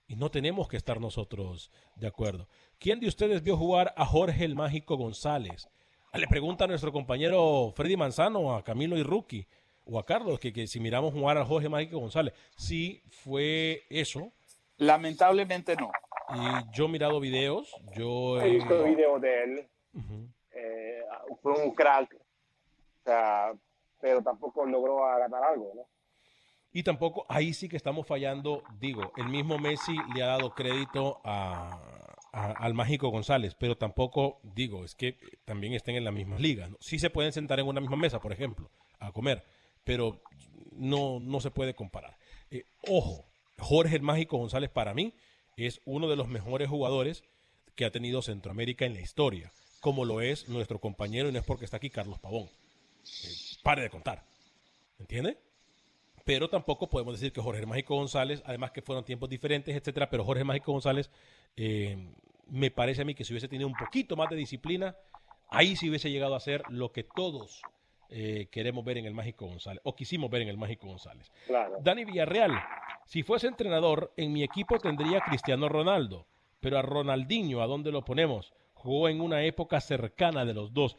y 0.06 0.16
no 0.16 0.30
tenemos 0.30 0.68
que 0.68 0.76
estar 0.76 1.00
nosotros 1.00 1.70
de 1.96 2.06
acuerdo. 2.06 2.48
¿Quién 2.78 3.00
de 3.00 3.08
ustedes 3.08 3.42
vio 3.42 3.56
jugar 3.56 3.92
a 3.96 4.06
Jorge 4.06 4.44
el 4.44 4.54
Mágico 4.54 4.96
González? 4.96 5.68
Ah, 6.12 6.18
le 6.18 6.28
pregunta 6.28 6.64
a 6.64 6.68
nuestro 6.68 6.92
compañero 6.92 7.72
Freddy 7.74 7.96
Manzano, 7.96 8.54
a 8.54 8.62
Camilo 8.62 8.96
y 8.96 9.02
Rookie, 9.02 9.48
o 9.84 9.98
a 9.98 10.04
Carlos, 10.04 10.38
que, 10.40 10.66
si 10.66 10.80
miramos 10.80 11.12
jugar 11.12 11.38
a 11.38 11.44
Jorge 11.44 11.68
Mágico 11.68 11.98
González, 11.98 12.34
sí 12.56 13.02
fue 13.08 13.84
eso. 13.90 14.32
Lamentablemente 14.78 15.76
no. 15.76 15.90
Y 16.30 16.76
yo 16.76 16.86
he 16.86 16.88
mirado 16.88 17.20
videos, 17.20 17.74
yo 17.94 18.40
he 18.40 18.50
visto 18.50 18.82
videos 18.84 19.20
de 19.20 19.44
él. 19.44 19.68
Eh, 20.52 21.02
fue 21.42 21.52
un 21.52 21.74
crack. 21.74 22.14
O 22.14 23.04
sea, 23.04 23.52
pero 24.00 24.22
tampoco 24.22 24.64
logró 24.64 24.96
ganar 24.96 25.42
algo, 25.44 25.72
¿no? 25.74 25.86
Y 26.72 26.82
tampoco, 26.82 27.24
ahí 27.28 27.54
sí 27.54 27.68
que 27.68 27.76
estamos 27.76 28.06
fallando, 28.06 28.64
digo, 28.80 29.12
el 29.16 29.28
mismo 29.28 29.58
Messi 29.58 29.96
le 30.14 30.24
ha 30.24 30.26
dado 30.26 30.54
crédito 30.54 31.20
a, 31.22 31.78
al 32.32 32.74
Mágico 32.74 33.10
González, 33.10 33.54
pero 33.54 33.76
tampoco, 33.76 34.40
digo, 34.42 34.84
es 34.84 34.96
que 34.96 35.16
también 35.44 35.72
estén 35.72 35.94
en 35.94 36.02
las 36.02 36.12
mismas 36.12 36.40
ligas. 36.40 36.70
¿no? 36.70 36.76
Sí 36.80 36.98
se 36.98 37.10
pueden 37.10 37.32
sentar 37.32 37.60
en 37.60 37.68
una 37.68 37.80
misma 37.80 37.96
mesa, 37.96 38.18
por 38.18 38.32
ejemplo, 38.32 38.70
a 38.98 39.12
comer, 39.12 39.44
pero 39.84 40.20
no, 40.72 41.20
no 41.20 41.40
se 41.40 41.50
puede 41.50 41.74
comparar. 41.74 42.16
Eh, 42.50 42.64
ojo, 42.88 43.24
Jorge 43.58 43.96
el 43.96 44.02
Mágico 44.02 44.38
González 44.38 44.70
para 44.70 44.94
mí 44.94 45.14
es 45.56 45.80
uno 45.84 46.08
de 46.08 46.16
los 46.16 46.28
mejores 46.28 46.68
jugadores 46.68 47.24
que 47.76 47.84
ha 47.84 47.90
tenido 47.90 48.22
Centroamérica 48.22 48.84
en 48.84 48.94
la 48.94 49.00
historia, 49.00 49.52
como 49.80 50.04
lo 50.04 50.20
es 50.20 50.48
nuestro 50.48 50.80
compañero, 50.80 51.28
y 51.28 51.32
no 51.32 51.38
es 51.38 51.44
porque 51.44 51.64
está 51.64 51.76
aquí 51.76 51.90
Carlos 51.90 52.18
Pavón. 52.18 52.44
Eh, 52.44 53.28
pare 53.62 53.82
de 53.82 53.90
contar. 53.90 54.24
¿Entiende? 54.98 55.38
Pero 56.24 56.48
tampoco 56.48 56.88
podemos 56.88 57.14
decir 57.14 57.32
que 57.32 57.40
Jorge 57.40 57.66
Mágico 57.66 57.96
González, 57.96 58.42
además 58.46 58.70
que 58.70 58.80
fueron 58.80 59.04
tiempos 59.04 59.28
diferentes, 59.28 59.76
etcétera, 59.76 60.08
pero 60.08 60.24
Jorge 60.24 60.44
Mágico 60.44 60.72
González, 60.72 61.10
eh, 61.56 62.12
me 62.46 62.70
parece 62.70 63.02
a 63.02 63.04
mí 63.04 63.14
que 63.14 63.24
si 63.24 63.32
hubiese 63.32 63.48
tenido 63.48 63.68
un 63.68 63.74
poquito 63.74 64.16
más 64.16 64.30
de 64.30 64.36
disciplina, 64.36 64.96
ahí 65.48 65.76
sí 65.76 65.88
hubiese 65.90 66.10
llegado 66.10 66.34
a 66.34 66.40
ser 66.40 66.62
lo 66.68 66.92
que 66.92 67.04
todos 67.04 67.60
eh, 68.08 68.48
queremos 68.50 68.84
ver 68.84 68.98
en 68.98 69.06
el 69.06 69.14
Mágico 69.14 69.46
González, 69.46 69.80
o 69.84 69.94
quisimos 69.94 70.30
ver 70.30 70.42
en 70.42 70.48
el 70.48 70.56
Mágico 70.56 70.86
González. 70.86 71.32
Dani 71.80 72.04
Villarreal, 72.04 72.52
si 73.06 73.22
fuese 73.22 73.46
entrenador, 73.46 74.12
en 74.16 74.32
mi 74.32 74.42
equipo 74.42 74.78
tendría 74.78 75.18
a 75.18 75.24
Cristiano 75.24 75.68
Ronaldo, 75.68 76.26
pero 76.60 76.78
a 76.78 76.82
Ronaldinho, 76.82 77.62
¿a 77.62 77.66
dónde 77.66 77.92
lo 77.92 78.04
ponemos? 78.04 78.52
Jugó 78.72 79.08
en 79.08 79.20
una 79.20 79.44
época 79.44 79.80
cercana 79.80 80.44
de 80.44 80.54
los 80.54 80.72
dos 80.72 80.96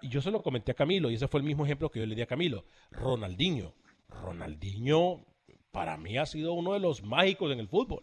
y 0.00 0.08
yo 0.08 0.22
se 0.22 0.30
lo 0.30 0.42
comenté 0.42 0.72
a 0.72 0.74
Camilo, 0.74 1.10
y 1.10 1.14
ese 1.14 1.28
fue 1.28 1.40
el 1.40 1.46
mismo 1.46 1.64
ejemplo 1.64 1.90
que 1.90 2.00
yo 2.00 2.06
le 2.06 2.14
di 2.14 2.22
a 2.22 2.26
Camilo. 2.26 2.64
Ronaldinho. 2.90 3.74
Ronaldinho, 4.08 5.26
para 5.70 5.96
mí, 5.96 6.16
ha 6.16 6.26
sido 6.26 6.54
uno 6.54 6.72
de 6.72 6.80
los 6.80 7.02
mágicos 7.02 7.52
en 7.52 7.60
el 7.60 7.68
fútbol. 7.68 8.02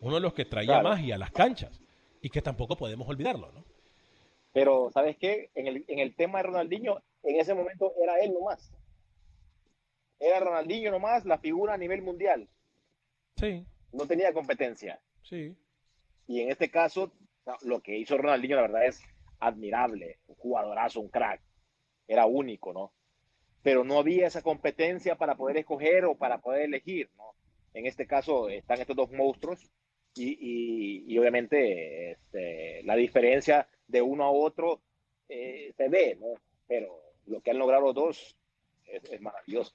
Uno 0.00 0.16
de 0.16 0.20
los 0.20 0.34
que 0.34 0.44
traía 0.44 0.82
magia 0.82 1.14
a 1.14 1.18
las 1.18 1.30
canchas. 1.30 1.80
Y 2.20 2.30
que 2.30 2.42
tampoco 2.42 2.76
podemos 2.76 3.08
olvidarlo, 3.08 3.52
¿no? 3.52 3.64
Pero, 4.52 4.90
¿sabes 4.92 5.16
qué? 5.18 5.50
En 5.54 5.66
el, 5.66 5.84
en 5.86 5.98
el 5.98 6.14
tema 6.14 6.38
de 6.38 6.44
Ronaldinho, 6.44 7.02
en 7.22 7.40
ese 7.40 7.54
momento 7.54 7.92
era 8.02 8.18
él 8.20 8.32
nomás. 8.32 8.72
Era 10.18 10.40
Ronaldinho 10.40 10.90
nomás 10.90 11.24
la 11.24 11.38
figura 11.38 11.74
a 11.74 11.78
nivel 11.78 12.02
mundial. 12.02 12.48
Sí. 13.36 13.66
No 13.92 14.06
tenía 14.06 14.32
competencia. 14.32 15.00
Sí. 15.22 15.56
Y 16.26 16.40
en 16.40 16.50
este 16.50 16.70
caso, 16.70 17.12
lo 17.62 17.80
que 17.80 17.98
hizo 17.98 18.16
Ronaldinho, 18.16 18.56
la 18.56 18.62
verdad 18.62 18.86
es 18.86 19.02
admirable, 19.38 20.18
un 20.26 20.36
jugadorazo, 20.36 21.00
un 21.00 21.08
crack, 21.08 21.40
era 22.08 22.26
único, 22.26 22.72
¿no? 22.72 22.92
Pero 23.62 23.84
no 23.84 23.98
había 23.98 24.26
esa 24.26 24.42
competencia 24.42 25.16
para 25.16 25.36
poder 25.36 25.58
escoger 25.58 26.04
o 26.04 26.16
para 26.16 26.38
poder 26.38 26.62
elegir, 26.62 27.10
¿no? 27.16 27.34
En 27.74 27.86
este 27.86 28.06
caso 28.06 28.48
están 28.48 28.80
estos 28.80 28.96
dos 28.96 29.10
monstruos 29.12 29.70
y, 30.14 31.04
y, 31.12 31.18
obviamente 31.18 32.12
este, 32.12 32.82
la 32.84 32.96
diferencia 32.96 33.68
de 33.86 34.00
uno 34.00 34.24
a 34.24 34.30
otro 34.30 34.80
eh, 35.28 35.74
se 35.76 35.88
ve, 35.88 36.16
¿no? 36.18 36.40
Pero 36.66 37.05
lo 37.26 37.40
que 37.40 37.50
han 37.50 37.58
logrado 37.58 37.86
los 37.86 37.94
dos 37.94 38.36
es 38.86 39.20
maravilloso. 39.20 39.74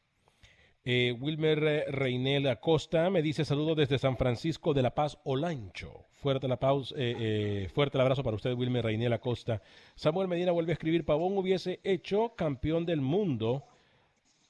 Eh, 0.84 1.16
Wilmer 1.20 1.86
Reinel 1.89 2.47
Acosta 2.47 3.12
me 3.12 3.22
dice 3.22 3.45
saludos 3.45 3.78
desde 3.78 3.99
San 3.99 4.18
Francisco 4.18 4.74
de 4.74 4.82
la 4.82 4.95
Paz, 4.95 5.20
Olancho. 5.24 6.06
Fuerte, 6.16 6.47
la 6.47 6.58
pausa, 6.58 6.95
eh, 6.97 7.16
eh, 7.20 7.70
fuerte 7.74 7.97
el 7.97 8.02
abrazo 8.02 8.24
para 8.24 8.36
usted, 8.36 8.54
Wilmer 8.54 8.86
Reinel 8.86 9.14
Acosta. 9.14 9.62
Samuel 9.95 10.28
Medina 10.28 10.52
vuelve 10.52 10.72
a 10.72 10.74
escribir, 10.74 11.06
Pavón 11.06 11.38
hubiese 11.38 11.80
hecho 11.84 12.34
campeón 12.36 12.86
del 12.86 13.02
mundo 13.02 13.64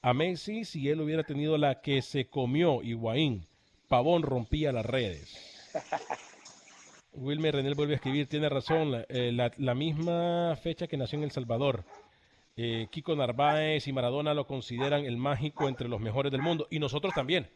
a 0.00 0.14
Messi 0.14 0.64
si 0.64 0.88
él 0.88 1.02
hubiera 1.02 1.22
tenido 1.22 1.58
la 1.58 1.82
que 1.82 2.00
se 2.00 2.28
comió 2.28 2.82
Higuaín. 2.82 3.46
Pavón 3.88 4.22
rompía 4.22 4.72
las 4.72 4.86
redes. 4.86 5.36
Wilmer 7.14 7.54
Reinel 7.56 7.74
vuelve 7.74 7.92
a 7.92 7.96
escribir, 7.96 8.26
tiene 8.26 8.48
razón, 8.48 9.04
la 9.10 9.74
misma 9.74 10.56
fecha 10.56 10.86
que 10.86 10.96
nació 10.96 11.18
en 11.18 11.24
El 11.24 11.30
Salvador. 11.30 11.84
Eh, 12.56 12.88
Kiko 12.90 13.16
Narváez 13.16 13.88
y 13.88 13.92
Maradona 13.92 14.34
lo 14.34 14.46
consideran 14.46 15.04
el 15.04 15.16
mágico 15.16 15.68
entre 15.68 15.88
los 15.88 16.00
mejores 16.00 16.30
del 16.30 16.42
mundo. 16.42 16.66
Y 16.70 16.78
nosotros 16.78 17.14
también. 17.14 17.48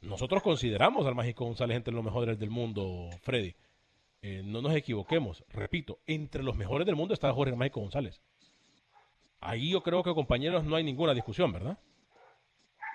Nosotros 0.00 0.42
consideramos 0.42 1.06
al 1.06 1.14
mágico 1.14 1.44
González 1.44 1.76
entre 1.76 1.94
los 1.94 2.04
mejores 2.04 2.38
del 2.38 2.50
mundo, 2.50 3.10
Freddy. 3.22 3.54
Eh, 4.22 4.42
no 4.44 4.62
nos 4.62 4.74
equivoquemos. 4.74 5.44
Repito, 5.48 5.98
entre 6.06 6.42
los 6.42 6.56
mejores 6.56 6.86
del 6.86 6.96
mundo 6.96 7.14
está 7.14 7.32
Jorge 7.32 7.56
Mágico 7.56 7.80
González. 7.80 8.20
Ahí 9.40 9.70
yo 9.70 9.82
creo 9.82 10.02
que, 10.02 10.14
compañeros, 10.14 10.64
no 10.64 10.76
hay 10.76 10.84
ninguna 10.84 11.14
discusión, 11.14 11.52
¿verdad? 11.52 11.78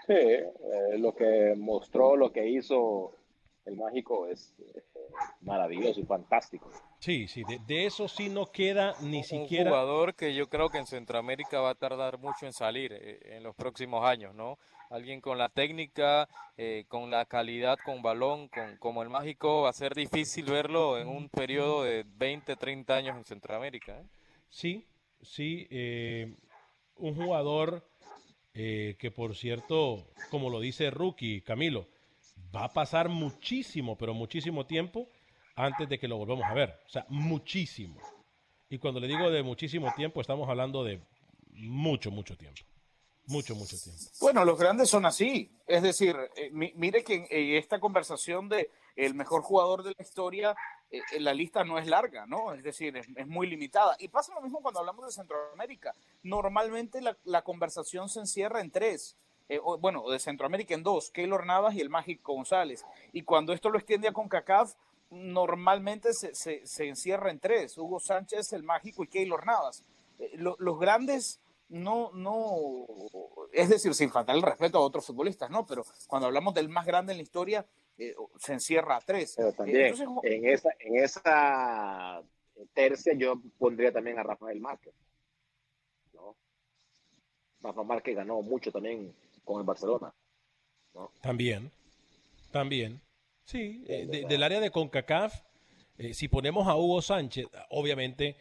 Sí, 0.08 0.14
eh, 0.14 0.98
lo 0.98 1.16
que 1.16 1.56
mostró, 1.58 2.18
lo 2.18 2.32
que 2.32 2.50
hizo 2.50 3.16
el 3.66 3.78
mágico 3.78 4.28
es 4.28 4.54
maravilloso 5.42 6.00
y 6.00 6.04
fantástico. 6.04 6.70
Sí, 7.00 7.28
sí, 7.28 7.44
de, 7.68 7.86
eso 7.86 8.08
sí 8.08 8.30
no 8.30 8.46
queda 8.46 8.96
ni 9.02 9.24
siquiera. 9.24 9.66
Un 9.66 9.70
jugador 9.70 10.16
que 10.16 10.34
yo 10.34 10.48
creo 10.48 10.70
que 10.70 10.78
en 10.78 10.88
Centroamérica 10.88 11.60
va 11.60 11.72
a 11.72 11.76
tardar 11.76 12.18
mucho 12.18 12.46
en 12.46 12.54
salir 12.54 12.94
eh, 12.94 13.36
en 13.36 13.44
los 13.44 13.56
próximos 13.56 14.06
años, 14.06 14.34
¿no? 14.34 14.58
Alguien 14.90 15.22
con 15.22 15.38
la 15.38 15.50
técnica, 15.50 16.30
eh, 16.56 16.86
con 16.88 17.10
la 17.10 17.26
calidad, 17.26 17.78
con 17.84 18.02
balón, 18.02 18.48
con, 18.48 18.78
como 18.78 19.02
el 19.02 19.10
mágico, 19.10 19.64
va 19.64 19.70
a 19.70 19.74
ser 19.74 19.96
difícil 19.96 20.46
verlo 20.46 20.98
en 20.98 21.08
un 21.08 21.30
periodo 21.30 21.84
de 21.84 22.06
20, 22.06 22.56
30 22.56 22.96
años 22.96 23.18
en 23.18 23.26
Centroamérica. 23.26 24.00
¿eh? 24.00 24.06
Sí, 24.50 24.86
sí, 25.22 25.68
un 26.98 27.16
jugador 27.16 27.84
que 28.54 29.12
por 29.16 29.36
cierto, 29.36 30.06
como 30.30 30.52
lo 30.52 30.60
dice 30.60 30.92
Rookie, 30.92 31.42
Camilo, 31.42 31.88
va 32.54 32.66
a 32.66 32.74
pasar 32.74 33.10
muchísimo, 33.10 33.98
pero 33.98 34.14
muchísimo 34.14 34.66
tiempo 34.66 35.08
antes 35.56 35.88
de 35.88 36.00
que 36.00 36.08
lo 36.08 36.18
volvamos 36.18 36.46
a 36.46 36.54
ver. 36.54 36.80
O 36.86 36.90
sea, 36.90 37.06
muchísimo. 37.10 38.00
Y 38.70 38.78
cuando 38.78 39.00
le 39.00 39.08
digo 39.08 39.30
de 39.30 39.44
muchísimo 39.44 39.94
tiempo, 39.96 40.22
estamos 40.22 40.50
hablando 40.50 40.84
de 40.84 41.02
mucho, 41.52 42.12
mucho 42.12 42.36
tiempo. 42.36 42.62
Mucho, 43.26 43.56
mucho 43.56 43.78
tiempo. 43.78 44.02
Bueno, 44.20 44.44
los 44.44 44.60
grandes 44.60 44.90
son 44.90 45.06
así. 45.06 45.50
Es 45.66 45.82
decir, 45.82 46.16
eh, 46.36 46.50
mire 46.52 47.04
que 47.04 47.58
esta 47.58 47.80
conversación 47.80 48.50
de 48.50 48.70
el 48.96 49.14
mejor 49.14 49.42
jugador 49.42 49.84
de 49.84 49.94
la 49.98 50.04
historia, 50.04 50.56
eh, 50.92 51.02
eh, 51.14 51.20
la 51.20 51.34
lista 51.34 51.64
no 51.64 51.80
es 51.80 51.88
larga, 51.88 52.26
¿no? 52.26 52.54
Es 52.54 52.64
decir, 52.64 52.96
es, 52.98 53.28
muy 53.28 53.48
limitada. 53.48 53.96
Y 54.00 54.10
pasa 54.10 54.34
lo 54.34 54.42
mismo 54.42 54.62
cuando 54.62 54.80
hablamos 54.80 55.06
de 55.06 55.12
Centroamérica. 55.12 55.96
Normalmente 56.22 57.00
la 57.24 57.42
conversación 57.44 58.10
se 58.10 58.20
encierra 58.20 58.62
en 58.62 58.72
tres. 58.72 59.18
Eh, 59.50 59.60
o, 59.62 59.78
bueno, 59.78 60.10
de 60.10 60.20
Centroamérica 60.20 60.74
en 60.74 60.84
dos, 60.84 61.12
Keylor 61.12 61.46
Navas 61.46 61.76
y 61.76 61.82
el 61.82 61.90
Mágico 61.90 62.34
González. 62.34 62.86
Y 63.12 63.24
cuando 63.24 63.54
esto 63.54 63.70
lo 63.70 63.78
extiende 63.78 64.08
a 64.08 64.14
CONCACAF, 64.14 64.74
normalmente 65.10 66.14
se, 66.14 66.34
se, 66.34 66.66
se 66.66 66.88
encierra 66.88 67.30
en 67.30 67.40
tres, 67.40 67.78
Hugo 67.78 68.00
Sánchez, 68.00 68.54
el 68.54 68.64
Mágico 68.64 69.04
y 69.04 69.08
Keylor 69.08 69.46
Navas. 69.46 69.84
Eh, 70.20 70.32
lo, 70.38 70.56
los 70.60 70.80
grandes 70.80 71.40
no, 71.70 72.12
no, 72.14 72.86
es 73.52 73.70
decir, 73.70 73.94
sin 73.94 74.12
faltar 74.12 74.36
el 74.36 74.42
respeto 74.42 74.78
a 74.78 74.82
otros 74.82 75.08
futbolistas, 75.08 75.50
¿no? 75.50 75.66
Pero 75.66 75.84
cuando 76.08 76.28
hablamos 76.28 76.54
del 76.54 76.70
más 76.70 76.86
grande 76.86 77.14
en 77.14 77.18
la 77.18 77.24
historia, 77.24 77.66
eh, 77.98 78.16
se 78.38 78.54
encierra 78.54 78.98
a 78.98 79.02
tres. 79.02 79.34
Pero 79.36 79.54
también 79.54 79.88
Entonces, 79.88 80.08
en, 80.24 80.48
esa, 80.48 80.70
en 80.80 80.96
esa 80.98 82.22
tercia 82.74 83.14
yo 83.16 83.42
pondría 83.58 83.92
también 83.92 84.20
a 84.20 84.24
Rafael 84.24 84.60
Márquez. 84.60 84.94
¿no? 86.14 86.36
Rafa 87.62 87.84
Márquez 87.84 88.16
ganó 88.16 88.42
mucho 88.42 88.72
también 88.72 89.14
con 89.44 89.60
el 89.60 89.66
Barcelona. 89.66 90.14
¿no? 90.94 91.12
También, 91.22 91.72
también. 92.52 93.02
Sí, 93.44 93.84
eh, 93.88 94.06
de, 94.06 94.26
del 94.26 94.44
área 94.44 94.60
de 94.60 94.72
CONCACAF, 94.72 95.42
eh, 95.98 96.14
si 96.14 96.28
ponemos 96.28 96.68
a 96.68 96.76
Hugo 96.76 97.02
Sánchez, 97.02 97.48
obviamente, 97.70 98.38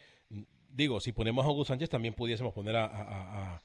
digo, 0.69 0.99
si 0.99 1.11
ponemos 1.11 1.45
a 1.45 1.49
Hugo 1.49 1.65
Sánchez 1.65 1.89
también 1.89 2.13
pudiésemos 2.13 2.53
poner 2.53 2.75
a, 2.77 2.85
a, 2.85 3.61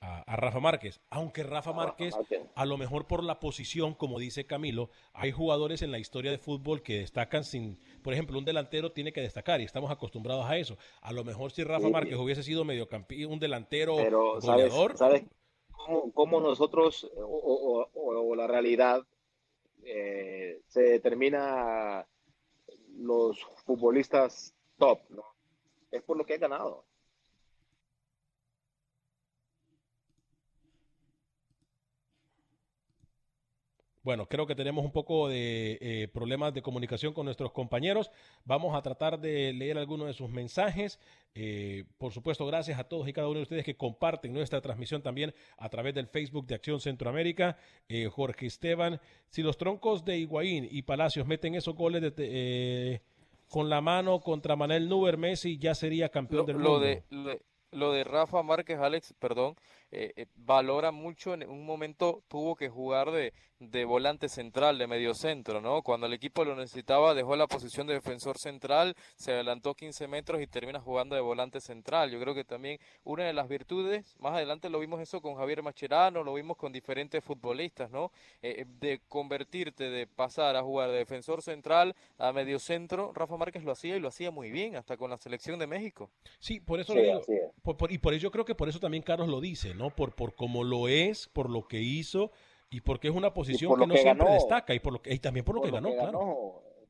a, 0.00 0.22
a 0.22 0.36
Rafa 0.36 0.60
Márquez, 0.60 1.00
aunque 1.10 1.42
Rafa 1.42 1.72
Márquez, 1.72 2.14
a 2.54 2.66
lo 2.66 2.76
mejor 2.76 3.06
por 3.06 3.22
la 3.22 3.40
posición, 3.40 3.94
como 3.94 4.18
dice 4.18 4.46
Camilo, 4.46 4.90
hay 5.12 5.32
jugadores 5.32 5.80
en 5.82 5.92
la 5.92 5.98
historia 5.98 6.30
de 6.30 6.38
fútbol 6.38 6.82
que 6.82 6.98
destacan 6.98 7.44
sin, 7.44 7.78
por 8.02 8.12
ejemplo, 8.12 8.38
un 8.38 8.44
delantero 8.44 8.92
tiene 8.92 9.12
que 9.12 9.20
destacar 9.20 9.60
y 9.60 9.64
estamos 9.64 9.90
acostumbrados 9.90 10.44
a 10.46 10.58
eso. 10.58 10.76
A 11.00 11.12
lo 11.12 11.24
mejor 11.24 11.52
si 11.52 11.64
Rafa 11.64 11.86
sí, 11.86 11.92
Márquez 11.92 12.16
hubiese 12.16 12.42
sido 12.42 12.64
mediocampista, 12.64 13.28
un 13.28 13.38
delantero 13.38 13.96
pero, 13.96 14.40
goleador. 14.40 14.96
¿sabes, 14.96 15.20
¿sabes 15.20 15.24
cómo, 16.14 16.40
nosotros, 16.40 17.10
o, 17.16 17.88
o, 17.92 18.34
la 18.34 18.46
realidad, 18.46 19.02
eh, 19.84 20.60
se 20.66 20.82
determina 20.82 22.06
los 22.96 23.44
futbolistas 23.66 24.54
top, 24.78 25.00
¿no? 25.10 25.24
Es 25.90 26.02
por 26.02 26.16
lo 26.16 26.24
que 26.24 26.34
ha 26.34 26.38
ganado. 26.38 26.84
Bueno, 34.04 34.26
creo 34.26 34.46
que 34.46 34.54
tenemos 34.54 34.84
un 34.84 34.92
poco 34.92 35.28
de 35.30 35.78
eh, 35.80 36.08
problemas 36.12 36.52
de 36.52 36.60
comunicación 36.60 37.14
con 37.14 37.24
nuestros 37.24 37.52
compañeros. 37.52 38.10
Vamos 38.44 38.76
a 38.76 38.82
tratar 38.82 39.18
de 39.18 39.54
leer 39.54 39.78
algunos 39.78 40.06
de 40.06 40.12
sus 40.12 40.28
mensajes. 40.28 41.00
Eh, 41.34 41.84
por 41.96 42.12
supuesto, 42.12 42.46
gracias 42.46 42.78
a 42.78 42.84
todos 42.84 43.08
y 43.08 43.14
cada 43.14 43.28
uno 43.28 43.38
de 43.38 43.44
ustedes 43.44 43.64
que 43.64 43.78
comparten 43.78 44.34
nuestra 44.34 44.60
transmisión 44.60 45.02
también 45.02 45.34
a 45.56 45.70
través 45.70 45.94
del 45.94 46.06
Facebook 46.06 46.46
de 46.46 46.54
Acción 46.54 46.80
Centroamérica. 46.80 47.56
Eh, 47.88 48.06
Jorge 48.08 48.44
Esteban, 48.44 49.00
si 49.30 49.42
los 49.42 49.56
troncos 49.56 50.04
de 50.04 50.18
Higuaín 50.18 50.68
y 50.70 50.82
Palacios 50.82 51.26
meten 51.26 51.54
esos 51.54 51.74
goles 51.74 52.02
de, 52.02 52.12
eh, 52.18 53.00
con 53.48 53.70
la 53.70 53.80
mano 53.80 54.20
contra 54.20 54.54
Manuel 54.54 54.86
Nuber, 54.86 55.16
Messi 55.16 55.56
ya 55.56 55.74
sería 55.74 56.10
campeón 56.10 56.40
lo, 56.40 56.46
del 56.46 56.56
lo 56.58 56.70
mundo. 56.70 56.80
De, 56.80 57.02
lo, 57.08 57.38
lo 57.72 57.92
de 57.92 58.04
Rafa 58.04 58.42
Márquez, 58.42 58.78
Alex, 58.78 59.14
perdón, 59.18 59.56
eh, 59.94 60.12
eh, 60.16 60.26
valora 60.34 60.90
mucho, 60.90 61.34
en 61.34 61.48
un 61.48 61.64
momento 61.64 62.22
tuvo 62.28 62.56
que 62.56 62.68
jugar 62.68 63.10
de, 63.12 63.32
de 63.60 63.84
volante 63.84 64.28
central, 64.28 64.78
de 64.78 64.86
medio 64.86 65.14
centro, 65.14 65.60
¿no? 65.60 65.82
Cuando 65.82 66.06
el 66.06 66.12
equipo 66.12 66.44
lo 66.44 66.56
necesitaba, 66.56 67.14
dejó 67.14 67.36
la 67.36 67.46
posición 67.46 67.86
de 67.86 67.94
defensor 67.94 68.38
central, 68.38 68.96
se 69.16 69.32
adelantó 69.32 69.74
15 69.74 70.08
metros 70.08 70.42
y 70.42 70.46
termina 70.46 70.80
jugando 70.80 71.14
de 71.14 71.20
volante 71.20 71.60
central. 71.60 72.10
Yo 72.10 72.20
creo 72.20 72.34
que 72.34 72.44
también 72.44 72.78
una 73.04 73.24
de 73.24 73.32
las 73.32 73.48
virtudes, 73.48 74.16
más 74.18 74.34
adelante 74.34 74.68
lo 74.68 74.80
vimos 74.80 75.00
eso 75.00 75.20
con 75.20 75.36
Javier 75.36 75.62
Macherano, 75.62 76.24
lo 76.24 76.34
vimos 76.34 76.56
con 76.56 76.72
diferentes 76.72 77.22
futbolistas, 77.22 77.90
¿no? 77.90 78.10
Eh, 78.42 78.64
de 78.80 79.00
convertirte, 79.08 79.90
de 79.90 80.06
pasar 80.06 80.56
a 80.56 80.62
jugar 80.62 80.90
de 80.90 80.98
defensor 80.98 81.42
central 81.42 81.94
a 82.18 82.32
medio 82.32 82.58
centro, 82.58 83.12
Rafa 83.14 83.36
Márquez 83.36 83.64
lo 83.64 83.72
hacía 83.72 83.96
y 83.96 84.00
lo 84.00 84.08
hacía 84.08 84.30
muy 84.30 84.50
bien, 84.50 84.76
hasta 84.76 84.96
con 84.96 85.10
la 85.10 85.18
selección 85.18 85.58
de 85.58 85.66
México. 85.66 86.10
Sí, 86.38 86.60
por 86.60 86.80
eso 86.80 86.92
sí, 86.92 86.98
lo 86.98 87.04
digo. 87.04 87.22
Por, 87.62 87.76
por, 87.76 87.92
y 87.92 87.98
por 87.98 88.12
eso 88.12 88.22
yo 88.22 88.30
creo 88.30 88.44
que 88.44 88.54
por 88.54 88.68
eso 88.68 88.80
también 88.80 89.02
Carlos 89.02 89.28
lo 89.28 89.40
dice, 89.40 89.74
¿no? 89.74 89.83
Por, 89.90 90.14
por 90.14 90.34
cómo 90.34 90.64
lo 90.64 90.88
es, 90.88 91.28
por 91.28 91.50
lo 91.50 91.66
que 91.66 91.80
hizo 91.80 92.30
y 92.70 92.80
porque 92.80 93.08
es 93.08 93.14
una 93.14 93.32
posición 93.32 93.72
que 93.78 93.86
no 93.86 93.94
que 93.94 94.00
siempre 94.00 94.26
ganó, 94.26 94.34
destaca 94.34 94.74
y, 94.74 94.80
por 94.80 94.94
lo 94.94 95.02
que, 95.02 95.14
y 95.14 95.18
también 95.20 95.44
por 95.44 95.54
lo, 95.54 95.60
por 95.60 95.70
que, 95.70 95.70
lo 95.70 95.76
ganó, 95.76 95.90
que, 95.90 95.96
ganó, 95.96 96.10
claro. 96.10 96.30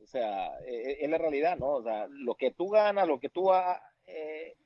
O 0.02 0.06
sea, 0.06 0.58
es, 0.60 0.98
es, 1.00 1.10
la 1.10 1.18
realidad, 1.18 1.58
¿no? 1.58 1.72
O 1.72 1.82
sea, 1.82 2.06
lo 2.08 2.34
que 2.36 2.50
tú 2.50 2.70
ganas, 2.70 3.06
lo 3.06 3.20
que 3.20 3.28
tú 3.28 3.52
ha, 3.52 3.82
eh, 4.06 4.56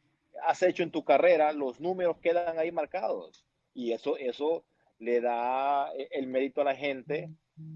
has 0.45 0.63
hecho 0.63 0.83
en 0.83 0.91
tu 0.91 1.05
carrera, 1.05 1.53
los 1.53 1.81
números 1.81 2.19
quedan 2.19 2.59
ahí 2.59 2.71
marcados. 2.71 3.45
Y 3.75 3.93
eso, 3.93 4.17
eso 4.17 4.65
le 4.99 5.21
da 5.21 5.91
el 5.93 6.27
mérito 6.27 6.61
a 6.61 6.65
la 6.65 6.77
gente 6.77 7.31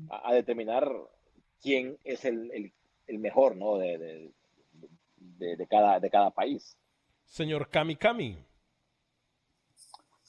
a, 0.08 0.30
a 0.30 0.34
determinar 0.34 0.88
quién 1.60 1.98
es 2.04 2.24
el, 2.24 2.50
el, 2.52 2.72
el 3.06 3.18
mejor, 3.18 3.56
¿no? 3.56 3.76
De, 3.78 3.98
de, 3.98 4.30
de, 5.16 5.56
de, 5.56 5.66
cada, 5.66 5.98
de 6.00 6.10
cada 6.10 6.30
país. 6.30 6.76
Señor 7.24 7.68
Kami 7.68 7.96
Kami. 7.96 8.38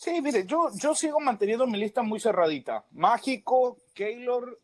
Sí, 0.03 0.21
mire, 0.21 0.45
yo, 0.45 0.67
yo 0.73 0.93
sigo 0.93 1.21
manteniendo 1.21 1.65
mi 1.65 1.77
lista 1.77 2.03
muy 2.03 2.19
cerradita. 2.19 2.83
Mágico, 2.91 3.77
Keylor 3.93 4.59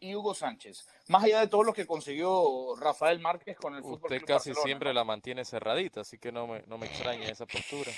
y 0.00 0.14
Hugo 0.14 0.32
Sánchez. 0.32 0.88
Más 1.08 1.24
allá 1.24 1.40
de 1.40 1.48
todo 1.48 1.64
lo 1.64 1.74
que 1.74 1.86
consiguió 1.86 2.74
Rafael 2.80 3.20
Márquez 3.20 3.58
con 3.58 3.74
el 3.74 3.80
Usted 3.80 3.90
fútbol. 3.90 4.12
Usted 4.12 4.26
casi 4.26 4.50
Barcelona, 4.50 4.64
siempre 4.64 4.94
la 4.94 5.04
mantiene 5.04 5.44
cerradita, 5.44 6.00
así 6.00 6.16
que 6.16 6.32
no 6.32 6.46
me, 6.46 6.62
no 6.66 6.78
me 6.78 6.86
extraña 6.86 7.28
esa 7.28 7.44
postura. 7.44 7.92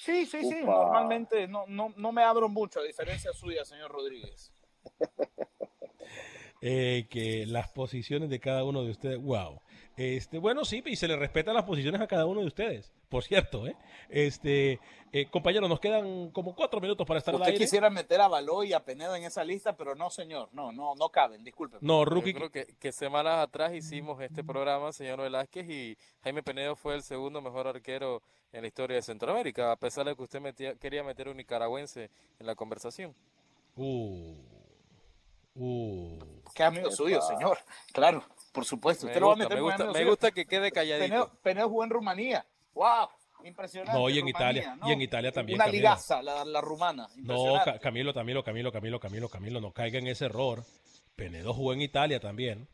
Sí, 0.00 0.24
sí, 0.24 0.40
sí. 0.40 0.62
Upa. 0.62 0.72
Normalmente 0.72 1.46
no, 1.46 1.66
no, 1.66 1.92
no 1.94 2.12
me 2.12 2.22
abro 2.22 2.48
mucho, 2.48 2.80
a 2.80 2.82
diferencia 2.82 3.34
suya, 3.34 3.66
señor 3.66 3.92
Rodríguez. 3.92 4.50
eh, 6.62 7.06
que 7.10 7.44
las 7.44 7.68
posiciones 7.68 8.30
de 8.30 8.40
cada 8.40 8.64
uno 8.64 8.82
de 8.82 8.92
ustedes, 8.92 9.20
wow. 9.20 9.60
Este, 9.96 10.38
bueno, 10.38 10.64
sí, 10.66 10.82
y 10.84 10.96
se 10.96 11.08
le 11.08 11.16
respetan 11.16 11.54
las 11.54 11.64
posiciones 11.64 12.00
a 12.02 12.06
cada 12.06 12.26
uno 12.26 12.40
de 12.40 12.46
ustedes, 12.46 12.92
por 13.08 13.24
cierto, 13.24 13.66
¿eh? 13.66 13.74
Este, 14.10 14.78
eh, 15.10 15.26
compañeros, 15.30 15.70
nos 15.70 15.80
quedan 15.80 16.30
como 16.32 16.54
cuatro 16.54 16.82
minutos 16.82 17.06
para 17.06 17.18
estar 17.18 17.34
Usted 17.34 17.46
al 17.46 17.52
aire. 17.52 17.64
quisiera 17.64 17.88
meter 17.88 18.20
a 18.20 18.28
Baló 18.28 18.62
y 18.62 18.74
a 18.74 18.84
Penedo 18.84 19.16
en 19.16 19.24
esa 19.24 19.42
lista, 19.42 19.74
pero 19.74 19.94
no, 19.94 20.10
señor, 20.10 20.50
no, 20.52 20.70
no, 20.70 20.94
no 20.96 21.08
caben, 21.08 21.42
disculpe. 21.42 21.78
No, 21.80 22.04
Rookie. 22.04 22.34
Yo 22.34 22.38
creo 22.38 22.50
que, 22.50 22.66
que, 22.78 22.92
semanas 22.92 23.38
atrás 23.38 23.72
hicimos 23.72 24.20
este 24.20 24.44
programa, 24.44 24.92
señor 24.92 25.22
Velázquez, 25.22 25.66
y 25.70 25.96
Jaime 26.22 26.42
Penedo 26.42 26.76
fue 26.76 26.94
el 26.94 27.02
segundo 27.02 27.40
mejor 27.40 27.66
arquero 27.66 28.22
en 28.52 28.60
la 28.60 28.68
historia 28.68 28.96
de 28.96 29.02
Centroamérica, 29.02 29.72
a 29.72 29.76
pesar 29.76 30.04
de 30.04 30.14
que 30.14 30.22
usted 30.22 30.42
metía, 30.42 30.74
quería 30.74 31.02
meter 31.04 31.28
un 31.28 31.38
nicaragüense 31.38 32.10
en 32.38 32.46
la 32.46 32.54
conversación. 32.54 33.14
Uh. 33.76 34.55
Uh. 35.56 36.18
Qué 36.54 36.62
amigo 36.62 36.90
suyo, 36.90 37.20
señor. 37.22 37.58
Claro, 37.92 38.24
por 38.52 38.64
supuesto. 38.64 39.06
Usted 39.06 39.20
me, 39.20 39.26
gusta, 39.26 39.48
me, 39.48 39.60
gusta, 39.60 39.84
me 39.92 40.04
gusta, 40.04 40.30
que 40.30 40.46
quede 40.46 40.70
calladito. 40.70 41.06
Penedo, 41.06 41.32
Penedo, 41.42 41.68
jugó 41.68 41.84
en 41.84 41.90
Rumanía. 41.90 42.46
¡Wow! 42.74 43.08
Impresionante. 43.44 43.98
No, 43.98 44.08
y 44.08 44.18
en 44.18 44.26
Rumanía, 44.26 44.30
Italia. 44.30 44.76
¿no? 44.76 44.88
Y 44.88 44.92
en 44.92 45.00
Italia 45.02 45.32
también. 45.32 45.56
Una 45.56 45.64
Camilo. 45.66 45.82
ligaza, 45.82 46.22
la, 46.22 46.44
la 46.44 46.60
rumana. 46.60 47.08
No, 47.16 47.60
Camilo, 47.80 48.14
Camilo, 48.14 48.42
Camilo, 48.42 48.72
Camilo, 48.72 49.00
Camilo, 49.00 49.28
Camilo, 49.28 49.60
no 49.60 49.72
caiga 49.72 49.98
en 49.98 50.06
ese 50.06 50.26
error. 50.26 50.64
Penedo 51.14 51.52
jugó 51.52 51.72
en 51.72 51.82
Italia 51.82 52.20
también. 52.20 52.68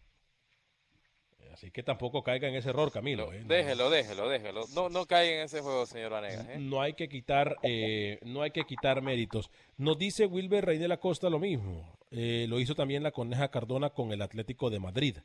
Así 1.52 1.70
que 1.70 1.82
tampoco 1.82 2.22
caiga 2.22 2.48
en 2.48 2.54
ese 2.54 2.70
error, 2.70 2.90
Camilo. 2.90 3.32
¿eh? 3.32 3.42
Déjelo, 3.44 3.90
déjelo, 3.90 4.28
déjelo. 4.28 4.62
No, 4.74 4.88
no 4.88 5.06
caiga 5.06 5.36
en 5.36 5.42
ese 5.42 5.60
juego, 5.60 5.84
señor 5.86 6.10
Vanegas. 6.10 6.48
¿eh? 6.48 6.58
No 6.58 6.80
hay 6.80 6.94
que 6.94 7.08
quitar, 7.08 7.56
eh, 7.62 8.18
no 8.22 8.42
hay 8.42 8.50
que 8.50 8.64
quitar 8.64 9.02
méritos. 9.02 9.50
Nos 9.76 9.98
dice 9.98 10.26
Wilber 10.26 10.64
Rey 10.64 10.78
de 10.78 10.88
la 10.88 10.98
Costa 10.98 11.28
lo 11.28 11.38
mismo. 11.38 11.98
Lo 12.10 12.60
hizo 12.60 12.74
también 12.74 13.02
la 13.02 13.10
Coneja 13.10 13.50
Cardona 13.50 13.90
con 13.90 14.12
el 14.12 14.20
Atlético 14.20 14.68
de 14.68 14.78
Madrid. 14.80 15.16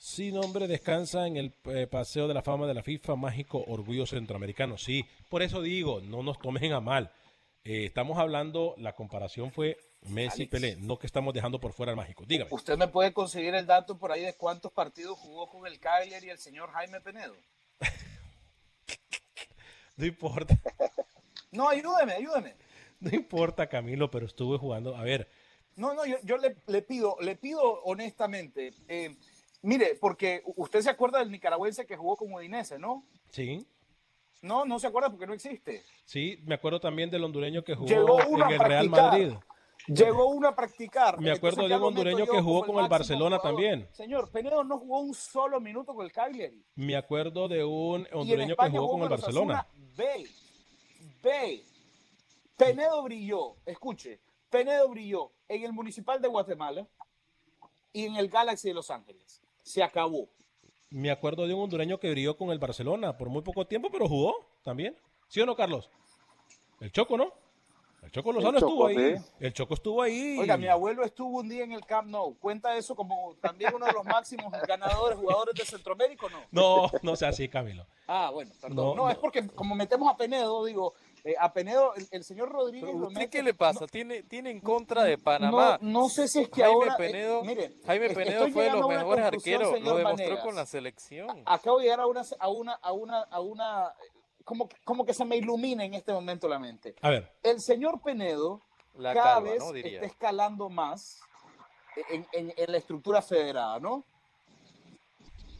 Sí, 0.00 0.30
nombre, 0.30 0.68
descansa 0.68 1.26
en 1.26 1.36
el 1.36 1.52
eh, 1.64 1.88
Paseo 1.88 2.28
de 2.28 2.34
la 2.34 2.42
Fama 2.42 2.68
de 2.68 2.74
la 2.74 2.84
FIFA, 2.84 3.16
mágico 3.16 3.64
orgullo 3.66 4.06
centroamericano. 4.06 4.78
Sí, 4.78 5.04
por 5.28 5.42
eso 5.42 5.60
digo, 5.60 6.00
no 6.00 6.22
nos 6.22 6.38
tomen 6.38 6.72
a 6.72 6.80
mal. 6.80 7.10
Eh, 7.64 7.86
estamos 7.86 8.16
hablando, 8.16 8.76
la 8.78 8.94
comparación 8.94 9.50
fue 9.50 9.76
Messi 10.02 10.42
Alex. 10.42 10.50
Pelé, 10.50 10.76
no 10.76 10.98
que 10.98 11.06
estamos 11.06 11.34
dejando 11.34 11.60
por 11.60 11.72
fuera 11.72 11.92
al 11.92 11.96
mágico. 11.96 12.24
Dígame. 12.26 12.50
¿Usted 12.52 12.76
me 12.76 12.88
puede 12.88 13.12
conseguir 13.12 13.54
el 13.54 13.66
dato 13.66 13.98
por 13.98 14.12
ahí 14.12 14.22
de 14.22 14.34
cuántos 14.34 14.72
partidos 14.72 15.18
jugó 15.18 15.48
con 15.48 15.66
el 15.66 15.78
Cagliari 15.78 16.26
y 16.26 16.30
el 16.30 16.38
señor 16.38 16.70
Jaime 16.70 17.00
Penedo? 17.00 17.34
no 19.96 20.06
importa. 20.06 20.58
No, 21.50 21.66
ayúdeme, 21.66 22.12
ayúdeme. 22.12 22.54
No 23.00 23.10
importa, 23.10 23.68
Camilo, 23.68 24.10
pero 24.10 24.26
estuve 24.26 24.58
jugando. 24.58 24.96
A 24.96 25.02
ver. 25.02 25.28
No, 25.76 25.94
no, 25.94 26.04
yo, 26.04 26.16
yo 26.24 26.36
le, 26.36 26.56
le, 26.66 26.82
pido, 26.82 27.16
le 27.20 27.36
pido 27.36 27.62
honestamente. 27.84 28.74
Eh, 28.88 29.16
mire, 29.62 29.96
porque 30.00 30.42
usted 30.56 30.80
se 30.80 30.90
acuerda 30.90 31.20
del 31.20 31.30
nicaragüense 31.30 31.86
que 31.86 31.96
jugó 31.96 32.16
con 32.16 32.32
Udinese, 32.32 32.78
¿no? 32.78 33.04
Sí. 33.30 33.66
No, 34.42 34.64
no 34.64 34.78
se 34.78 34.88
acuerda 34.88 35.10
porque 35.10 35.26
no 35.26 35.32
existe. 35.32 35.84
Sí, 36.04 36.42
me 36.44 36.56
acuerdo 36.56 36.80
también 36.80 37.08
del 37.08 37.24
hondureño 37.24 37.64
que 37.64 37.74
jugó 37.74 38.20
en 38.20 38.52
el 38.52 38.58
Real 38.58 38.90
Madrid. 38.90 39.32
Llegó 39.88 40.26
uno 40.26 40.48
a 40.48 40.54
practicar. 40.54 41.18
Me 41.18 41.30
acuerdo 41.30 41.62
Entonces 41.62 41.68
de 41.70 41.76
un 41.76 41.82
hondureño 41.84 42.26
que 42.26 42.42
jugó 42.42 42.64
con 42.64 42.82
el 42.84 42.88
Barcelona 42.88 43.38
jugador. 43.38 43.56
también. 43.56 43.88
Señor, 43.92 44.30
Penedo 44.30 44.62
no 44.62 44.78
jugó 44.78 45.00
un 45.00 45.14
solo 45.14 45.60
minuto 45.60 45.94
con 45.94 46.04
el 46.04 46.12
Cagliari. 46.12 46.62
Me 46.74 46.94
acuerdo 46.94 47.48
de 47.48 47.64
un 47.64 48.06
hondureño 48.12 48.54
que 48.54 48.70
jugó 48.70 48.90
con 48.90 49.02
el 49.02 49.08
Barcelona. 49.08 49.66
B. 49.96 50.26
B. 51.22 51.64
Penedo 52.56 53.02
brilló, 53.02 53.54
escuche, 53.64 54.20
Penedo 54.50 54.88
brilló 54.88 55.30
en 55.48 55.64
el 55.64 55.72
Municipal 55.72 56.20
de 56.20 56.28
Guatemala 56.28 56.86
y 57.92 58.04
en 58.04 58.16
el 58.16 58.28
Galaxy 58.28 58.68
de 58.68 58.74
Los 58.74 58.90
Ángeles. 58.90 59.40
Se 59.62 59.82
acabó. 59.82 60.28
Me 60.90 61.10
acuerdo 61.10 61.46
de 61.46 61.54
un 61.54 61.62
hondureño 61.62 61.98
que 61.98 62.10
brilló 62.10 62.36
con 62.36 62.50
el 62.50 62.58
Barcelona 62.58 63.16
por 63.16 63.28
muy 63.28 63.42
poco 63.42 63.66
tiempo, 63.66 63.88
pero 63.90 64.08
jugó 64.08 64.34
también. 64.62 64.96
¿Sí 65.28 65.40
o 65.40 65.46
no, 65.46 65.54
Carlos? 65.54 65.88
El 66.80 66.90
Choco, 66.92 67.16
¿no? 67.16 67.32
El 68.02 68.12
Choco 68.12 68.32
Lozano 68.32 68.58
Choco, 68.60 68.88
estuvo 68.88 69.02
ahí. 69.04 69.16
sí. 69.18 69.24
El 69.40 69.52
Choco 69.52 69.74
estuvo 69.74 70.02
ahí. 70.02 70.38
Oiga, 70.38 70.56
mi 70.56 70.66
abuelo 70.68 71.04
estuvo 71.04 71.38
un 71.40 71.48
día 71.48 71.64
en 71.64 71.72
el 71.72 71.84
Camp 71.84 72.08
Nou. 72.08 72.36
¿Cuenta 72.38 72.76
eso 72.76 72.94
como 72.96 73.34
también 73.40 73.74
uno 73.74 73.84
de 73.86 73.92
los 73.92 74.04
máximos 74.04 74.50
ganadores, 74.66 75.18
jugadores 75.18 75.54
de 75.54 75.64
Centroamérica 75.64 76.26
o 76.26 76.30
no? 76.30 76.38
No, 76.50 76.90
no 77.02 77.16
sea 77.16 77.28
así, 77.30 77.48
Camilo. 77.48 77.86
Ah, 78.06 78.30
bueno, 78.32 78.50
perdón. 78.60 78.76
No, 78.76 78.94
No, 78.94 79.02
no. 79.04 79.10
es 79.10 79.18
porque 79.18 79.46
como 79.48 79.74
metemos 79.74 80.10
a 80.10 80.16
Penedo, 80.16 80.64
digo, 80.64 80.94
eh, 81.24 81.34
a 81.38 81.52
Penedo, 81.52 81.94
el, 81.96 82.06
el 82.12 82.24
señor 82.24 82.48
Rodríguez 82.50 82.86
Pero 82.86 82.98
lo 82.98 83.06
¿Usted 83.08 83.20
mete- 83.20 83.30
qué 83.30 83.42
le 83.42 83.52
pasa? 83.52 83.86
¿Tiene, 83.86 84.22
tiene 84.22 84.50
en 84.52 84.60
contra 84.60 85.02
de 85.04 85.18
Panamá? 85.18 85.78
No, 85.82 86.02
no 86.04 86.08
sé 86.08 86.28
si 86.28 86.38
es 86.40 86.48
que 86.48 86.62
Jaime 86.62 86.74
ahora. 86.90 86.96
eh, 87.06 87.40
mire, 87.44 87.72
Jaime 87.84 88.10
Penedo 88.10 88.48
fue 88.48 88.64
de 88.64 88.70
los 88.70 88.88
mejores 88.88 89.24
arqueros, 89.24 89.80
lo 89.82 89.96
demostró 89.96 90.40
con 90.40 90.54
la 90.54 90.64
selección. 90.64 91.42
Acabo 91.44 91.78
de 91.78 91.84
llegar 91.84 92.00
a 92.00 92.06
una, 92.06 92.22
a 92.38 92.48
una, 92.48 92.72
a 92.74 92.92
una, 92.92 93.20
a 93.22 93.40
una, 93.40 93.92
como, 94.48 94.66
que- 94.68 94.76
como 94.82 95.04
que 95.04 95.12
se 95.12 95.24
me 95.26 95.36
ilumina 95.36 95.84
en 95.84 95.92
este 95.92 96.10
momento 96.12 96.48
la 96.48 96.58
mente. 96.58 96.94
A 97.02 97.10
ver, 97.10 97.30
El 97.42 97.60
señor 97.60 98.00
Penedo 98.00 98.62
La 98.96 99.12
cada 99.12 99.34
calva, 99.34 99.50
vez 99.50 99.58
¿no? 99.62 99.74
Está 99.74 100.06
escalando 100.06 100.70
más 100.70 101.20
en, 102.10 102.26
en- 102.32 102.54
en 102.56 102.72
la 102.72 102.78
estructura 102.78 103.20
federada, 103.20 103.78
¿no? 103.78 104.04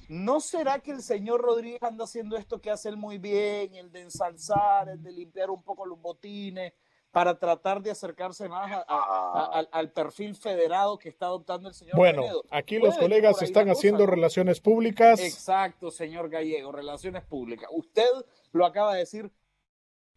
¿No 0.09 0.41
será 0.41 0.79
que 0.79 0.91
el 0.93 1.03
señor 1.03 1.43
Rodríguez 1.43 1.83
anda 1.83 2.05
haciendo 2.05 2.37
esto 2.39 2.63
que 2.63 2.71
hace 2.71 2.89
él 2.89 2.97
muy 2.97 3.19
bien, 3.19 3.75
el 3.75 3.93
de 3.93 4.01
ensalzar, 4.03 4.89
el 4.89 5.03
de 5.03 5.13
limpiar 5.13 5.51
un 5.51 5.63
poco 5.63 5.85
los 5.85 6.01
botines, 6.01 6.73
para 7.11 7.39
tratar 7.39 7.83
de 7.83 7.91
acercarse 7.91 8.49
más 8.49 8.71
a- 8.73 8.85
a- 8.89 9.43
a- 9.43 9.45
al, 9.59 9.69
al 9.71 9.93
perfil 9.93 10.35
federado 10.35 10.99
que 10.99 11.11
está 11.11 11.27
adoptando 11.27 11.69
el 11.69 11.75
señor 11.75 11.97
Bueno, 11.97 12.23
Penedo? 12.23 12.43
aquí 12.51 12.79
los 12.79 12.97
colegas 12.97 13.43
están 13.43 13.69
haciendo 13.69 14.07
relaciones 14.07 14.61
públicas. 14.61 15.21
Exacto, 15.21 15.91
señor 15.91 16.31
Gallego, 16.31 16.73
relaciones 16.73 17.23
públicas. 17.25 17.69
Usted 17.71 18.09
lo 18.53 18.67
acaba 18.67 18.95
de 18.95 19.01
decir 19.01 19.31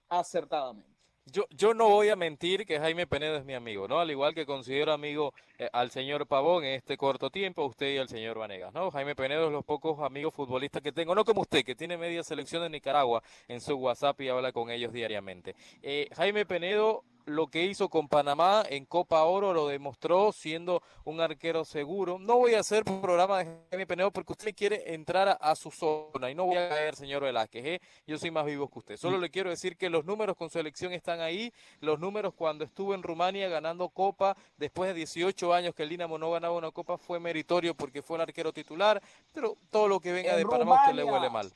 acertadamente. 0.09 0.91
Yo, 1.25 1.45
yo 1.51 1.73
no 1.75 1.87
voy 1.87 2.09
a 2.09 2.15
mentir 2.15 2.65
que 2.65 2.79
Jaime 2.79 3.05
Penedo 3.05 3.37
es 3.37 3.45
mi 3.45 3.53
amigo, 3.53 3.87
¿no? 3.87 3.99
Al 3.99 4.09
igual 4.09 4.33
que 4.33 4.45
considero 4.45 4.91
amigo 4.91 5.33
eh, 5.59 5.69
al 5.71 5.91
señor 5.91 6.27
Pavón 6.27 6.63
en 6.63 6.73
este 6.73 6.97
corto 6.97 7.29
tiempo, 7.29 7.63
usted 7.63 7.93
y 7.93 7.97
al 7.99 8.09
señor 8.09 8.39
Vanegas, 8.39 8.73
¿no? 8.73 8.89
Jaime 8.89 9.15
Penedo 9.15 9.45
es 9.45 9.51
los 9.51 9.63
pocos 9.63 9.99
amigos 9.99 10.33
futbolistas 10.33 10.81
que 10.81 10.91
tengo, 10.91 11.13
no 11.13 11.23
como 11.23 11.41
usted, 11.41 11.63
que 11.63 11.75
tiene 11.75 11.95
media 11.95 12.23
selección 12.23 12.63
de 12.63 12.69
Nicaragua 12.71 13.21
en 13.47 13.61
su 13.61 13.75
WhatsApp 13.75 14.19
y 14.21 14.29
habla 14.29 14.51
con 14.51 14.71
ellos 14.71 14.91
diariamente. 14.91 15.55
Eh, 15.83 16.09
Jaime 16.15 16.45
Penedo 16.45 17.03
lo 17.35 17.47
que 17.47 17.65
hizo 17.65 17.89
con 17.89 18.07
Panamá 18.07 18.63
en 18.69 18.85
Copa 18.85 19.23
Oro 19.23 19.53
lo 19.53 19.67
demostró 19.67 20.31
siendo 20.31 20.83
un 21.03 21.21
arquero 21.21 21.65
seguro. 21.65 22.19
No 22.19 22.37
voy 22.37 22.55
a 22.55 22.59
hacer 22.59 22.83
programa 22.83 23.39
de 23.39 23.45
Jaime 23.69 23.87
Penedo 23.87 24.11
porque 24.11 24.33
usted 24.33 24.53
quiere 24.55 24.93
entrar 24.93 25.27
a, 25.29 25.33
a 25.33 25.55
su 25.55 25.71
zona 25.71 26.29
y 26.29 26.35
no 26.35 26.45
voy 26.45 26.57
a 26.57 26.69
caer, 26.69 26.95
señor 26.95 27.23
Velázquez. 27.23 27.65
¿eh? 27.65 27.81
Yo 28.05 28.17
soy 28.17 28.31
más 28.31 28.45
vivo 28.45 28.69
que 28.69 28.79
usted. 28.79 28.97
Solo 28.97 29.17
le 29.17 29.29
quiero 29.29 29.49
decir 29.49 29.77
que 29.77 29.89
los 29.89 30.05
números 30.05 30.35
con 30.35 30.49
selección 30.49 30.93
están 30.93 31.21
ahí. 31.21 31.53
Los 31.79 31.99
números 31.99 32.33
cuando 32.33 32.63
estuvo 32.63 32.93
en 32.93 33.03
Rumania 33.03 33.49
ganando 33.49 33.89
Copa, 33.89 34.35
después 34.57 34.89
de 34.89 34.93
18 34.93 35.53
años 35.53 35.73
que 35.73 35.83
el 35.83 35.89
Dinamo 35.89 36.17
no 36.17 36.31
ganaba 36.31 36.55
una 36.55 36.71
Copa, 36.71 36.97
fue 36.97 37.19
meritorio 37.19 37.75
porque 37.75 38.01
fue 38.01 38.17
el 38.17 38.23
arquero 38.23 38.51
titular. 38.51 39.01
Pero 39.33 39.57
todo 39.69 39.87
lo 39.87 39.99
que 39.99 40.11
venga 40.11 40.31
En 40.31 40.37
de 40.37 40.45
Panamá 40.45 40.75
usted 40.75 40.95
le 40.95 41.03
huele 41.03 41.29
mal. 41.29 41.51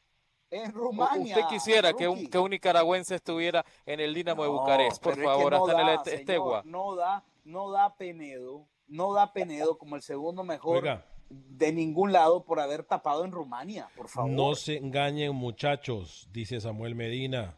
En 0.52 0.72
Rumania. 0.72 1.36
Usted 1.38 1.48
quisiera 1.50 1.94
que 1.94 2.08
un, 2.08 2.28
que 2.28 2.38
un 2.38 2.52
nicaragüense 2.52 3.16
estuviera 3.16 3.66
en 3.86 4.00
el 4.00 4.14
Dinamo 4.14 4.44
de 4.44 4.50
No, 4.50 4.60
Bucarest, 4.60 5.02
por 5.04 5.14
pero 5.16 5.24
es 5.24 5.28
que 5.30 5.38
favor, 5.38 5.52
no 5.54 5.66
hasta 5.66 5.82
en 5.82 5.88
el 5.88 5.96
Este- 5.96 6.10
señor, 6.12 6.20
Estegua. 6.22 6.62
No 6.66 6.96
da, 6.96 7.24
no 7.44 7.72
da 7.72 7.96
Penedo, 7.98 8.68
no 8.88 9.14
da 9.14 9.34
Penedo 9.34 9.78
como 9.78 9.96
el 9.96 10.02
segundo 10.02 10.44
mejor 10.44 10.78
Oiga. 10.78 11.06
de 11.30 11.74
ningún 11.74 12.12
lado 12.14 12.46
por 12.46 12.60
haber 12.60 12.84
tapado 12.84 13.26
en 13.26 13.32
Rumania, 13.32 13.90
por 13.98 14.08
favor. 14.08 14.30
no 14.32 14.56
se 14.56 14.78
engañen, 14.78 15.36
muchachos, 15.36 16.30
dice 16.32 16.62
Samuel 16.62 16.96
Medina. 16.96 17.58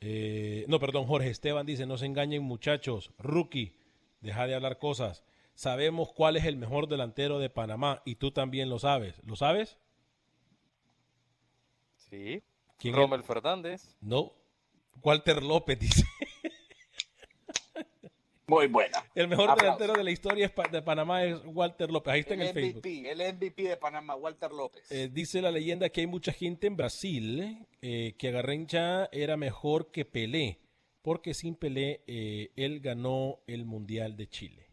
Eh, 0.00 0.64
no, 0.68 0.80
perdón, 0.80 1.06
Jorge 1.06 1.30
Esteban 1.30 1.66
dice, 1.66 1.86
no 1.86 1.96
se 1.96 2.06
engañen, 2.06 2.42
muchachos. 2.42 3.12
Rookie, 3.18 3.76
deja 4.20 4.46
de 4.46 4.54
hablar 4.54 4.78
cosas. 4.78 5.24
Sabemos 5.54 6.12
cuál 6.12 6.36
es 6.36 6.44
el 6.44 6.56
mejor 6.56 6.88
delantero 6.88 7.38
de 7.38 7.50
Panamá 7.50 8.02
y 8.04 8.16
tú 8.16 8.32
también 8.32 8.68
lo 8.68 8.78
sabes. 8.78 9.20
¿Lo 9.24 9.36
sabes? 9.36 9.78
Sí. 12.12 12.42
¿Quién 12.78 12.94
Rommel 12.94 13.22
Fernández. 13.22 13.96
No. 14.02 14.34
Walter 15.02 15.42
López 15.42 15.78
dice. 15.78 16.04
Muy 18.46 18.66
buena. 18.66 19.02
El 19.14 19.28
mejor 19.28 19.48
Aplausos. 19.48 19.78
delantero 19.78 19.94
de 19.94 20.04
la 20.04 20.10
historia 20.10 20.52
de 20.70 20.82
Panamá 20.82 21.24
es 21.24 21.40
Walter 21.46 21.90
López. 21.90 22.12
Ahí 22.12 22.20
está 22.20 22.34
en 22.34 22.42
el 22.42 22.48
El 22.48 22.54
Facebook. 22.54 22.80
MVP, 22.84 23.10
el 23.10 23.34
MVP 23.34 23.62
de 23.62 23.76
Panamá, 23.78 24.14
Walter 24.14 24.52
López. 24.52 24.92
Eh, 24.92 25.08
dice 25.10 25.40
la 25.40 25.50
leyenda 25.50 25.88
que 25.88 26.02
hay 26.02 26.06
mucha 26.06 26.32
gente 26.32 26.66
en 26.66 26.76
Brasil 26.76 27.66
eh, 27.80 28.14
que 28.18 28.28
Agarrencha 28.28 29.08
era 29.10 29.38
mejor 29.38 29.90
que 29.90 30.04
Pelé, 30.04 30.58
porque 31.00 31.32
sin 31.32 31.54
Pelé 31.54 32.02
eh, 32.06 32.50
él 32.56 32.80
ganó 32.80 33.38
el 33.46 33.64
Mundial 33.64 34.16
de 34.16 34.28
Chile. 34.28 34.66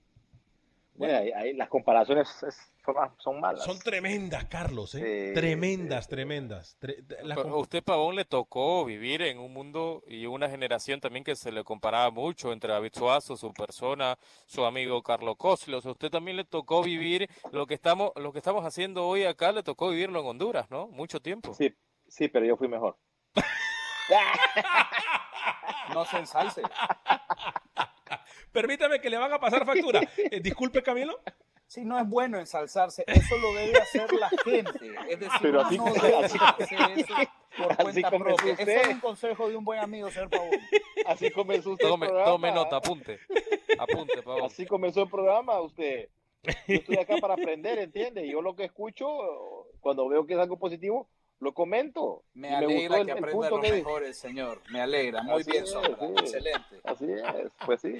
Ahí, 0.99 1.31
ahí 1.31 1.53
las 1.53 1.69
comparaciones 1.69 2.27
es- 2.45 2.73
son, 2.93 3.11
son 3.19 3.39
malas. 3.39 3.63
Son 3.63 3.79
tremendas, 3.79 4.45
Carlos, 4.45 4.95
¿eh? 4.95 5.29
Sí, 5.29 5.33
tremendas, 5.39 6.07
tremendas. 6.07 6.77
Tre- 6.79 7.03
las 7.23 7.37
Pero 7.37 7.43
com- 7.43 7.53
a 7.53 7.57
usted, 7.57 7.83
Pavón, 7.83 8.15
le 8.15 8.25
tocó 8.25 8.85
vivir 8.85 9.21
en 9.21 9.39
un 9.39 9.53
mundo 9.53 10.03
y 10.07 10.25
una 10.25 10.49
generación 10.49 10.99
también 11.01 11.23
que 11.23 11.35
se 11.35 11.51
le 11.51 11.63
comparaba 11.63 12.11
mucho 12.11 12.51
entre 12.53 12.71
David 12.73 12.91
Suazo, 12.93 13.37
su 13.37 13.53
persona, 13.53 14.17
su 14.45 14.65
amigo 14.65 15.01
Carlos 15.03 15.35
Coslos. 15.37 15.85
A 15.85 15.91
usted 15.91 16.09
también 16.09 16.37
le 16.37 16.43
tocó 16.45 16.81
vivir 16.83 17.29
lo 17.51 17.65
que 17.67 17.73
estamos, 17.73 18.11
lo 18.15 18.31
que 18.31 18.39
estamos 18.39 18.65
haciendo 18.65 19.07
hoy 19.07 19.23
acá, 19.25 19.51
le 19.51 19.63
tocó 19.63 19.89
vivirlo 19.89 20.19
en 20.21 20.25
Honduras, 20.27 20.69
¿no? 20.69 20.87
Mucho 20.87 21.19
tiempo. 21.19 21.53
Sí, 21.53 21.73
sí, 22.07 22.27
pero 22.27 22.45
yo 22.45 22.57
fui 22.57 22.67
mejor. 22.67 22.97
No 25.93 26.05
se 26.05 26.17
ensalce. 26.17 26.61
Permítame 28.51 28.99
que 28.99 29.09
le 29.09 29.17
van 29.17 29.31
a 29.33 29.39
pasar 29.39 29.65
factura. 29.65 30.01
Eh, 30.17 30.39
disculpe, 30.39 30.81
Camilo. 30.83 31.19
Sí, 31.70 31.86
no 31.86 31.99
es 31.99 32.09
bueno 32.09 32.39
ensalzarse. 32.39 33.03
Eso 33.05 33.38
lo 33.38 33.53
debe 33.53 33.78
hacer 33.78 34.11
la 34.13 34.28
gente. 34.43 34.91
Es 35.07 35.20
decir, 35.20 35.39
Pero 35.39 35.61
así- 35.61 35.78
no 35.78 35.86
debe 35.86 36.15
así- 36.17 36.38
hacer 36.41 36.80
eso 36.97 37.13
por 37.57 37.72
así 37.74 38.01
cuenta 38.01 38.09
propia. 38.09 38.36
usted. 38.53 38.59
Ese 38.70 38.82
es 38.82 38.88
un 38.88 38.99
consejo 38.99 39.49
de 39.49 39.55
un 39.55 39.63
buen 39.63 39.80
amigo, 39.80 40.09
señor 40.09 40.30
Pavón. 40.32 40.49
Así 41.05 41.30
comenzó 41.30 41.72
usted 41.72 41.88
Tome, 41.88 42.07
el 42.07 42.11
programa. 42.11 42.32
tome 42.32 42.51
nota, 42.51 42.78
apunte. 42.78 43.20
Apunte, 43.78 44.24
Pavón. 44.24 44.45
Así 44.45 44.65
comenzó 44.65 45.03
el 45.03 45.09
programa 45.09 45.61
usted. 45.61 46.09
Yo 46.67 46.76
estoy 46.76 46.97
acá 46.97 47.17
para 47.22 47.36
aprender, 47.36 47.78
¿entiende? 47.78 48.28
Yo 48.28 48.41
lo 48.41 48.55
que 48.55 48.63
escucho, 48.63 49.05
cuando 49.80 50.07
veo 50.09 50.26
que 50.26 50.34
es 50.34 50.39
algo 50.39 50.57
positivo, 50.57 51.07
lo 51.39 51.53
comento. 51.53 52.24
Me 52.34 52.49
alegra 52.55 52.97
gustó 52.97 53.01
el- 53.01 53.05
que 53.05 53.11
el 53.11 53.17
aprenda 53.20 53.49
que 53.49 53.55
dijo. 53.74 53.76
mejores, 53.89 54.17
señor. 54.17 54.61
Me 54.72 54.82
alegra. 54.82 55.22
Muy 55.22 55.41
Así 55.41 55.51
bien, 55.51 55.63
es, 55.65 55.70
sí. 55.70 55.78
Excelente. 56.17 56.82
Así 56.84 57.05
es, 57.11 57.51
pues 57.65 57.82
sí. 57.82 57.95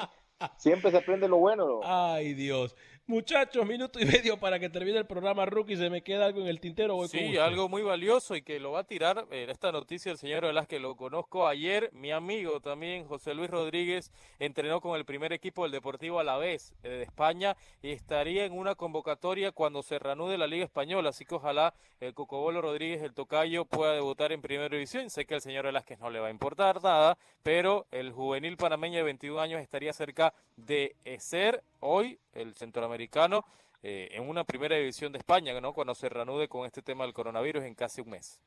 Siempre 0.57 0.89
se 0.89 0.97
aprende 0.97 1.28
lo 1.28 1.38
bueno. 1.38 1.82
Ay, 1.84 2.34
Dios. 2.34 2.76
Muchachos, 3.10 3.66
minuto 3.66 3.99
y 3.99 4.05
medio 4.05 4.39
para 4.39 4.60
que 4.60 4.70
termine 4.70 4.99
el 4.99 5.07
programa 5.07 5.43
Rookie. 5.43 5.76
Se 5.76 5.89
me 5.89 6.03
queda 6.03 6.28
algo 6.28 6.41
en 6.41 6.47
el 6.47 6.60
tintero. 6.60 6.95
Voy 6.95 7.07
Sí, 7.07 7.38
algo 7.38 7.68
muy 7.68 7.82
valioso 7.82 8.36
y 8.36 8.43
que 8.43 8.60
lo 8.60 8.74
va 8.74 8.82
a 8.82 8.84
tirar 8.84 9.26
eh, 9.32 9.47
esta 9.49 9.72
noticia 9.72 10.12
el 10.12 10.20
señor 10.20 10.45
Velázquez, 10.45 10.80
lo 10.80 10.95
conozco 10.95 11.47
ayer, 11.47 11.89
mi 11.91 12.12
amigo 12.12 12.60
también, 12.60 13.07
José 13.07 13.34
Luis 13.34 13.49
Rodríguez, 13.49 14.12
entrenó 14.38 14.80
con 14.80 14.95
el 14.95 15.05
primer 15.05 15.34
equipo 15.34 15.64
del 15.64 15.72
Deportivo 15.72 16.20
Alavés 16.20 16.76
eh, 16.84 16.89
de 16.89 17.01
España 17.01 17.57
y 17.82 17.89
estaría 17.89 18.45
en 18.45 18.53
una 18.53 18.76
convocatoria 18.76 19.51
cuando 19.53 19.82
se 19.82 19.97
reanude 19.97 20.38
la 20.38 20.45
Liga 20.45 20.66
Española, 20.66 21.10
así 21.10 21.26
que 21.26 21.34
ojalá 21.34 21.74
el 22.01 22.14
Cocobolo 22.14 22.62
Rodríguez, 22.62 23.01
el 23.01 23.16
tocayo, 23.16 23.66
pueda 23.66 23.93
debutar 23.93 24.34
en 24.34 24.43
Primera 24.43 24.70
División. 24.70 25.10
Sé 25.10 25.26
que 25.26 25.34
al 25.34 25.41
señor 25.41 25.66
Velázquez 25.66 25.97
no 25.97 26.12
le 26.12 26.20
va 26.20 26.28
a 26.28 26.32
importar 26.32 26.84
nada, 26.84 27.18
pero 27.41 27.88
el 27.89 28.12
juvenil 28.12 28.55
panameño 28.55 28.97
de 28.97 29.03
21 29.03 29.39
años 29.39 29.62
estaría 29.62 29.93
cerca 29.93 30.36
de 30.57 30.95
ser 31.18 31.64
hoy 31.80 32.20
el 32.39 32.55
centroamericano 32.55 33.45
eh, 33.81 34.09
en 34.11 34.27
una 34.27 34.43
primera 34.43 34.75
división 34.75 35.11
de 35.11 35.19
España, 35.19 35.59
¿no? 35.61 35.73
Cuando 35.73 35.95
se 35.95 36.09
reanude 36.09 36.47
con 36.47 36.65
este 36.65 36.81
tema 36.81 37.05
del 37.05 37.13
coronavirus 37.13 37.63
en 37.63 37.75
casi 37.75 38.01
un 38.01 38.09
mes. 38.09 38.41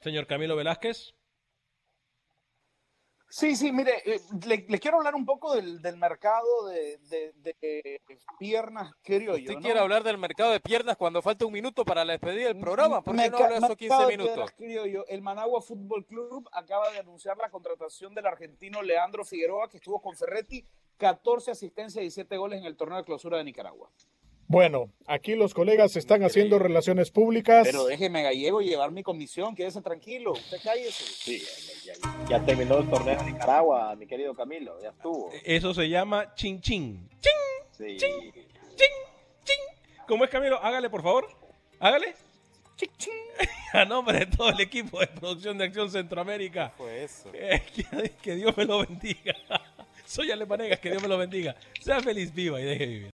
Señor 0.00 0.26
Camilo 0.26 0.56
Velázquez. 0.56 1.14
Sí, 3.30 3.56
sí, 3.56 3.72
mire, 3.72 3.92
eh, 4.06 4.20
le, 4.46 4.64
le 4.66 4.78
quiero 4.78 4.96
hablar 4.96 5.14
un 5.14 5.26
poco 5.26 5.54
del, 5.54 5.82
del 5.82 5.98
mercado 5.98 6.66
de, 6.68 6.96
de, 7.10 7.32
de 7.34 8.00
piernas 8.38 8.94
criollo. 9.02 9.42
¿Usted 9.42 9.54
¿no? 9.54 9.60
quiere 9.60 9.80
hablar 9.80 10.02
del 10.02 10.16
mercado 10.16 10.50
de 10.52 10.60
piernas 10.60 10.96
cuando 10.96 11.20
falta 11.20 11.44
un 11.44 11.52
minuto 11.52 11.84
para 11.84 12.06
la 12.06 12.12
despedida 12.14 12.48
del 12.48 12.58
programa? 12.58 13.02
¿Por 13.02 13.14
qué 13.14 13.28
no 13.28 13.36
habla 13.36 13.58
esos 13.58 13.76
15 13.76 13.84
mercado 13.84 14.08
de 14.08 14.16
minutos? 14.16 14.50
criollo. 14.52 15.06
El 15.08 15.20
Managua 15.20 15.60
Fútbol 15.60 16.06
Club 16.06 16.48
acaba 16.52 16.90
de 16.90 17.00
anunciar 17.00 17.36
la 17.36 17.50
contratación 17.50 18.14
del 18.14 18.26
argentino 18.26 18.80
Leandro 18.80 19.26
Figueroa, 19.26 19.68
que 19.68 19.76
estuvo 19.76 20.00
con 20.00 20.16
Ferretti, 20.16 20.64
14 20.98 21.52
asistencias 21.52 22.04
y 22.04 22.10
7 22.10 22.36
goles 22.36 22.60
en 22.60 22.66
el 22.66 22.76
torneo 22.76 22.98
de 22.98 23.04
clausura 23.04 23.38
de 23.38 23.44
Nicaragua. 23.44 23.90
Bueno, 24.50 24.90
aquí 25.06 25.34
los 25.34 25.52
colegas 25.52 25.94
están 25.96 26.22
haciendo 26.24 26.58
relaciones 26.58 27.10
públicas. 27.10 27.66
Pero 27.66 27.84
déjeme, 27.84 28.22
Gallego, 28.22 28.62
llevar 28.62 28.90
mi 28.92 29.02
comisión, 29.02 29.54
quédese 29.54 29.82
tranquilo, 29.82 30.32
usted 30.32 30.56
cállese. 30.62 31.04
Sí, 31.04 31.42
ya, 31.84 31.92
ya- 31.94 32.26
ya 32.28 32.44
terminó 32.46 32.78
el 32.78 32.88
torneo 32.88 33.16
de 33.22 33.30
Nicaragua, 33.32 33.94
mi 33.96 34.06
querido 34.06 34.34
Camilo, 34.34 34.80
ya 34.82 34.88
estuvo. 34.90 35.30
Eso 35.44 35.74
se 35.74 35.88
llama 35.88 36.34
chin 36.34 36.60
chin. 36.62 37.08
Sí. 37.72 37.98
¿Cómo 40.06 40.24
es 40.24 40.30
Camilo? 40.30 40.58
Hágale, 40.62 40.88
por 40.88 41.02
favor. 41.02 41.28
Hágale. 41.78 42.14
A 43.74 43.84
nombre 43.84 44.20
de 44.20 44.26
todo 44.26 44.48
el 44.48 44.60
equipo 44.60 44.98
de 45.00 45.08
producción 45.08 45.58
de 45.58 45.64
Acción 45.64 45.90
Centroamérica. 45.90 46.70
Fue 46.76 47.04
eso. 47.04 47.28
Eh, 47.34 47.62
que, 47.74 48.12
que 48.22 48.34
Dios 48.36 48.56
me 48.56 48.64
lo 48.64 48.78
bendiga. 48.86 49.34
Soy 50.08 50.30
Alepanegas, 50.30 50.80
que 50.80 50.88
Dios 50.88 51.02
me 51.02 51.08
lo 51.08 51.18
bendiga. 51.18 51.54
Sea 51.82 52.00
feliz, 52.00 52.32
viva 52.32 52.58
y 52.58 52.64
deje 52.64 52.86
vivir. 52.86 53.17